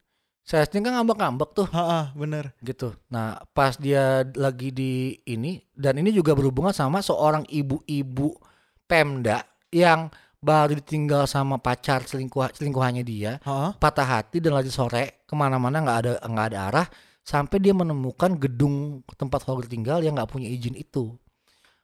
saya 0.44 0.68
kan 0.68 0.84
ngambek-ngambek 0.84 1.50
tuh 1.56 1.66
Heeh, 1.72 2.12
bener. 2.12 2.52
gitu. 2.60 2.92
Nah, 3.08 3.40
pas 3.56 3.80
dia 3.80 4.28
lagi 4.36 4.68
di 4.68 5.16
ini 5.24 5.64
dan 5.72 5.96
ini 5.96 6.12
juga 6.12 6.36
berhubungan 6.36 6.76
sama 6.76 7.00
seorang 7.00 7.48
ibu-ibu 7.48 8.36
Pemda 8.84 9.40
yang 9.72 10.12
baru 10.44 10.76
ditinggal 10.76 11.24
sama 11.24 11.56
pacar 11.56 12.04
selingkuh 12.04 12.52
selingkuhannya 12.52 13.00
dia, 13.00 13.40
Heeh. 13.40 13.70
patah 13.80 14.04
hati 14.04 14.44
dan 14.44 14.52
lagi 14.52 14.68
sore 14.68 15.24
ke 15.24 15.32
mana-mana 15.32 15.80
nggak 15.80 15.98
ada 16.04 16.12
nggak 16.20 16.46
ada 16.52 16.58
arah 16.68 16.86
sampai 17.24 17.56
dia 17.56 17.72
menemukan 17.72 18.36
gedung 18.36 19.00
tempat 19.16 19.48
Holger 19.48 19.64
tinggal 19.64 20.04
yang 20.04 20.12
nggak 20.12 20.28
punya 20.28 20.52
izin 20.52 20.76
itu. 20.76 21.16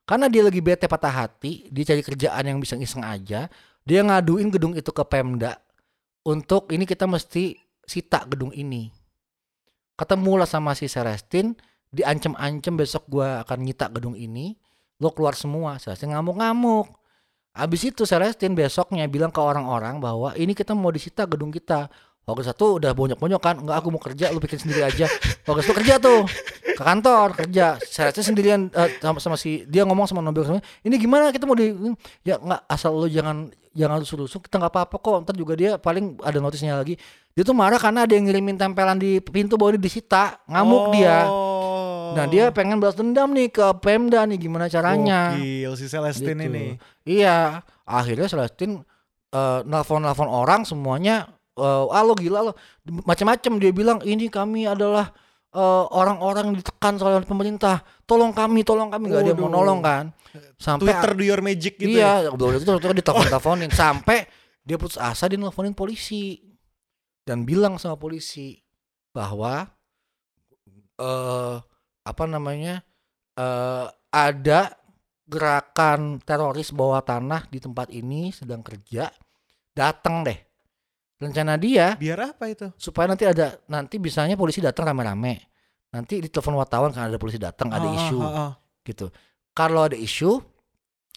Karena 0.04 0.28
dia 0.28 0.44
lagi 0.44 0.60
bete 0.60 0.84
patah 0.84 1.24
hati, 1.24 1.72
dia 1.72 1.88
cari 1.88 2.04
kerjaan 2.04 2.44
yang 2.44 2.58
bisa 2.60 2.76
iseng 2.76 3.00
aja, 3.00 3.48
dia 3.88 4.00
ngaduin 4.04 4.52
gedung 4.52 4.76
itu 4.76 4.92
ke 4.92 5.00
Pemda 5.08 5.56
untuk 6.28 6.68
ini 6.68 6.84
kita 6.84 7.08
mesti 7.08 7.56
sita 7.90 8.22
gedung 8.30 8.54
ini. 8.54 8.94
Ketemulah 9.98 10.46
sama 10.46 10.78
si 10.78 10.86
Celestin, 10.86 11.58
diancem-ancem 11.90 12.78
besok 12.78 13.10
gua 13.10 13.42
akan 13.42 13.66
nyita 13.66 13.90
gedung 13.90 14.14
ini, 14.14 14.54
lo 15.02 15.10
keluar 15.10 15.34
semua. 15.34 15.82
Celestin 15.82 16.14
ngamuk-ngamuk. 16.14 16.86
Abis 17.50 17.90
itu 17.90 18.06
Celestin 18.06 18.54
besoknya 18.54 19.10
bilang 19.10 19.34
ke 19.34 19.42
orang-orang 19.42 19.98
bahwa 19.98 20.30
ini 20.38 20.54
kita 20.54 20.70
mau 20.70 20.94
disita 20.94 21.26
gedung 21.26 21.50
kita. 21.50 21.90
Hogas 22.30 22.46
satu 22.46 22.78
udah 22.78 22.94
bonyok-bonyok 22.94 23.40
kan, 23.40 23.58
enggak 23.58 23.76
aku 23.76 23.90
mau 23.90 23.98
kerja, 23.98 24.30
lu 24.30 24.38
bikin 24.38 24.56
sendiri 24.56 24.86
aja. 24.86 25.10
Hogas 25.42 25.66
tuh 25.66 25.74
kerja 25.74 25.98
tuh 25.98 26.22
ke 26.62 26.80
kantor 26.80 27.34
kerja. 27.34 27.74
Celestin 27.82 28.22
sendirian 28.24 28.70
eh, 28.70 28.96
sama, 28.98 29.18
sama 29.18 29.34
si 29.34 29.66
dia 29.66 29.82
ngomong 29.82 30.06
sama 30.06 30.22
Nobel 30.22 30.46
sama 30.46 30.62
ini 30.80 30.94
gimana 30.94 31.28
kita 31.28 31.44
mau 31.44 31.58
di 31.58 31.74
ya 32.22 32.38
nggak 32.38 32.60
asal 32.64 32.94
lu 32.94 33.06
jangan 33.06 33.50
jangan 33.70 33.98
rusuh-rusuh 34.00 34.40
kita 34.40 34.56
nggak 34.56 34.72
apa-apa 34.72 34.96
kok 34.96 35.16
ntar 35.22 35.34
juga 35.34 35.54
dia 35.54 35.76
paling 35.76 36.18
ada 36.20 36.38
notisnya 36.38 36.74
lagi 36.74 36.98
dia 37.30 37.42
tuh 37.42 37.54
marah 37.54 37.78
karena 37.78 38.02
ada 38.02 38.10
yang 38.10 38.26
ngirimin 38.26 38.58
tempelan 38.58 38.98
di 38.98 39.18
pintu 39.18 39.54
bahwa 39.54 39.74
ini 39.74 39.80
disita 39.80 40.38
ngamuk 40.46 40.90
dia 40.90 41.26
Oh. 41.30 42.18
nah 42.18 42.26
dia 42.26 42.50
pengen 42.50 42.82
balas 42.82 42.98
dendam 42.98 43.30
nih 43.30 43.46
ke 43.46 43.62
Pemda 43.78 44.26
nih 44.26 44.34
gimana 44.36 44.66
caranya 44.66 45.38
Gokil 45.38 45.72
si 45.78 45.86
Celestine 45.86 46.34
Gitu. 46.34 46.50
ini. 46.50 46.66
iya 47.06 47.62
akhirnya 47.86 48.26
Celestin 48.26 48.82
eh, 49.30 49.60
nelfon-nelfon 49.62 50.26
orang 50.26 50.66
semuanya 50.66 51.30
eh 51.58 51.84
ah 51.90 52.02
lo 52.04 52.14
gila 52.14 52.50
lo. 52.50 52.52
Macam-macam 52.86 53.52
dia 53.58 53.72
bilang 53.74 53.98
ini 54.06 54.30
kami 54.30 54.70
adalah 54.70 55.10
eh, 55.54 55.84
orang-orang 55.90 56.54
yang 56.54 56.56
ditekan 56.62 56.94
oleh 57.02 57.26
pemerintah. 57.26 57.82
Tolong 58.06 58.30
kami 58.30 58.62
tolong 58.62 58.90
kami. 58.92 59.10
Nggak 59.10 59.22
ada 59.26 59.30
yang 59.34 59.40
mau 59.40 59.50
nolong 59.50 59.80
kan. 59.82 60.04
Sampai 60.60 60.94
Twitter 60.94 61.10
do 61.18 61.24
your 61.26 61.42
magic 61.42 61.74
gitu 61.80 61.98
ya. 61.98 62.26
iya, 62.26 62.30
udah 62.30 62.54
itu 62.54 62.64
terus 62.66 62.96
ditelepon-teleponin 63.02 63.70
sampai 63.74 64.30
dia 64.62 64.78
putus 64.78 65.00
asa 65.00 65.26
dia 65.26 65.38
nelfonin 65.40 65.74
polisi. 65.74 66.38
Dan 67.26 67.46
bilang 67.46 67.76
sama 67.78 67.98
polisi 67.98 68.58
bahwa 69.10 69.66
eh 70.98 71.56
apa 72.00 72.24
namanya 72.26 72.82
eh 73.38 73.86
ada 74.10 74.74
gerakan 75.30 76.18
teroris 76.26 76.74
bawah 76.74 76.98
tanah 77.06 77.46
di 77.46 77.62
tempat 77.62 77.90
ini 77.94 78.34
sedang 78.34 78.62
kerja. 78.62 79.10
Datang 79.70 80.26
deh 80.26 80.49
rencana 81.20 81.54
dia 81.54 81.94
Biar 81.94 82.32
apa 82.32 82.48
itu? 82.48 82.72
supaya 82.74 83.06
nanti 83.06 83.28
ada 83.28 83.60
nanti 83.68 84.00
bisanya 84.00 84.34
polisi 84.34 84.58
datang 84.58 84.88
rame-rame 84.88 85.44
nanti 85.90 86.18
ditelepon 86.18 86.56
wartawan 86.56 86.90
kan 86.90 87.12
ada 87.12 87.18
polisi 87.20 87.36
datang 87.36 87.68
ada 87.68 87.84
Ah, 87.84 87.96
isu 87.98 88.18
ah, 88.18 88.30
ah. 88.30 88.52
gitu. 88.82 89.10
Kalau 89.50 89.84
ada 89.84 89.98
isu, 89.98 90.38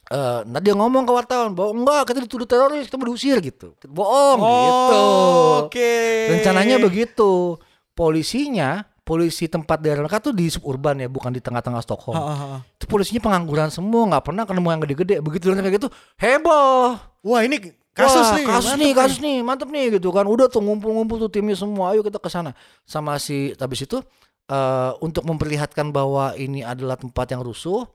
eh 0.09 0.41
nanti 0.43 0.65
dia 0.65 0.75
ngomong 0.75 1.05
ke 1.05 1.13
wartawan 1.13 1.53
bahwa 1.53 1.71
enggak 1.77 2.09
kita 2.09 2.19
dituduh 2.25 2.49
teroris, 2.49 2.89
kita 2.89 2.97
diusir 2.97 3.37
gitu. 3.39 3.77
Bohong 3.85 4.41
gitu. 4.41 4.97
Oh, 4.97 5.69
Oke. 5.69 5.93
Rencananya 6.33 6.81
begitu. 6.81 7.61
Polisinya, 7.93 8.81
polisi 9.05 9.45
tempat 9.45 9.77
daerah 9.77 10.01
mereka 10.01 10.17
tuh 10.17 10.33
di 10.33 10.49
suburban 10.49 10.97
ya, 10.97 11.05
bukan 11.05 11.29
di 11.29 11.37
tengah-tengah 11.37 11.77
Ah, 11.77 11.85
Stockholm. 11.85 12.17
ah, 12.17 12.57
ah. 12.57 12.59
Itu 12.73 12.89
polisinya 12.89 13.21
pengangguran 13.21 13.69
semua, 13.69 14.09
nggak 14.09 14.25
pernah 14.25 14.43
ketemu 14.49 14.67
yang 14.73 14.81
gede-gede. 14.81 15.15
Begitu 15.21 15.53
kayak 15.53 15.73
gitu, 15.77 15.87
heboh. 16.17 16.97
Wah 17.23 17.41
ini 17.45 17.61
kasus 17.93 18.25
Wah, 18.25 18.35
nih. 18.37 18.45
kasus 18.49 18.73
nih, 18.75 18.91
kasus 18.97 19.19
nih, 19.21 19.37
mantep 19.45 19.69
nih 19.69 19.97
gitu 20.01 20.09
kan. 20.09 20.25
Udah 20.25 20.49
tuh 20.49 20.61
ngumpul-ngumpul 20.65 21.21
tuh 21.21 21.29
timnya 21.29 21.53
semua, 21.53 21.93
ayo 21.93 22.01
kita 22.01 22.17
ke 22.17 22.29
sana. 22.29 22.51
Sama 22.83 23.17
si 23.21 23.53
habis 23.55 23.85
itu 23.85 24.01
eh 24.43 24.91
untuk 24.99 25.23
memperlihatkan 25.23 25.93
bahwa 25.93 26.35
ini 26.35 26.65
adalah 26.65 26.99
tempat 26.99 27.31
yang 27.31 27.39
rusuh, 27.45 27.87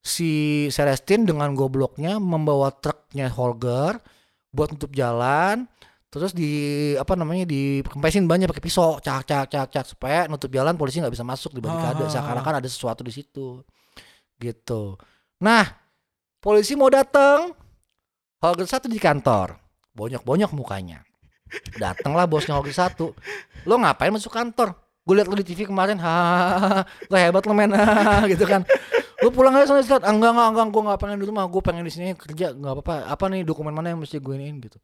si 0.00 0.64
Celestin 0.72 1.28
dengan 1.28 1.52
gobloknya 1.52 2.16
membawa 2.16 2.72
truknya 2.72 3.28
Holger 3.28 4.00
buat 4.48 4.72
nutup 4.72 4.90
jalan, 4.96 5.68
terus 6.08 6.32
di 6.32 6.50
apa 6.96 7.14
namanya 7.14 7.44
dikempesin 7.44 8.24
banyak 8.24 8.48
pakai 8.48 8.64
pisau, 8.64 8.96
cak 8.98 9.28
cak 9.28 9.44
cak 9.52 9.66
cak 9.70 9.84
supaya 9.86 10.24
nutup 10.26 10.48
jalan 10.50 10.74
polisi 10.74 10.98
nggak 11.04 11.12
bisa 11.12 11.26
masuk 11.26 11.52
di 11.52 11.60
barikade, 11.60 12.02
Ah. 12.02 12.10
seakan-akan 12.10 12.64
ada 12.64 12.68
sesuatu 12.70 13.04
di 13.04 13.12
situ. 13.12 13.60
Gitu. 14.40 14.96
Nah, 15.44 15.68
polisi 16.40 16.72
mau 16.74 16.88
datang, 16.88 17.52
Holger 18.40 18.64
satu 18.64 18.88
di 18.88 18.96
kantor, 18.96 19.52
bonyok-bonyok 19.92 20.56
mukanya. 20.56 21.04
Datanglah 21.76 22.24
bosnya 22.24 22.56
Holger 22.56 22.72
satu. 22.72 23.12
Lo 23.68 23.76
ngapain 23.76 24.08
masuk 24.08 24.32
kantor? 24.32 24.72
Gue 25.04 25.20
liat 25.20 25.28
lo 25.28 25.36
di 25.36 25.44
TV 25.44 25.68
kemarin, 25.68 26.00
hahaha, 26.00 26.88
lo 26.88 27.16
hebat 27.20 27.44
lo 27.44 27.52
men, 27.52 27.72
gitu 28.32 28.48
kan. 28.48 28.64
Lo 29.20 29.28
pulang 29.28 29.52
aja 29.60 29.68
sana 29.68 29.84
istirahat. 29.84 30.08
Ah, 30.08 30.12
enggak, 30.16 30.32
enggak, 30.32 30.48
enggak, 30.56 30.66
gue 30.72 30.82
gak 30.88 31.00
pengen 31.04 31.18
di 31.20 31.26
rumah, 31.28 31.44
gue 31.44 31.62
pengen 31.64 31.84
di 31.84 31.92
sini 31.92 32.16
kerja, 32.16 32.56
nggak 32.56 32.72
apa-apa. 32.80 32.94
Apa 33.12 33.24
nih 33.28 33.44
dokumen 33.44 33.76
mana 33.76 33.92
yang 33.92 34.00
mesti 34.00 34.16
gue 34.16 34.32
iniin 34.32 34.56
gitu. 34.64 34.80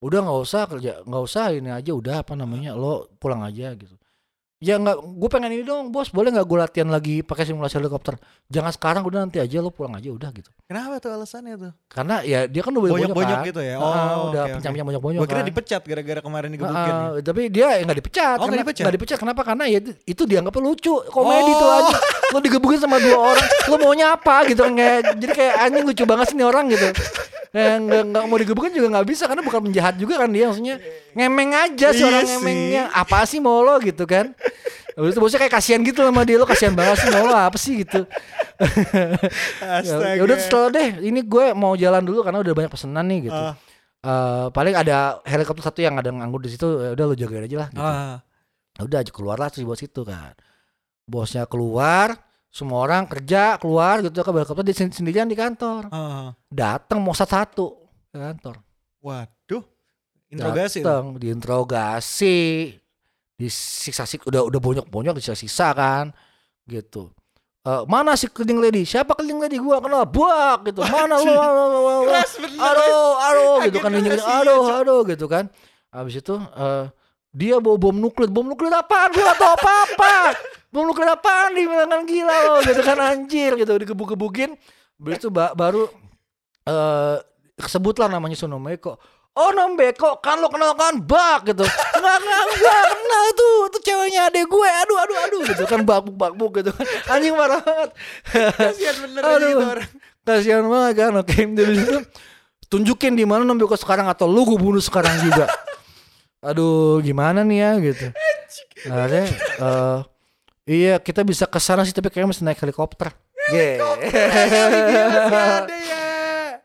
Udah 0.00 0.24
nggak 0.24 0.38
usah 0.40 0.62
kerja, 0.64 0.92
nggak 1.04 1.22
usah 1.24 1.52
ini 1.52 1.68
aja, 1.68 1.92
udah 1.92 2.24
apa 2.24 2.32
namanya, 2.32 2.72
lo 2.72 3.12
pulang 3.20 3.44
aja 3.44 3.76
gitu. 3.76 3.92
Ya 4.56 4.80
nggak, 4.80 4.96
gue 5.04 5.28
pengen 5.28 5.52
ini 5.52 5.62
dong, 5.62 5.92
bos. 5.92 6.08
Boleh 6.08 6.32
nggak 6.32 6.48
gue 6.48 6.56
latihan 6.56 6.88
lagi 6.88 7.20
pakai 7.20 7.44
simulasi 7.44 7.76
helikopter? 7.76 8.16
Jangan 8.48 8.72
sekarang, 8.72 9.02
udah 9.04 9.20
nanti 9.20 9.36
aja 9.36 9.60
lo 9.60 9.68
pulang 9.68 9.92
aja, 9.92 10.08
udah 10.08 10.32
gitu. 10.32 10.48
Kenapa 10.64 10.96
tuh 10.96 11.12
alasannya 11.12 11.60
tuh? 11.60 11.72
Karena 11.92 12.24
ya 12.24 12.48
dia 12.48 12.64
kan 12.64 12.72
udah 12.72 12.88
bonyok, 12.88 13.12
Bonyok-bonyok 13.12 13.36
kan. 13.36 13.48
gitu 13.52 13.60
ya? 13.60 13.76
Ah, 13.76 13.84
Oh, 13.84 13.92
udah 13.92 14.08
oke, 14.16 14.32
oke. 14.32 14.54
pincang-pincang 14.56 14.88
bonyok-bonyok 14.88 15.20
Gue 15.20 15.28
kira 15.28 15.42
kan. 15.44 15.48
dipecat 15.52 15.82
gara-gara 15.84 16.20
kemarin 16.24 16.48
digebukin. 16.50 16.92
Ah, 16.96 17.08
tapi 17.20 17.42
dia 17.52 17.68
ya 17.68 17.82
nggak 17.84 17.98
dipecat. 18.00 18.36
Oh, 18.40 18.48
Karena- 18.48 18.60
dipecat? 18.64 18.82
nggak 18.88 18.96
dipecat. 18.96 19.18
Kenapa? 19.20 19.40
Karena 19.44 19.64
ya 19.68 19.78
itu, 20.02 20.22
dianggapnya 20.24 20.62
lucu. 20.64 20.94
Komedi 21.06 21.52
Oh. 21.52 21.60
tuh 21.60 21.68
aja. 21.76 21.96
Lo 22.32 22.38
digebukin 22.40 22.80
sama 22.80 22.96
dua 22.96 23.18
orang. 23.36 23.46
Lo 23.68 23.76
maunya 23.76 24.06
apa 24.10 24.48
gitu? 24.48 24.64
Kayak, 24.64 25.20
jadi 25.20 25.32
kayak 25.36 25.54
anjing 25.62 25.84
lucu 25.84 26.04
banget 26.08 26.26
sih 26.32 26.36
nih 26.40 26.48
orang 26.48 26.64
gitu. 26.72 26.88
Kayak 27.56 27.76
nggak 27.80 28.02
nggak 28.06 28.24
mau 28.24 28.36
digebukin 28.36 28.70
juga 28.70 28.88
nggak 28.92 29.06
bisa 29.06 29.24
karena 29.24 29.40
bukan 29.40 29.60
penjahat 29.64 29.94
juga 29.96 30.20
kan 30.20 30.28
dia 30.28 30.44
maksudnya 30.46 30.76
ngemeng 31.12 31.50
aja 31.52 31.88
sih 31.90 31.98
Iya 31.98 32.08
orang 32.10 32.24
ngemengnya 32.28 32.82
apa 32.92 33.24
sih 33.24 33.38
mau 33.38 33.60
lo 33.60 33.80
gitu 33.80 34.04
kan 34.04 34.36
Habis 34.92 35.12
itu 35.12 35.20
bosnya 35.20 35.38
kayak 35.38 35.54
kasihan 35.54 35.80
gitu 35.80 36.00
sama 36.00 36.20
dia 36.22 36.36
lo 36.36 36.44
kasihan 36.44 36.72
banget 36.72 36.96
sih 36.98 37.10
mau 37.10 37.24
lo 37.24 37.32
apa 37.32 37.56
sih 37.56 37.80
gitu 37.80 38.04
Astaga. 39.60 40.16
ya 40.16 40.22
udah 40.22 40.36
setelah 40.36 40.68
deh 40.70 40.88
ini 41.02 41.20
gue 41.20 41.52
mau 41.52 41.74
jalan 41.74 42.00
dulu 42.00 42.20
karena 42.20 42.40
udah 42.40 42.52
banyak 42.52 42.70
pesanan 42.70 43.04
nih 43.04 43.28
gitu 43.28 43.36
Ah. 43.36 43.54
eh, 44.02 44.46
paling 44.50 44.72
ada 44.72 45.20
helikopter 45.22 45.62
satu 45.62 45.80
yang 45.80 45.96
ada 45.96 46.08
nganggur 46.08 46.40
di 46.40 46.48
situ 46.48 46.64
ya 46.78 46.90
udah 46.92 47.04
lu 47.06 47.14
jagain 47.14 47.44
aja 47.44 47.56
lah 47.58 47.68
gitu. 47.68 47.82
Ah. 47.82 48.16
udah 48.78 48.98
aja 49.00 49.10
keluarlah 49.10 49.48
si 49.48 49.64
bos 49.64 49.80
itu 49.80 50.00
kan 50.00 50.32
bosnya 51.04 51.44
keluar 51.44 52.12
semua 52.56 52.88
orang 52.88 53.04
kerja 53.04 53.60
keluar 53.60 54.00
gitu 54.00 54.24
helikopter 54.24 54.64
dia 54.64 54.72
sen- 54.72 54.88
sendirian 54.88 55.28
di 55.28 55.36
kantor. 55.36 55.92
Ah. 55.92 56.32
datang 56.48 57.04
mau 57.04 57.12
satu 57.12 57.84
ke 58.08 58.16
kantor. 58.16 58.64
Waduh. 59.04 59.60
Interogasi. 60.32 60.80
datang 60.80 61.20
diinterogasi. 61.20 62.72
Disiksa 63.36 64.08
sik 64.08 64.24
udah 64.24 64.48
udah 64.48 64.56
bonyok 64.56 64.88
bonyok 64.88 65.20
disiksa 65.20 65.76
kan 65.76 66.16
gitu. 66.64 67.12
Eh, 67.66 67.82
mana 67.84 68.16
si 68.16 68.24
cleaning 68.32 68.56
lady? 68.56 68.88
Siapa 68.88 69.12
cleaning 69.12 69.36
lady? 69.36 69.60
Gua 69.60 69.76
kenal 69.76 70.08
buak 70.08 70.64
gitu. 70.72 70.80
Mana 70.80 71.20
lu? 71.20 71.36
Aduh 72.56 73.12
aduh 73.20 73.56
gitu 73.68 73.78
kan 73.84 73.90
aduh 73.92 74.64
aduh 74.80 75.00
gitu 75.04 75.26
kan. 75.28 75.44
Habis 75.92 76.24
itu 76.24 76.40
eh 76.40 76.88
dia 77.36 77.60
bawa 77.60 77.76
bom 77.76 77.92
nuklir. 77.92 78.32
Bom 78.32 78.48
nuklir 78.48 78.72
apaan? 78.72 79.12
Gua 79.12 79.28
gak 79.28 79.38
tahu 79.44 79.52
apa 79.60 79.76
apa 80.76 80.84
bom 80.84 80.92
nuklir 80.92 81.08
apaan 81.08 81.56
dibilangkan 81.56 82.04
gila 82.04 82.36
lo 82.44 82.54
gitu 82.60 82.84
kan 82.84 83.00
anjir 83.00 83.56
gitu. 83.56 83.72
Digebuk-gebukin 83.80 84.52
habis 85.00 85.16
itu 85.16 85.32
ba- 85.32 85.56
baru 85.56 85.88
eh 86.68 87.16
kesebut 87.56 87.96
lah 87.96 88.12
namanya 88.12 88.36
Suno 88.36 88.60
Meko 88.60 89.00
Oh 89.36 89.52
Nom 89.52 89.72
Beko 89.76 90.20
kan 90.20 90.40
lo 90.40 90.48
kenal 90.52 90.76
kan? 90.76 91.00
Bak 91.00 91.48
gitu. 91.48 91.64
Enggak 91.64 92.16
enggak 92.24 92.42
enggak 92.56 92.84
kenal 92.92 93.24
itu 93.32 93.48
Itu 93.68 93.78
ceweknya 93.84 94.20
adek 94.32 94.44
gue. 94.48 94.68
Aduh 94.84 94.96
aduh 94.96 95.16
aduh 95.28 95.40
gitu 95.44 95.64
kan 95.68 95.80
bakbuk 95.84 96.16
bakbuk 96.16 96.50
gitu 96.60 96.72
kan. 96.72 96.84
Anjing 97.12 97.36
marah 97.36 97.60
banget. 97.60 97.90
Kasihan 98.56 98.96
bener 99.04 99.20
Aduh. 99.24 99.48
gitu 99.48 99.64
orang. 99.64 99.90
kasihan 100.26 100.64
banget 100.64 100.92
kan 100.96 101.12
oke 101.20 101.36
dari 101.52 101.74
situ. 101.76 101.98
Tunjukin 102.72 103.12
di 103.12 103.28
mana 103.28 103.44
Nom 103.44 103.60
Beko 103.60 103.76
sekarang 103.76 104.08
atau 104.08 104.24
lu 104.28 104.44
gue 104.44 104.56
bunuh 104.56 104.80
sekarang 104.80 105.12
juga. 105.20 105.48
Aduh 106.40 107.04
gimana 107.04 107.44
nih 107.44 107.58
ya 107.60 107.70
gitu. 107.92 108.06
Akhirnya 108.88 109.24
eh, 109.60 109.98
iya 110.66 110.98
kita 111.00 111.22
bisa 111.22 111.46
ke 111.46 111.58
sana 111.62 111.86
sih 111.86 111.94
tapi 111.94 112.10
kayaknya 112.10 112.30
mesti 112.34 112.42
naik 112.44 112.60
helikopter 112.60 113.14
Yeah. 113.46 113.78
Ada 115.62 115.76
ya. 115.78 116.02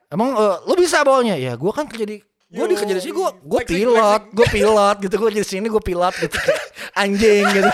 Emang 0.09 0.33
eh, 0.33 0.55
lu 0.65 0.73
bisa 0.81 1.05
bawanya? 1.05 1.37
Ya 1.37 1.53
gue 1.53 1.71
kan 1.71 1.85
kerja 1.85 2.05
di 2.09 2.17
gue 2.51 2.67
di 2.67 2.75
kerja 2.75 2.99
di 2.99 2.99
sini 2.99 3.15
gue 3.15 3.29
gue 3.47 3.61
pilot 3.63 4.21
gue 4.35 4.47
pilot 4.51 4.95
gitu 5.07 5.15
gue 5.23 5.31
di 5.31 5.39
sini 5.39 5.71
gue 5.71 5.79
pilot 5.79 6.11
gitu 6.19 6.35
anjing 6.99 7.47
gitu 7.47 7.71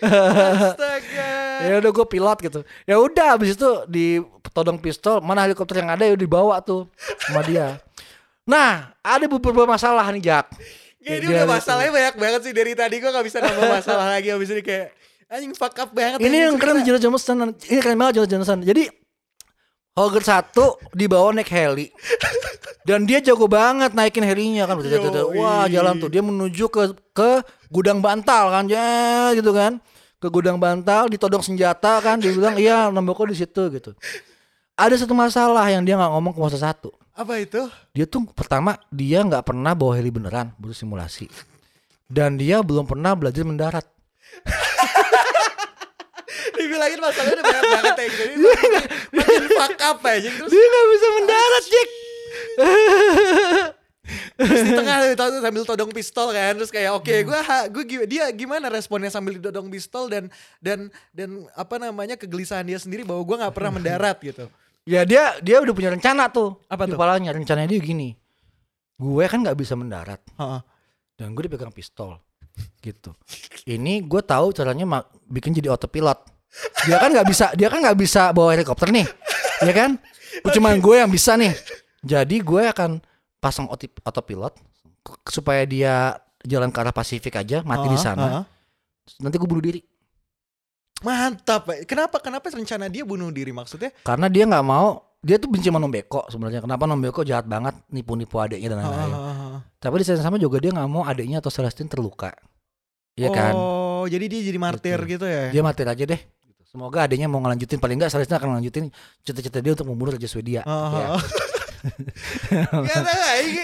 Astaga. 0.00 1.28
ya 1.60 1.76
udah 1.76 1.92
gue 1.92 2.06
pilot 2.08 2.38
gitu 2.48 2.60
ya 2.88 2.96
udah 2.96 3.36
habis 3.36 3.52
itu 3.52 3.68
di 3.84 4.16
todong 4.48 4.80
pistol 4.80 5.20
mana 5.20 5.44
helikopter 5.44 5.84
yang 5.84 5.92
ada 5.92 6.08
ya 6.08 6.16
dibawa 6.16 6.56
tuh 6.64 6.88
sama 7.20 7.44
dia 7.44 7.76
nah 8.48 8.96
ada 9.04 9.28
beberapa 9.28 9.68
masalah 9.68 10.08
nih 10.16 10.32
Jack 10.32 10.56
Ya, 11.06 11.22
ini 11.22 11.26
udah 11.30 11.46
masalahnya 11.46 11.92
banyak 11.94 12.14
banget 12.18 12.40
sih. 12.50 12.52
Dari 12.52 12.72
tadi 12.74 12.98
gue 12.98 13.10
gak 13.14 13.22
bisa 13.22 13.38
nambah 13.38 13.62
masalah 13.78 14.06
lagi. 14.10 14.34
Abis 14.34 14.50
ini 14.50 14.62
kayak 14.66 14.90
anjing 15.30 15.54
fuck 15.54 15.78
up 15.78 15.94
banget. 15.94 16.18
ini 16.18 16.50
yang 16.50 16.58
keren 16.58 16.82
Jonathan 16.82 17.14
Jameson. 17.14 17.36
Ini 17.62 17.78
keren 17.78 17.94
banget 17.94 18.12
Jonathan 18.18 18.34
Jameson. 18.42 18.58
Jadi 18.66 18.84
Holger 19.96 20.20
satu 20.20 20.76
dibawa 20.92 21.32
naik 21.32 21.48
heli 21.48 21.88
dan 22.84 23.08
dia 23.08 23.16
jago 23.24 23.48
banget 23.48 23.96
naikin 23.96 24.28
helinya 24.28 24.68
kan 24.68 24.76
wah 25.32 25.64
jalan 25.72 25.96
tuh. 25.96 26.12
Dia 26.12 26.20
menuju 26.20 26.68
ke 26.68 26.92
ke 27.16 27.30
gudang 27.72 28.04
bantal 28.04 28.52
kan. 28.52 28.66
Ya 28.66 29.32
gitu 29.32 29.54
kan. 29.54 29.78
Ke 30.20 30.28
gudang 30.28 30.58
bantal 30.58 31.08
ditodong 31.08 31.40
senjata 31.40 32.02
kan. 32.02 32.18
Dia 32.18 32.34
bilang 32.34 32.58
iya 32.58 32.90
nombokku 32.92 33.24
di 33.30 33.38
situ 33.38 33.72
gitu. 33.72 33.94
Ada 34.76 35.06
satu 35.06 35.16
masalah 35.16 35.64
yang 35.70 35.80
dia 35.86 35.96
nggak 35.96 36.12
ngomong 36.12 36.34
ke 36.36 36.40
masa 36.44 36.60
satu 36.60 36.92
Apa 37.16 37.40
itu? 37.40 37.64
dia 37.96 38.04
tuh 38.04 38.28
pertama 38.36 38.76
dia 38.92 39.24
nggak 39.24 39.40
pernah 39.48 39.72
bawa 39.72 39.96
heli 39.96 40.12
beneran 40.12 40.52
baru 40.60 40.76
simulasi 40.76 41.32
dan 42.06 42.36
dia 42.36 42.60
belum 42.60 42.84
pernah 42.84 43.16
belajar 43.16 43.42
mendarat 43.42 43.86
Dibilangin 46.56 47.00
masalahnya 47.00 47.36
udah 47.36 47.44
banyak 47.44 47.64
banget 47.68 47.94
ya. 47.96 48.06
Jadi 48.16 48.34
makin, 48.40 48.72
makin 49.12 49.42
fuck 49.60 49.76
up 49.76 49.98
aja. 50.08 50.28
Terus 50.28 50.50
dia 50.50 50.66
nggak 50.66 50.86
bisa 50.88 51.06
mendarat 51.12 51.64
Jack 51.68 51.88
Terus 54.36 54.60
di 54.62 54.72
tengah 54.76 54.96
sambil 55.44 55.62
todong 55.64 55.90
pistol 55.92 56.28
kan 56.30 56.52
terus 56.56 56.70
kayak 56.70 56.92
oke 56.94 57.14
ha, 57.32 57.66
gua 57.68 57.84
gi- 57.84 58.08
dia 58.08 58.28
gimana 58.32 58.68
responnya 58.68 59.08
sambil 59.08 59.40
ditodong 59.40 59.68
pistol 59.72 60.06
dan 60.12 60.28
dan 60.60 60.92
dan 61.10 61.48
apa 61.56 61.80
namanya 61.80 62.14
kegelisahan 62.14 62.64
dia 62.64 62.76
sendiri 62.76 63.02
bahwa 63.02 63.24
gua 63.24 63.36
nggak 63.46 63.54
pernah 63.56 63.72
mendarat 63.80 64.16
gitu. 64.20 64.46
Ya 64.86 65.02
dia 65.02 65.34
dia 65.42 65.58
udah 65.58 65.74
punya 65.74 65.90
rencana 65.90 66.30
tuh. 66.30 66.62
Apa 66.70 66.86
di 66.86 66.94
tuh? 66.94 66.96
Kepalanya 66.96 67.34
rencananya 67.34 67.66
dia 67.74 67.82
gini. 67.82 68.14
Gue 68.96 69.26
kan 69.26 69.42
nggak 69.42 69.58
bisa 69.58 69.74
mendarat 69.74 70.22
Heeh. 70.38 70.60
dan 71.18 71.34
gue 71.34 71.42
dipegang 71.50 71.74
pistol 71.74 72.16
gitu. 72.80 73.12
Ini 73.66 74.06
gue 74.06 74.22
tahu 74.22 74.54
caranya 74.54 75.04
bikin 75.26 75.52
jadi 75.52 75.74
autopilot. 75.74 76.22
Dia 76.88 76.96
kan 77.02 77.10
nggak 77.12 77.26
bisa 77.28 77.52
dia 77.52 77.68
kan 77.68 77.82
nggak 77.82 77.98
bisa 77.98 78.32
bawa 78.32 78.56
helikopter 78.56 78.88
nih, 78.88 79.04
ya 79.60 79.72
kan? 79.76 80.00
Cuma 80.54 80.72
gue 80.78 80.96
yang 80.96 81.10
bisa 81.12 81.36
nih. 81.36 81.52
Jadi 82.00 82.40
gue 82.40 82.62
akan 82.70 83.02
pasang 83.42 83.68
autopilot 84.06 84.54
supaya 85.28 85.66
dia 85.68 86.16
jalan 86.46 86.70
ke 86.72 86.78
arah 86.80 86.94
Pasifik 86.94 87.36
aja 87.36 87.60
mati 87.66 87.90
di 87.90 87.98
Heeh, 87.98 88.06
sana. 88.06 88.24
heeh. 88.24 88.44
Nanti 89.20 89.36
gue 89.36 89.48
bunuh 89.50 89.60
diri. 89.60 89.82
Mantap. 91.04 91.68
Pak. 91.68 91.84
Kenapa 91.84 92.16
kenapa 92.22 92.46
rencana 92.48 92.88
dia 92.88 93.04
bunuh 93.04 93.28
diri 93.28 93.52
maksudnya? 93.52 93.92
Karena 94.00 94.32
dia 94.32 94.48
nggak 94.48 94.64
mau 94.64 95.02
dia 95.20 95.36
tuh 95.42 95.50
benci 95.50 95.68
sama 95.68 95.82
Nombeko 95.82 96.24
sebenarnya. 96.30 96.62
Kenapa 96.62 96.86
Nombeko 96.86 97.20
jahat 97.26 97.44
banget 97.50 97.74
nipu-nipu 97.90 98.38
adiknya 98.38 98.72
dan 98.72 98.86
lain-lain. 98.86 99.12
Heeh. 99.12 99.56
Tapi 99.82 99.94
di 100.00 100.04
saat 100.06 100.22
yang 100.22 100.26
sama 100.30 100.38
juga 100.38 100.62
dia 100.62 100.70
nggak 100.72 100.88
mau 100.88 101.02
adiknya 101.02 101.42
atau 101.42 101.50
Celestine 101.50 101.90
terluka. 101.90 102.30
Iya 103.16 103.32
kan? 103.32 103.52
Oh, 103.56 104.04
jadi 104.06 104.28
dia 104.28 104.40
jadi 104.44 104.58
martir 104.60 105.00
Gitu. 105.08 105.18
gitu, 105.18 105.26
ya. 105.26 105.48
Dia 105.50 105.62
mati 105.64 105.82
aja 105.82 106.04
deh. 106.04 106.20
Semoga 106.68 107.08
adiknya 107.08 107.26
mau 107.26 107.40
ngelanjutin 107.40 107.80
paling 107.80 107.96
nggak 107.96 108.12
Celestine 108.12 108.38
akan 108.38 108.48
ngelanjutin 108.56 108.84
cita-cita 109.24 109.58
dia 109.64 109.72
untuk 109.72 109.88
membunuh 109.88 110.12
Raja 110.14 110.28
Swedia. 110.28 110.62
Ya. 110.62 111.16
Oh. 111.16 111.20
Gak 112.66 112.98
tahu 113.06 113.22
ini, 113.46 113.62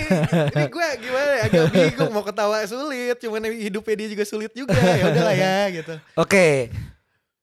ini 0.54 0.64
gue 0.70 0.88
gimana 1.02 1.30
ya 1.42 1.44
agak 1.50 1.64
bingung 1.74 2.10
mau 2.14 2.22
ketawa 2.22 2.62
sulit 2.70 3.18
cuman 3.18 3.50
hidupnya 3.50 3.94
dia 3.98 4.08
juga 4.14 4.22
sulit 4.22 4.52
juga 4.54 4.78
ya 4.78 5.10
udahlah 5.10 5.34
ya 5.34 5.58
gitu 5.74 5.94
Oke 6.14 6.70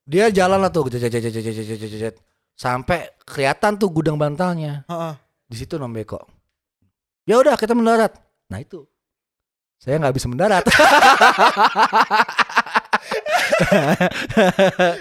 dia 0.10 0.34
jalan 0.34 0.57
lah 0.57 0.74
tuh 0.74 0.89
jet 0.89 1.05
jet 1.05 1.22
jet 1.22 1.30
jet 1.30 1.53
jet 1.53 1.78
jet 1.78 1.93
jet 1.93 2.16
sampai 2.57 3.14
kelihatan 3.22 3.78
tuh 3.78 3.93
gudang 3.93 4.18
bantalnya. 4.18 4.82
Uh-uh. 4.89 5.14
di 5.45 5.55
situ 5.57 5.78
nombeko 5.78 6.26
ya 7.30 7.38
udah 7.38 7.53
kita 7.53 7.78
mendarat. 7.78 8.18
Nah 8.49 8.57
itu. 8.57 8.89
Saya 9.78 10.01
nggak 10.01 10.18
bisa 10.18 10.26
mendarat. 10.28 10.66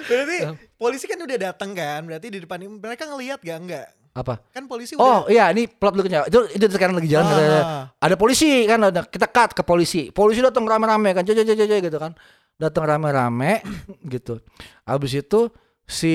Berarti 0.06 0.36
polisi 0.76 1.08
kan 1.08 1.18
udah 1.24 1.38
datang 1.40 1.72
kan? 1.72 2.04
Berarti 2.04 2.28
di 2.30 2.38
depan 2.44 2.60
mereka 2.62 3.08
ngelihat 3.08 3.40
gak 3.42 3.58
enggak 3.58 3.88
apa? 4.18 4.34
Kan 4.50 4.66
polisi 4.66 4.98
oh, 4.98 5.02
udah... 5.02 5.06
oh 5.06 5.22
iya 5.30 5.50
ini 5.54 5.70
plot 5.70 5.94
dulu 5.94 6.06
itu 6.10 6.40
itu 6.58 6.64
sekarang 6.74 6.98
lagi 6.98 7.06
jalan 7.10 7.26
ah. 7.26 7.34
ada, 7.38 7.60
ah. 7.62 7.84
ada 8.02 8.14
polisi 8.18 8.66
kan 8.66 8.82
ada, 8.90 9.06
kita 9.06 9.30
cut 9.30 9.54
ke 9.54 9.62
polisi. 9.62 10.10
Polisi 10.10 10.42
datang 10.42 10.66
rame-rame 10.66 11.14
kan 11.14 11.22
jajajajaj 11.22 11.78
gitu 11.78 11.98
kan 11.98 12.12
datang 12.58 12.84
rame-rame 12.84 13.62
gitu. 14.12 14.42
Habis 14.82 15.22
itu 15.22 15.48
si 15.88 16.14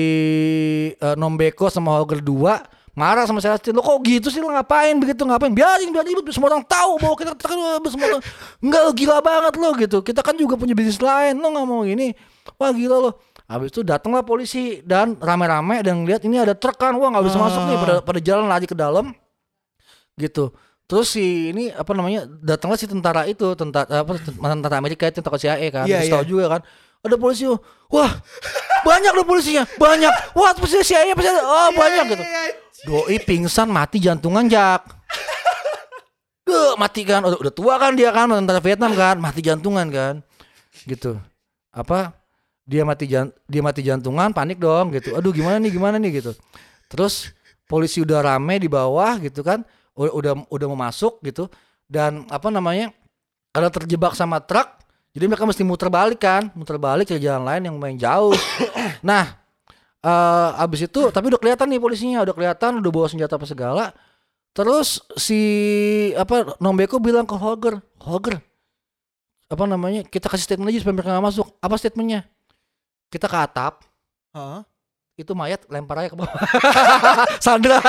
eh, 0.94 1.16
Nombeko 1.16 1.72
sama 1.72 1.96
Holger 1.98 2.20
2 2.22 2.94
marah 2.94 3.26
sama 3.26 3.42
Celestine 3.42 3.74
lo 3.74 3.82
kok 3.82 3.98
gitu 4.06 4.30
sih? 4.30 4.38
Lo 4.38 4.54
ngapain 4.54 4.94
begitu? 5.02 5.26
Ngapain? 5.26 5.50
Biarin 5.50 5.90
biar 5.90 6.06
ribut 6.06 6.30
semua 6.30 6.54
orang 6.54 6.62
tahu 6.62 7.02
bahwa 7.02 7.16
kita 7.18 7.34
kan 7.34 7.58
semua 7.90 8.06
orang 8.14 8.22
enggak 8.64 8.84
gila 8.94 9.18
banget 9.18 9.54
lo 9.58 9.70
gitu. 9.74 9.98
Kita 10.06 10.20
kan 10.22 10.38
juga 10.38 10.54
punya 10.54 10.78
bisnis 10.78 11.02
lain. 11.02 11.34
Lo 11.40 11.50
nggak 11.50 11.66
mau 11.66 11.82
gini 11.82 12.14
wah 12.60 12.70
gila 12.70 12.98
lo 13.00 13.12
Habis 13.44 13.76
itu 13.76 13.84
datanglah 13.84 14.24
polisi 14.24 14.80
dan 14.80 15.20
rame-rame 15.20 15.84
dan 15.84 16.00
lihat 16.08 16.24
ini 16.24 16.40
ada 16.40 16.56
truk 16.56 16.80
kan, 16.80 16.96
wah 16.96 17.12
nggak 17.12 17.28
bisa 17.28 17.36
masuk 17.36 17.60
nih. 17.68 17.76
Pada 17.76 17.94
pada 18.00 18.20
jalan 18.24 18.48
lari 18.48 18.64
ke 18.64 18.72
dalam 18.72 19.12
gitu. 20.16 20.48
Terus 20.84 21.16
si 21.16 21.48
ini 21.48 21.72
apa 21.72 21.96
namanya 21.96 22.28
datanglah 22.28 22.76
si 22.76 22.84
tentara 22.84 23.24
itu 23.24 23.56
tentara 23.56 23.88
apa 23.88 24.20
tentara 24.20 24.76
Amerika 24.76 25.08
itu 25.08 25.24
tentara 25.24 25.40
CIA 25.40 25.68
kan, 25.72 25.88
Iya, 25.88 26.04
Terus 26.04 26.08
iya. 26.08 26.14
tahu 26.14 26.24
juga 26.28 26.44
kan. 26.58 26.60
Ada 27.04 27.16
polisi, 27.20 27.44
wah 27.92 28.10
banyak 28.84 29.12
loh 29.12 29.24
polisinya, 29.28 29.64
banyak. 29.76 30.12
Wah 30.36 30.52
polisi 30.56 30.80
CIA 30.84 31.12
pasti 31.12 31.28
ada, 31.32 31.44
oh 31.44 31.68
banyak 31.72 32.04
gitu. 32.16 32.24
Iya, 32.24 32.42
Doi 32.84 33.16
pingsan 33.20 33.68
mati 33.72 33.96
jantungan 33.96 34.44
jak. 34.44 34.84
Duh, 36.44 36.76
mati 36.76 37.08
kan, 37.08 37.24
udah, 37.24 37.40
udah 37.40 37.52
tua 37.56 37.80
kan 37.80 37.96
dia 37.96 38.12
kan 38.12 38.28
tentara 38.28 38.60
Vietnam 38.60 38.92
kan, 38.92 39.16
mati 39.16 39.40
jantungan 39.40 39.88
kan, 39.88 40.14
gitu. 40.84 41.16
Apa? 41.72 42.12
Dia 42.68 42.84
mati 42.84 43.08
jan, 43.08 43.32
dia 43.48 43.60
mati 43.64 43.80
jantungan, 43.80 44.32
panik 44.32 44.60
dong 44.60 44.92
gitu. 44.92 45.16
Aduh 45.16 45.32
gimana 45.32 45.56
nih, 45.60 45.72
gimana 45.72 45.96
nih 45.96 46.20
gitu. 46.20 46.32
Terus 46.92 47.32
polisi 47.64 48.04
udah 48.04 48.20
rame 48.20 48.60
di 48.60 48.68
bawah 48.68 49.16
gitu 49.20 49.40
kan, 49.40 49.64
udah 49.94 50.46
udah, 50.50 50.66
mau 50.70 50.78
masuk 50.78 51.22
gitu. 51.22 51.46
Dan 51.86 52.26
apa 52.28 52.50
namanya? 52.50 52.90
Karena 53.54 53.70
terjebak 53.70 54.18
sama 54.18 54.42
truk, 54.42 54.66
jadi 55.14 55.30
mereka 55.30 55.46
mesti 55.46 55.62
muter 55.62 55.86
balik 55.86 56.20
kan, 56.22 56.50
muter 56.58 56.74
balik 56.74 57.14
ke 57.14 57.22
jalan 57.22 57.46
lain 57.46 57.62
yang 57.70 57.76
main 57.78 57.94
jauh. 57.94 58.34
nah, 59.08 59.38
eh 60.02 60.50
abis 60.58 60.90
itu 60.90 61.08
tapi 61.14 61.30
udah 61.30 61.38
kelihatan 61.38 61.70
nih 61.70 61.78
polisinya 61.78 62.26
udah 62.26 62.34
kelihatan 62.34 62.82
udah 62.82 62.90
bawa 62.90 63.06
senjata 63.06 63.38
apa 63.38 63.46
segala 63.46 63.94
Terus 64.54 65.02
si 65.18 65.40
apa 66.14 66.54
Nombeko 66.62 67.02
bilang 67.02 67.26
ke 67.26 67.34
Holger, 67.34 67.82
Holger, 67.98 68.38
apa 69.50 69.64
namanya? 69.66 70.06
Kita 70.06 70.30
kasih 70.30 70.46
statement 70.46 70.70
aja 70.70 70.78
supaya 70.78 70.94
mereka 70.94 71.10
nggak 71.10 71.26
masuk. 71.26 71.46
Apa 71.58 71.74
statementnya? 71.74 72.22
Kita 73.10 73.26
ke 73.26 73.34
atap, 73.34 73.82
Hah? 74.30 74.62
itu 75.18 75.30
mayat 75.34 75.62
lempar 75.66 76.06
aja 76.06 76.14
ke 76.14 76.18
bawah. 76.18 76.30
Sandra. 77.44 77.82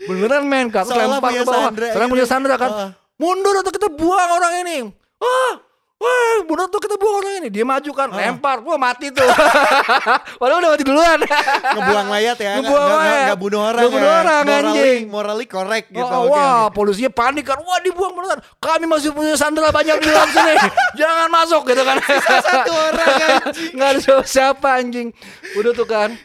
Beneran 0.00 0.42
men, 0.42 0.66
kak 0.68 0.84
Seolah 0.84 1.06
lempar 1.10 1.30
ke 1.30 1.42
bawah. 1.42 1.64
Sandra 1.66 1.86
Sekarang 1.86 2.08
gitu. 2.08 2.14
punya 2.14 2.26
Sandra 2.26 2.54
kan. 2.56 2.70
Heeh. 2.70 2.90
Mundur 3.16 3.54
atau 3.54 3.68
kita 3.68 3.88
buang 3.90 4.30
orang 4.30 4.52
ini. 4.58 4.76
Wah, 5.20 5.52
wah, 5.98 6.36
mundur 6.42 6.64
atau 6.66 6.80
kita 6.80 6.96
buang 6.96 7.20
orang 7.20 7.34
ini. 7.38 7.48
Dia 7.48 7.60
maju 7.62 7.90
kan, 7.92 8.08
Ah. 8.08 8.16
lempar, 8.18 8.56
wah 8.60 8.76
mati 8.76 9.12
tuh. 9.12 9.20
Padahal 10.40 10.58
udah 10.58 10.70
mati 10.72 10.82
duluan. 10.82 11.20
Ngebuang 11.20 12.06
mayat 12.08 12.36
ya, 12.38 12.52
Ngebuang 12.56 12.88
mayat. 12.90 13.20
nggak 13.26 13.38
bunuh 13.38 13.60
orang 13.60 13.76
Nggak 13.78 13.92
bunuh 13.92 14.08
ya. 14.08 14.16
orang, 14.18 14.40
Morally- 14.42 14.64
anjing. 14.72 15.00
Morally 15.06 15.44
correct 15.46 15.86
gitu. 15.90 16.00
Oh, 16.02 16.24
oke, 16.24 16.32
wah, 16.32 16.48
oke. 16.64 16.72
polisinya 16.72 17.12
panik 17.12 17.44
kan. 17.44 17.60
Wah, 17.60 17.78
dibuang 17.78 18.12
beneran. 18.14 18.40
Kami 18.56 18.84
masih 18.86 19.12
punya 19.12 19.36
Sandra 19.36 19.68
banyak 19.68 19.96
di 19.96 20.08
dalam 20.08 20.30
sini. 20.30 20.54
Jangan 21.00 21.28
masuk 21.28 21.62
gitu 21.66 21.82
kan. 21.82 21.96
Satu 22.40 22.72
orang 22.72 22.96
anjing. 22.96 23.36
Nggak 23.76 23.88
ada 23.90 24.00
siapa, 24.00 24.24
siapa 24.24 24.68
anjing. 24.74 25.08
Udah 25.54 25.72
tuh 25.76 25.84
kan. 25.84 26.16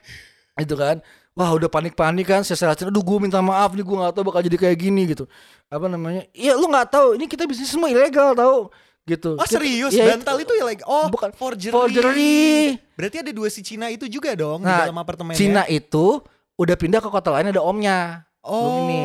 Itu 0.56 0.80
kan. 0.80 1.04
Wah 1.36 1.52
udah 1.52 1.68
panik-panik 1.68 2.24
kan 2.26 2.42
saya 2.42 2.56
seracin 2.56 2.88
Aduh 2.88 3.00
gue 3.00 3.18
minta 3.20 3.38
maaf 3.40 3.72
nih 3.72 3.84
gue 3.84 3.96
gak 3.98 4.16
tahu 4.16 4.26
bakal 4.26 4.40
jadi 4.40 4.56
kayak 4.58 4.78
gini 4.80 5.04
gitu 5.06 5.28
Apa 5.68 5.86
namanya 5.86 6.24
Iya 6.32 6.56
lu 6.56 6.66
gak 6.66 6.88
tahu 6.90 7.14
Ini 7.14 7.28
kita 7.28 7.44
bisnis 7.44 7.68
semua 7.68 7.88
ilegal 7.88 8.32
tahu 8.32 8.72
gitu 9.04 9.36
Oh 9.36 9.44
Kita- 9.44 9.60
serius? 9.60 9.92
ya, 9.92 10.10
Bantal 10.10 10.40
itu 10.40 10.50
ya 10.52 10.64
like 10.64 10.82
oh 10.82 11.12
Bukan. 11.12 11.30
forgery. 11.32 11.70
Forgery. 11.70 12.80
Berarti 12.96 13.18
ada 13.20 13.30
dua 13.30 13.52
si 13.52 13.62
Cina 13.62 13.92
itu 13.92 14.08
juga 14.08 14.32
dong 14.34 14.64
Nah, 14.64 14.80
di 14.82 14.82
dalam 14.88 14.98
apartemen 14.98 15.36
Cina 15.36 15.68
itu 15.68 16.24
udah 16.56 16.74
pindah 16.74 16.98
ke 16.98 17.10
kota 17.10 17.30
lain 17.30 17.52
ada 17.52 17.60
omnya 17.60 18.24
Oh. 18.42 18.88
Ini 18.88 19.02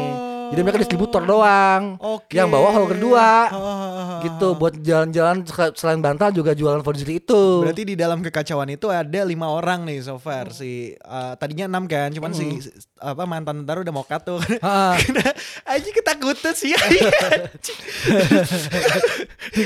Jadi 0.50 0.60
mereka 0.60 0.78
distributor 0.78 1.22
doang 1.22 1.94
Oke. 1.96 2.34
Yang 2.34 2.48
bawa 2.50 2.68
hall 2.70 2.86
kedua. 2.86 3.28
Gitu 4.20 4.48
buat 4.52 4.74
jalan-jalan 4.76 5.42
sel- 5.44 5.74
selain 5.74 5.98
bantal 5.98 6.30
juga 6.30 6.52
jualan 6.52 6.80
forgery 6.80 7.18
itu 7.18 7.62
Berarti 7.62 7.82
di 7.84 7.94
dalam 7.94 8.20
kekacauan 8.20 8.68
itu 8.68 8.86
ada 8.86 9.20
lima 9.22 9.48
orang 9.48 9.82
nih 9.82 10.00
so 10.00 10.16
far 10.16 10.50
si 10.50 10.70
uh, 11.00 11.32
tadinya 11.34 11.64
enam 11.66 11.84
kan, 11.84 12.10
cuman 12.10 12.30
si 12.30 12.58
si- 12.58 12.70
apa 12.96 13.24
mantan 13.24 13.62
tentara 13.62 13.80
udah 13.80 13.90
mau 13.90 14.02
cut 14.02 14.22
tuh. 14.22 14.40
Aja 15.64 15.88
ketakutan 15.96 16.52
sih. 16.52 16.74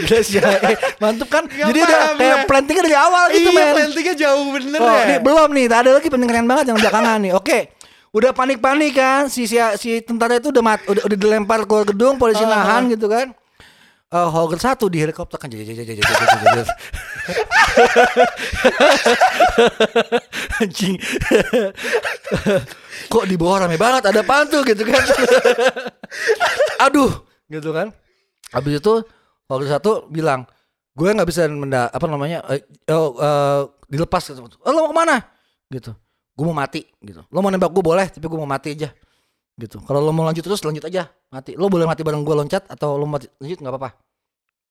Guys 0.05 0.29
ya 0.31 0.43
eh, 0.65 0.77
Mantep 0.97 1.29
kan 1.29 1.45
Nggak 1.45 1.67
Jadi 1.67 1.79
udah 1.81 1.99
kayak 2.15 2.37
ya. 2.37 2.45
plantingnya 2.45 2.83
dari 2.85 2.97
awal 2.97 3.25
gitu 3.31 3.49
iya, 3.49 3.59
men 3.65 3.75
plantingnya 3.77 4.15
jauh 4.17 4.45
bener 4.51 4.79
Oh, 4.79 4.89
ya. 4.91 5.05
nih 5.07 5.19
belum 5.19 5.49
nih, 5.51 5.65
ada 5.67 5.91
lagi 5.93 6.09
penting 6.09 6.29
keren 6.29 6.45
banget 6.45 6.65
yang 6.69 6.79
belakangan 6.79 7.19
nih. 7.21 7.33
Oke. 7.33 7.59
Udah 8.15 8.31
panik-panik 8.31 8.95
kan 8.95 9.27
si 9.27 9.51
si, 9.51 9.59
si 9.75 9.99
tentara 10.07 10.39
itu 10.39 10.55
udah 10.55 10.63
mat, 10.63 10.79
udah, 10.87 11.03
udah 11.03 11.19
dilempar 11.19 11.67
keluar 11.67 11.83
gedung, 11.83 12.15
polisi 12.15 12.47
Ah. 12.47 12.63
nahan 12.63 12.87
gitu 12.95 13.11
kan. 13.11 13.35
Eh 14.15 14.29
Hogger 14.31 14.63
satu 14.63 14.87
di 14.87 15.03
helikopter 15.03 15.35
kan 15.35 15.51
jadi 15.51 15.67
jadi 15.67 15.83
jadi 15.83 15.99
jadi 15.99 16.15
jadi 16.15 16.47
jadi. 16.47 16.63
Anjing. 20.63 20.95
Kok 23.11 23.25
di 23.27 23.35
bawah 23.35 23.67
rame 23.67 23.75
banget 23.75 24.15
ada 24.15 24.23
apaan 24.23 24.47
tuh 24.47 24.63
gitu 24.63 24.87
kan. 24.87 25.03
Aduh, 26.87 27.11
gitu 27.51 27.75
kan. 27.75 27.91
Habis 28.55 28.79
itu 28.79 28.95
Hogger 29.51 29.67
satu 29.75 30.07
bilang, 30.07 30.47
gue 30.95 31.11
nggak 31.11 31.27
bisa 31.27 31.51
menda 31.51 31.91
apa 31.91 32.07
namanya 32.07 32.47
oh, 32.47 33.11
eh, 33.19 33.63
dilepas 33.91 34.23
gitu. 34.31 34.39
Oh, 34.63 34.71
lo 34.71 34.87
mau 34.87 34.91
ke 34.95 34.97
mana 34.97 35.17
gitu 35.75 35.91
gue 36.35 36.45
mau 36.45 36.57
mati 36.57 36.83
gitu. 36.99 37.23
Lo 37.31 37.39
mau 37.39 37.51
nembak 37.51 37.71
gue 37.71 37.83
boleh 37.83 38.07
tapi 38.11 38.27
gue 38.27 38.39
mau 38.39 38.49
mati 38.51 38.75
aja 38.75 38.91
gitu. 39.55 39.79
Kalau 39.87 40.03
lo 40.03 40.11
mau 40.11 40.27
lanjut 40.27 40.43
terus 40.43 40.61
lanjut 40.67 40.83
aja 40.83 41.07
mati. 41.31 41.55
Lo 41.55 41.71
boleh 41.71 41.87
mati 41.87 42.03
bareng 42.03 42.27
gue 42.27 42.35
loncat 42.35 42.67
atau 42.67 42.99
lo 42.99 43.07
mati 43.07 43.31
lanjut 43.39 43.59
nggak 43.63 43.73
apa-apa. 43.73 43.91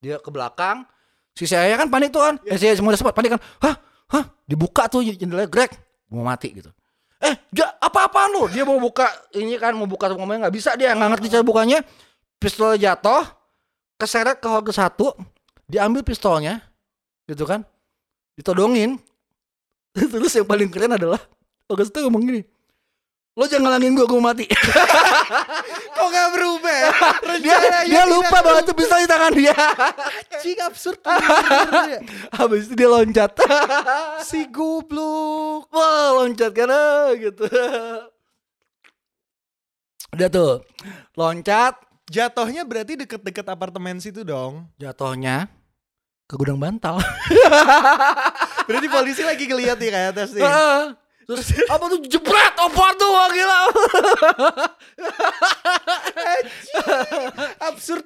Dia 0.04 0.20
ke 0.20 0.28
belakang 0.28 0.84
si 1.32 1.48
saya 1.48 1.72
kan 1.80 1.88
panik 1.88 2.12
tuh 2.12 2.20
kan? 2.20 2.34
Eh 2.44 2.60
saya 2.60 2.76
semua 2.76 2.92
sempat 2.94 3.16
panik 3.16 3.36
kan? 3.36 3.40
Hah? 3.64 3.74
Hah? 4.12 4.24
Dibuka 4.44 4.86
tuh 4.92 5.00
jendelanya 5.00 5.48
Greg 5.48 5.72
mau 6.12 6.28
mati 6.28 6.52
gitu. 6.52 6.68
Eh 7.24 7.34
ja, 7.56 7.72
apa-apaan 7.80 8.36
lo 8.36 8.44
dia 8.52 8.68
mau 8.68 8.76
buka 8.76 9.08
ini 9.32 9.56
kan 9.56 9.72
mau 9.72 9.88
buka 9.88 10.12
ngomongnya 10.12 10.48
nggak 10.48 10.54
bisa 10.54 10.76
dia 10.76 10.92
nggak 10.92 11.16
ngerti 11.16 11.26
cara 11.32 11.44
bukanya. 11.44 11.80
Pistol 12.36 12.76
jatuh 12.76 13.24
keseret 13.96 14.36
ke 14.36 14.48
Hoge 14.52 14.76
satu 14.76 15.16
diambil 15.64 16.04
pistolnya 16.04 16.60
gitu 17.24 17.48
kan? 17.48 17.64
Ditodongin. 18.36 19.00
Terus 20.12 20.34
yang 20.36 20.44
paling 20.44 20.68
keren 20.68 20.98
adalah 20.98 21.22
Hoge 21.64 21.84
satu 21.84 22.04
ngomong 22.04 22.24
gini 22.24 22.42
lo 23.34 23.50
jangan 23.50 23.66
ngalangin 23.66 23.98
gue 23.98 24.06
gue 24.06 24.22
mati 24.22 24.46
Kok 25.96 26.06
gak 26.06 26.28
berubah 26.30 26.70
ya? 26.70 26.90
dia 27.42 27.56
dia 27.82 28.02
lupa 28.06 28.38
bahwa 28.38 28.62
itu 28.62 28.70
pistol 28.70 29.02
di 29.02 29.10
tangan 29.10 29.34
dia 29.34 29.50
Anjing 30.30 30.60
absurd 30.62 31.02
ya. 31.02 31.98
habis 32.38 32.70
itu 32.70 32.78
dia 32.78 32.86
loncat 32.86 33.34
Si 34.28 34.46
goblok. 34.46 35.66
wah 35.68 36.14
loncat 36.14 36.54
karena 36.54 37.10
gitu 37.18 37.42
udah 40.14 40.28
tuh 40.30 40.62
loncat 41.18 41.74
Jatuhnya 42.06 42.62
berarti 42.62 43.00
deket-deket 43.00 43.48
apartemen 43.48 43.98
situ 43.98 44.22
dong. 44.22 44.68
jatuhnya 44.78 45.48
ke 46.30 46.38
gudang 46.38 46.60
bantal 46.62 47.02
Berarti 48.64 48.86
polisi 48.86 49.26
lagi 49.26 49.50
ngeliat 49.50 49.74
nih 49.74 49.90
kayak 49.90 50.08
atas 50.14 50.30
nih. 50.32 50.44
Terus 51.24 51.46
apa 51.74 51.84
tuh 51.88 52.00
jebret 52.04 52.54
apa 52.54 52.84
tuh 52.96 53.08
wah 53.08 53.28
gila 53.32 53.60
Absurd. 57.72 58.04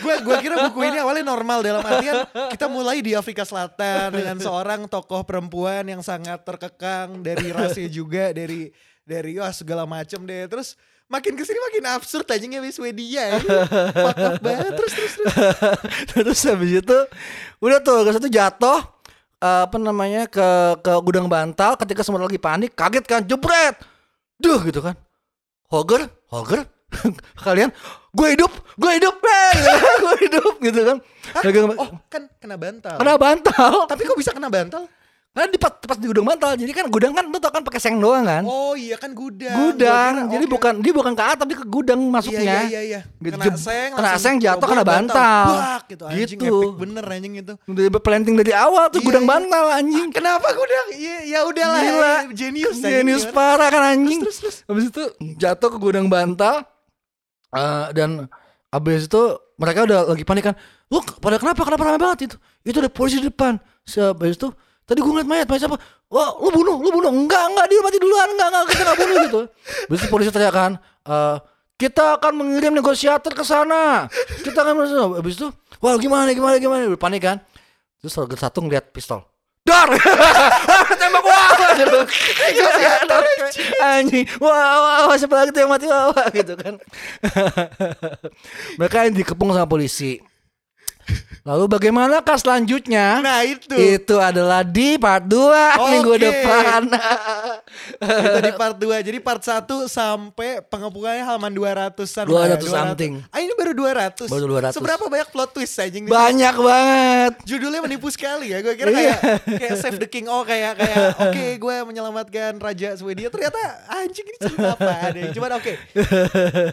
Gue 0.00 0.14
gua 0.22 0.36
kira 0.38 0.56
buku 0.70 0.86
ini 0.86 0.98
awalnya 1.02 1.26
normal 1.26 1.60
dalam 1.66 1.82
artian 1.82 2.22
kita 2.54 2.66
mulai 2.70 3.02
di 3.02 3.12
Afrika 3.18 3.42
Selatan 3.42 4.14
dengan 4.14 4.36
seorang 4.38 4.86
tokoh 4.86 5.26
perempuan 5.26 5.82
yang 5.86 6.00
sangat 6.00 6.46
terkekang 6.46 7.20
dari 7.26 7.50
rasnya 7.50 7.90
juga 7.90 8.30
dari 8.30 8.70
dari 9.02 9.38
wah 9.38 9.50
segala 9.54 9.86
macem 9.86 10.22
deh. 10.22 10.46
Terus 10.46 10.78
makin 11.06 11.38
ke 11.38 11.42
sini 11.46 11.58
makin 11.62 11.84
absurd 11.94 12.26
anjingnya 12.26 12.60
wis 12.62 12.78
Swedia 12.78 13.38
ya. 13.38 13.38
Fuck 13.94 14.42
banget 14.42 14.72
terus 14.74 14.92
terus 14.94 15.12
terus. 15.14 15.34
terus 16.14 16.40
habis 16.46 16.70
itu 16.82 16.98
udah 17.62 17.78
tuh 17.82 18.02
ke 18.02 18.10
satu 18.18 18.28
jatuh 18.30 18.78
eh, 19.38 19.62
apa 19.64 19.76
namanya 19.76 20.26
ke 20.26 20.48
ke 20.80 20.92
gudang 21.00 21.26
bantal 21.26 21.76
ketika 21.76 22.00
semua 22.00 22.20
lagi 22.20 22.36
panik 22.36 22.72
kaget 22.72 23.04
kan 23.04 23.22
jebret! 23.22 23.76
Duh 24.36 24.60
gitu 24.62 24.80
kan. 24.80 24.94
Hoger 25.66 26.06
Hoger 26.28 26.62
kalian 27.44 27.74
gue 28.12 28.28
hidup 28.32 28.48
gue 28.78 28.90
hidup 28.96 29.16
gue 30.02 30.14
hidup 30.22 30.54
gitu 30.60 30.80
kan. 30.82 30.96
Nge- 31.42 31.76
Oh 31.76 31.90
kan 32.06 32.22
kena 32.38 32.56
bantal. 32.56 32.96
kena 32.96 33.14
bantal. 33.16 33.72
Tapi 33.90 34.02
kok 34.04 34.16
bisa 34.16 34.30
kena 34.30 34.48
bantal? 34.48 34.86
Karena 35.36 35.52
di 35.52 35.60
pas, 35.60 35.68
pas 35.76 35.94
di 35.94 36.08
gudang 36.08 36.24
bantal 36.24 36.56
jadi 36.56 36.72
kan 36.72 36.88
gudang 36.88 37.12
kan 37.12 37.28
lu 37.28 37.36
tau 37.36 37.52
kan 37.52 37.60
pakai 37.60 37.76
seng 37.76 38.00
doang 38.00 38.24
kan 38.24 38.40
Oh 38.40 38.72
iya 38.72 38.96
kan 38.96 39.12
gudang. 39.12 39.52
gudang 39.52 40.12
kira, 40.16 40.32
jadi 40.32 40.44
oke. 40.44 40.52
bukan 40.56 40.72
dia 40.80 40.92
bukan 40.96 41.12
ke 41.12 41.22
atas 41.22 41.38
tapi 41.44 41.52
ke 41.52 41.64
gudang 41.68 42.00
Iya 42.00 42.08
masuknya 42.08 42.40
iya 42.40 42.60
iya 42.64 42.80
iya. 42.82 43.00
Gitu, 43.20 43.36
Kena 43.36 43.52
seng, 43.52 43.90
kena 43.92 44.10
seng, 44.16 44.34
jatuh, 44.40 44.64
kena 44.64 44.80
bantal. 44.80 45.44
Bak, 45.52 45.82
gitu. 45.86 46.04
Anjing 46.08 46.38
Gitu. 46.40 46.48
epic 46.48 46.72
bener 46.80 47.04
anjing 47.04 47.34
itu. 47.36 47.52
udah 47.62 48.00
planting 48.00 48.34
dari 48.34 48.52
awal 48.56 48.88
tuh 48.88 48.98
Iya, 48.98 49.06
gudang 49.06 49.24
iya. 49.24 49.32
bantal 49.36 49.64
anjing 49.70 50.08
Kenapa 50.08 50.48
gudang? 50.50 50.86
Iya 50.90 51.16
ya 51.28 51.40
udahlah. 51.44 51.80
Gila. 51.84 52.14
Genius 52.32 52.76
anjing, 52.80 52.92
Genius 52.96 53.24
gimana? 53.28 53.36
parah 53.36 53.68
kan 53.68 53.82
anjing. 53.92 54.20
Terus, 54.24 54.36
terus, 54.40 54.56
Habis 54.64 54.84
itu 54.88 55.02
jatuh 55.36 55.68
ke 55.68 55.78
gudang 55.78 56.08
bantal. 56.08 56.64
Eh, 57.52 57.86
dan 57.92 58.24
habis 58.68 59.04
itu 59.04 59.22
mereka 59.56 59.84
udah 59.84 60.00
lagi 60.08 60.24
panik 60.24 60.48
kan. 60.48 60.54
Lu 60.88 61.04
pada 61.20 61.36
kenapa? 61.36 61.60
Kenapa 61.60 61.82
ramai 61.84 62.00
banget 62.00 62.18
itu? 62.32 62.36
Itu 62.64 62.80
ada 62.80 62.88
polisi 62.88 63.20
di 63.20 63.28
depan. 63.28 63.60
Habis 63.84 64.34
itu 64.34 64.48
tadi 64.86 64.98
gue 65.02 65.10
ngeliat 65.10 65.28
mayat, 65.28 65.46
mayat 65.50 65.60
siapa? 65.66 65.78
Wah, 66.06 66.38
lu 66.38 66.50
bunuh, 66.54 66.78
lu 66.78 66.90
bunuh. 66.94 67.10
Enggak, 67.10 67.44
enggak, 67.50 67.66
dia 67.66 67.80
mati 67.82 67.98
duluan. 67.98 68.28
Enggak, 68.30 68.48
enggak, 68.54 68.64
kita 68.70 68.82
enggak 68.86 68.98
bunuh 69.02 69.16
gitu. 69.26 69.40
Itu 69.90 70.06
polisi 70.06 70.30
teriak 70.30 70.54
kan, 70.54 70.72
eh, 71.04 71.36
kita 71.76 72.16
akan 72.16 72.32
mengirim 72.40 72.72
negosiator 72.72 73.34
ke 73.34 73.44
sana. 73.44 74.06
Kita 74.40 74.64
akan 74.64 74.86
habis 75.18 75.34
itu, 75.36 75.50
wah 75.82 75.98
gimana, 76.00 76.30
gimana, 76.32 76.56
gimana, 76.56 76.88
panik 76.96 77.20
kan. 77.20 77.36
Terus 78.00 78.14
target 78.14 78.38
satu 78.38 78.62
ngeliat 78.62 78.94
pistol. 78.94 79.26
Dar! 79.66 79.90
Tembak 81.02 81.24
wah! 81.26 81.50
Negosiator 81.74 83.22
anjing. 83.82 84.24
Wah, 84.38 84.54
wah, 84.54 84.98
wah, 85.10 85.16
siapa 85.18 85.34
lagi 85.42 85.50
tuh 85.50 85.60
yang 85.66 85.72
mati 85.74 85.90
wah, 85.90 86.14
wah, 86.14 86.26
gitu 86.30 86.54
kan. 86.54 86.78
Mereka 88.78 89.10
yang 89.10 89.14
dikepung 89.18 89.50
sama 89.50 89.66
polisi. 89.66 90.22
Lalu 91.46 91.64
bagaimanakah 91.70 92.36
selanjutnya? 92.42 93.22
Nah 93.22 93.46
itu. 93.46 93.78
Itu 93.78 94.18
adalah 94.18 94.66
di 94.66 94.98
part 94.98 95.22
2 95.30 95.78
minggu 95.94 96.12
Oke. 96.18 96.26
depan. 96.26 96.80
itu 98.02 98.38
di 98.42 98.52
part 98.58 98.74
2. 98.74 99.06
Jadi 99.06 99.18
part 99.22 99.38
1 99.38 99.62
sampai 99.86 100.58
pengepungannya 100.66 101.22
halaman 101.22 101.54
200-an. 101.54 102.26
200 102.26 102.66
something. 102.66 103.22
Ah 103.30 103.38
ini 103.38 103.54
baru 103.54 103.78
200. 103.78 104.26
Baru 104.26 104.58
200. 104.58 104.74
Seberapa 104.74 105.06
banyak 105.06 105.30
plot 105.30 105.54
twist 105.54 105.78
di 105.78 106.02
sini? 106.02 106.10
Banyak 106.10 106.56
banget. 106.58 107.32
Judulnya 107.46 107.78
menipu 107.78 108.10
sekali 108.10 108.50
ya. 108.50 108.58
Gue 108.58 108.74
kira 108.74 108.90
Iya. 108.90 109.14
kayak 109.14 109.62
kayak 109.62 109.76
Save 109.78 110.02
the 110.02 110.10
King. 110.10 110.26
Oh 110.26 110.42
kayak 110.42 110.74
kayak 110.82 111.14
oke 111.30 111.44
gue 111.62 111.76
menyelamatkan 111.86 112.58
Raja 112.58 112.98
Swedia. 112.98 113.30
Ternyata 113.30 113.86
anjing 113.86 114.26
ini 114.26 114.38
cerita 114.42 114.74
apa 114.74 115.14
ada. 115.14 115.20
Cuman 115.30 115.62
oke. 115.62 115.72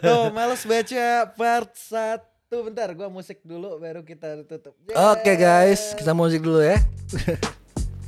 Tuh 0.01 0.33
males 0.33 0.65
baca 0.65 1.05
part 1.37 1.69
1. 1.77 2.32
Bentar 2.53 2.93
gue 2.93 3.07
musik 3.07 3.41
dulu 3.41 3.81
baru 3.81 4.01
kita 4.01 4.45
tutup. 4.45 4.77
Oke 4.87 5.33
guys, 5.33 5.97
kita 5.97 6.13
musik 6.13 6.39
dulu 6.39 6.61
ya. 6.61 6.77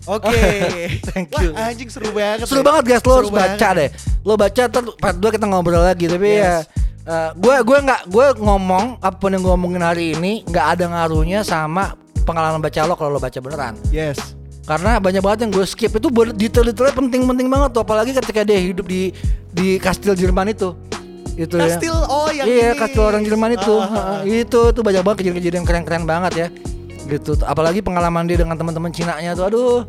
Oke. 0.06 0.38
Thank 1.10 1.34
Wah, 1.34 1.42
you. 1.42 1.52
anjing 1.58 1.90
seru 1.90 2.14
banget. 2.14 2.46
Seru 2.46 2.62
ya. 2.62 2.66
banget 2.66 2.84
guys, 2.86 3.02
lo 3.02 3.10
Seru 3.10 3.18
harus 3.18 3.32
baca 3.34 3.50
banget. 3.58 3.78
deh. 3.80 3.90
Lo 4.22 4.34
baca 4.38 4.62
ntar 4.70 4.84
part 5.02 5.18
2 5.18 5.34
kita 5.34 5.46
ngobrol 5.46 5.82
lagi 5.82 6.06
tapi 6.06 6.38
ya 6.38 6.62
Yes. 6.62 6.70
eh, 7.06 7.30
gue 7.34 7.56
gue 7.62 7.78
nggak 7.82 8.02
gue 8.06 8.28
ngomong 8.40 8.86
apa 9.00 9.14
pun 9.14 9.30
yang 9.30 9.42
gue 9.42 9.52
ngomongin 9.52 9.82
hari 9.82 10.06
ini 10.14 10.42
nggak 10.44 10.66
ada 10.78 10.86
ngaruhnya 10.90 11.42
sama 11.42 11.94
pengalaman 12.22 12.58
baca 12.58 12.80
lo 12.86 12.94
kalau 12.94 13.12
lo 13.12 13.20
baca 13.20 13.38
beneran. 13.38 13.74
Yes. 13.90 14.18
Karena 14.66 14.98
banyak 14.98 15.22
banget 15.22 15.40
yang 15.46 15.52
gue 15.54 15.66
skip 15.66 15.90
itu 15.90 16.10
detail-detailnya 16.34 16.94
penting-penting 16.94 17.46
banget 17.46 17.70
tuh 17.72 17.82
apalagi 17.82 18.14
ketika 18.14 18.42
dia 18.42 18.58
hidup 18.58 18.86
di 18.86 19.14
di 19.50 19.78
kastil 19.78 20.14
Jerman 20.14 20.50
itu. 20.50 20.74
Itu 21.36 21.56
ya. 21.56 21.68
Kastil 21.70 21.96
oh 22.08 22.30
yang 22.30 22.46
Iya, 22.48 22.70
ini. 22.72 22.80
kastil 22.80 23.04
orang 23.04 23.22
Jerman 23.22 23.52
itu. 23.54 23.76
Ah, 23.76 23.88
ah. 23.88 24.20
Itu 24.24 24.72
tuh 24.72 24.82
banyak 24.82 25.04
banget 25.04 25.18
kejadian-kejadian 25.22 25.64
keren-keren 25.64 26.04
banget 26.04 26.34
ya. 26.36 26.48
Gitu. 27.06 27.38
Apalagi 27.44 27.86
pengalaman 27.86 28.26
dia 28.26 28.34
dengan 28.36 28.58
teman-teman 28.58 28.90
Cina-nya 28.90 29.38
tuh 29.38 29.46
aduh. 29.46 29.80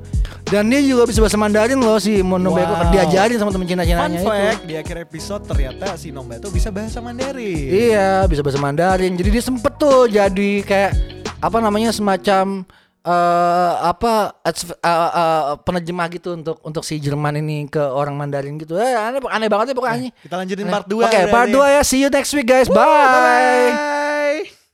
Dan 0.44 0.68
dia 0.68 0.78
juga 0.78 1.06
bisa 1.06 1.18
bahasa 1.18 1.34
Mandarin 1.34 1.74
loh 1.74 1.96
si 1.96 2.20
Monobeko 2.20 2.70
Wow. 2.70 2.92
diajarin 2.92 3.34
sama 3.34 3.50
teman 3.50 3.64
Fun 3.64 3.72
Cina-Cinanya 3.72 4.14
itu. 4.14 4.28
fact 4.28 4.62
di 4.62 4.74
akhir 4.76 4.96
episode 5.02 5.42
ternyata 5.42 5.96
si 5.96 6.12
Nombato 6.12 6.50
bisa 6.50 6.70
bahasa 6.70 7.00
Mandarin. 7.00 7.66
Iya, 7.66 8.26
bisa 8.26 8.46
bahasa 8.46 8.60
Mandarin. 8.60 9.16
Jadi 9.16 9.28
dia 9.28 9.42
sempet 9.42 9.74
tuh 9.74 10.06
jadi 10.06 10.50
kayak 10.62 10.92
apa 11.36 11.58
namanya 11.58 11.90
semacam 11.90 12.62
eh 13.06 13.72
apa 13.86 14.34
eh, 14.42 14.54
eh, 14.82 15.54
penerjemah 15.62 16.06
gitu 16.10 16.34
untuk 16.34 16.58
untuk 16.66 16.82
si 16.82 16.98
Jerman 16.98 17.38
ini 17.38 17.70
ke 17.70 17.78
orang 17.78 18.18
Mandarin 18.18 18.58
gitu. 18.58 18.74
Eh 18.74 18.98
aneh, 18.98 19.22
aneh 19.22 19.46
banget 19.46 19.70
ya 19.70 19.74
pokoknya. 19.78 20.10
Kita 20.10 20.34
lanjutin 20.34 20.66
Aneh. 20.66 20.74
part 20.74 20.86
2 20.90 21.06
Oke, 21.06 21.20
part 21.30 21.48
2 21.54 21.74
ya. 21.78 21.80
See 21.86 22.02
you 22.02 22.10
next 22.10 22.34
week 22.34 22.50
guys. 22.50 22.66
Bye. 22.66 23.70
Bye. 23.70 24.65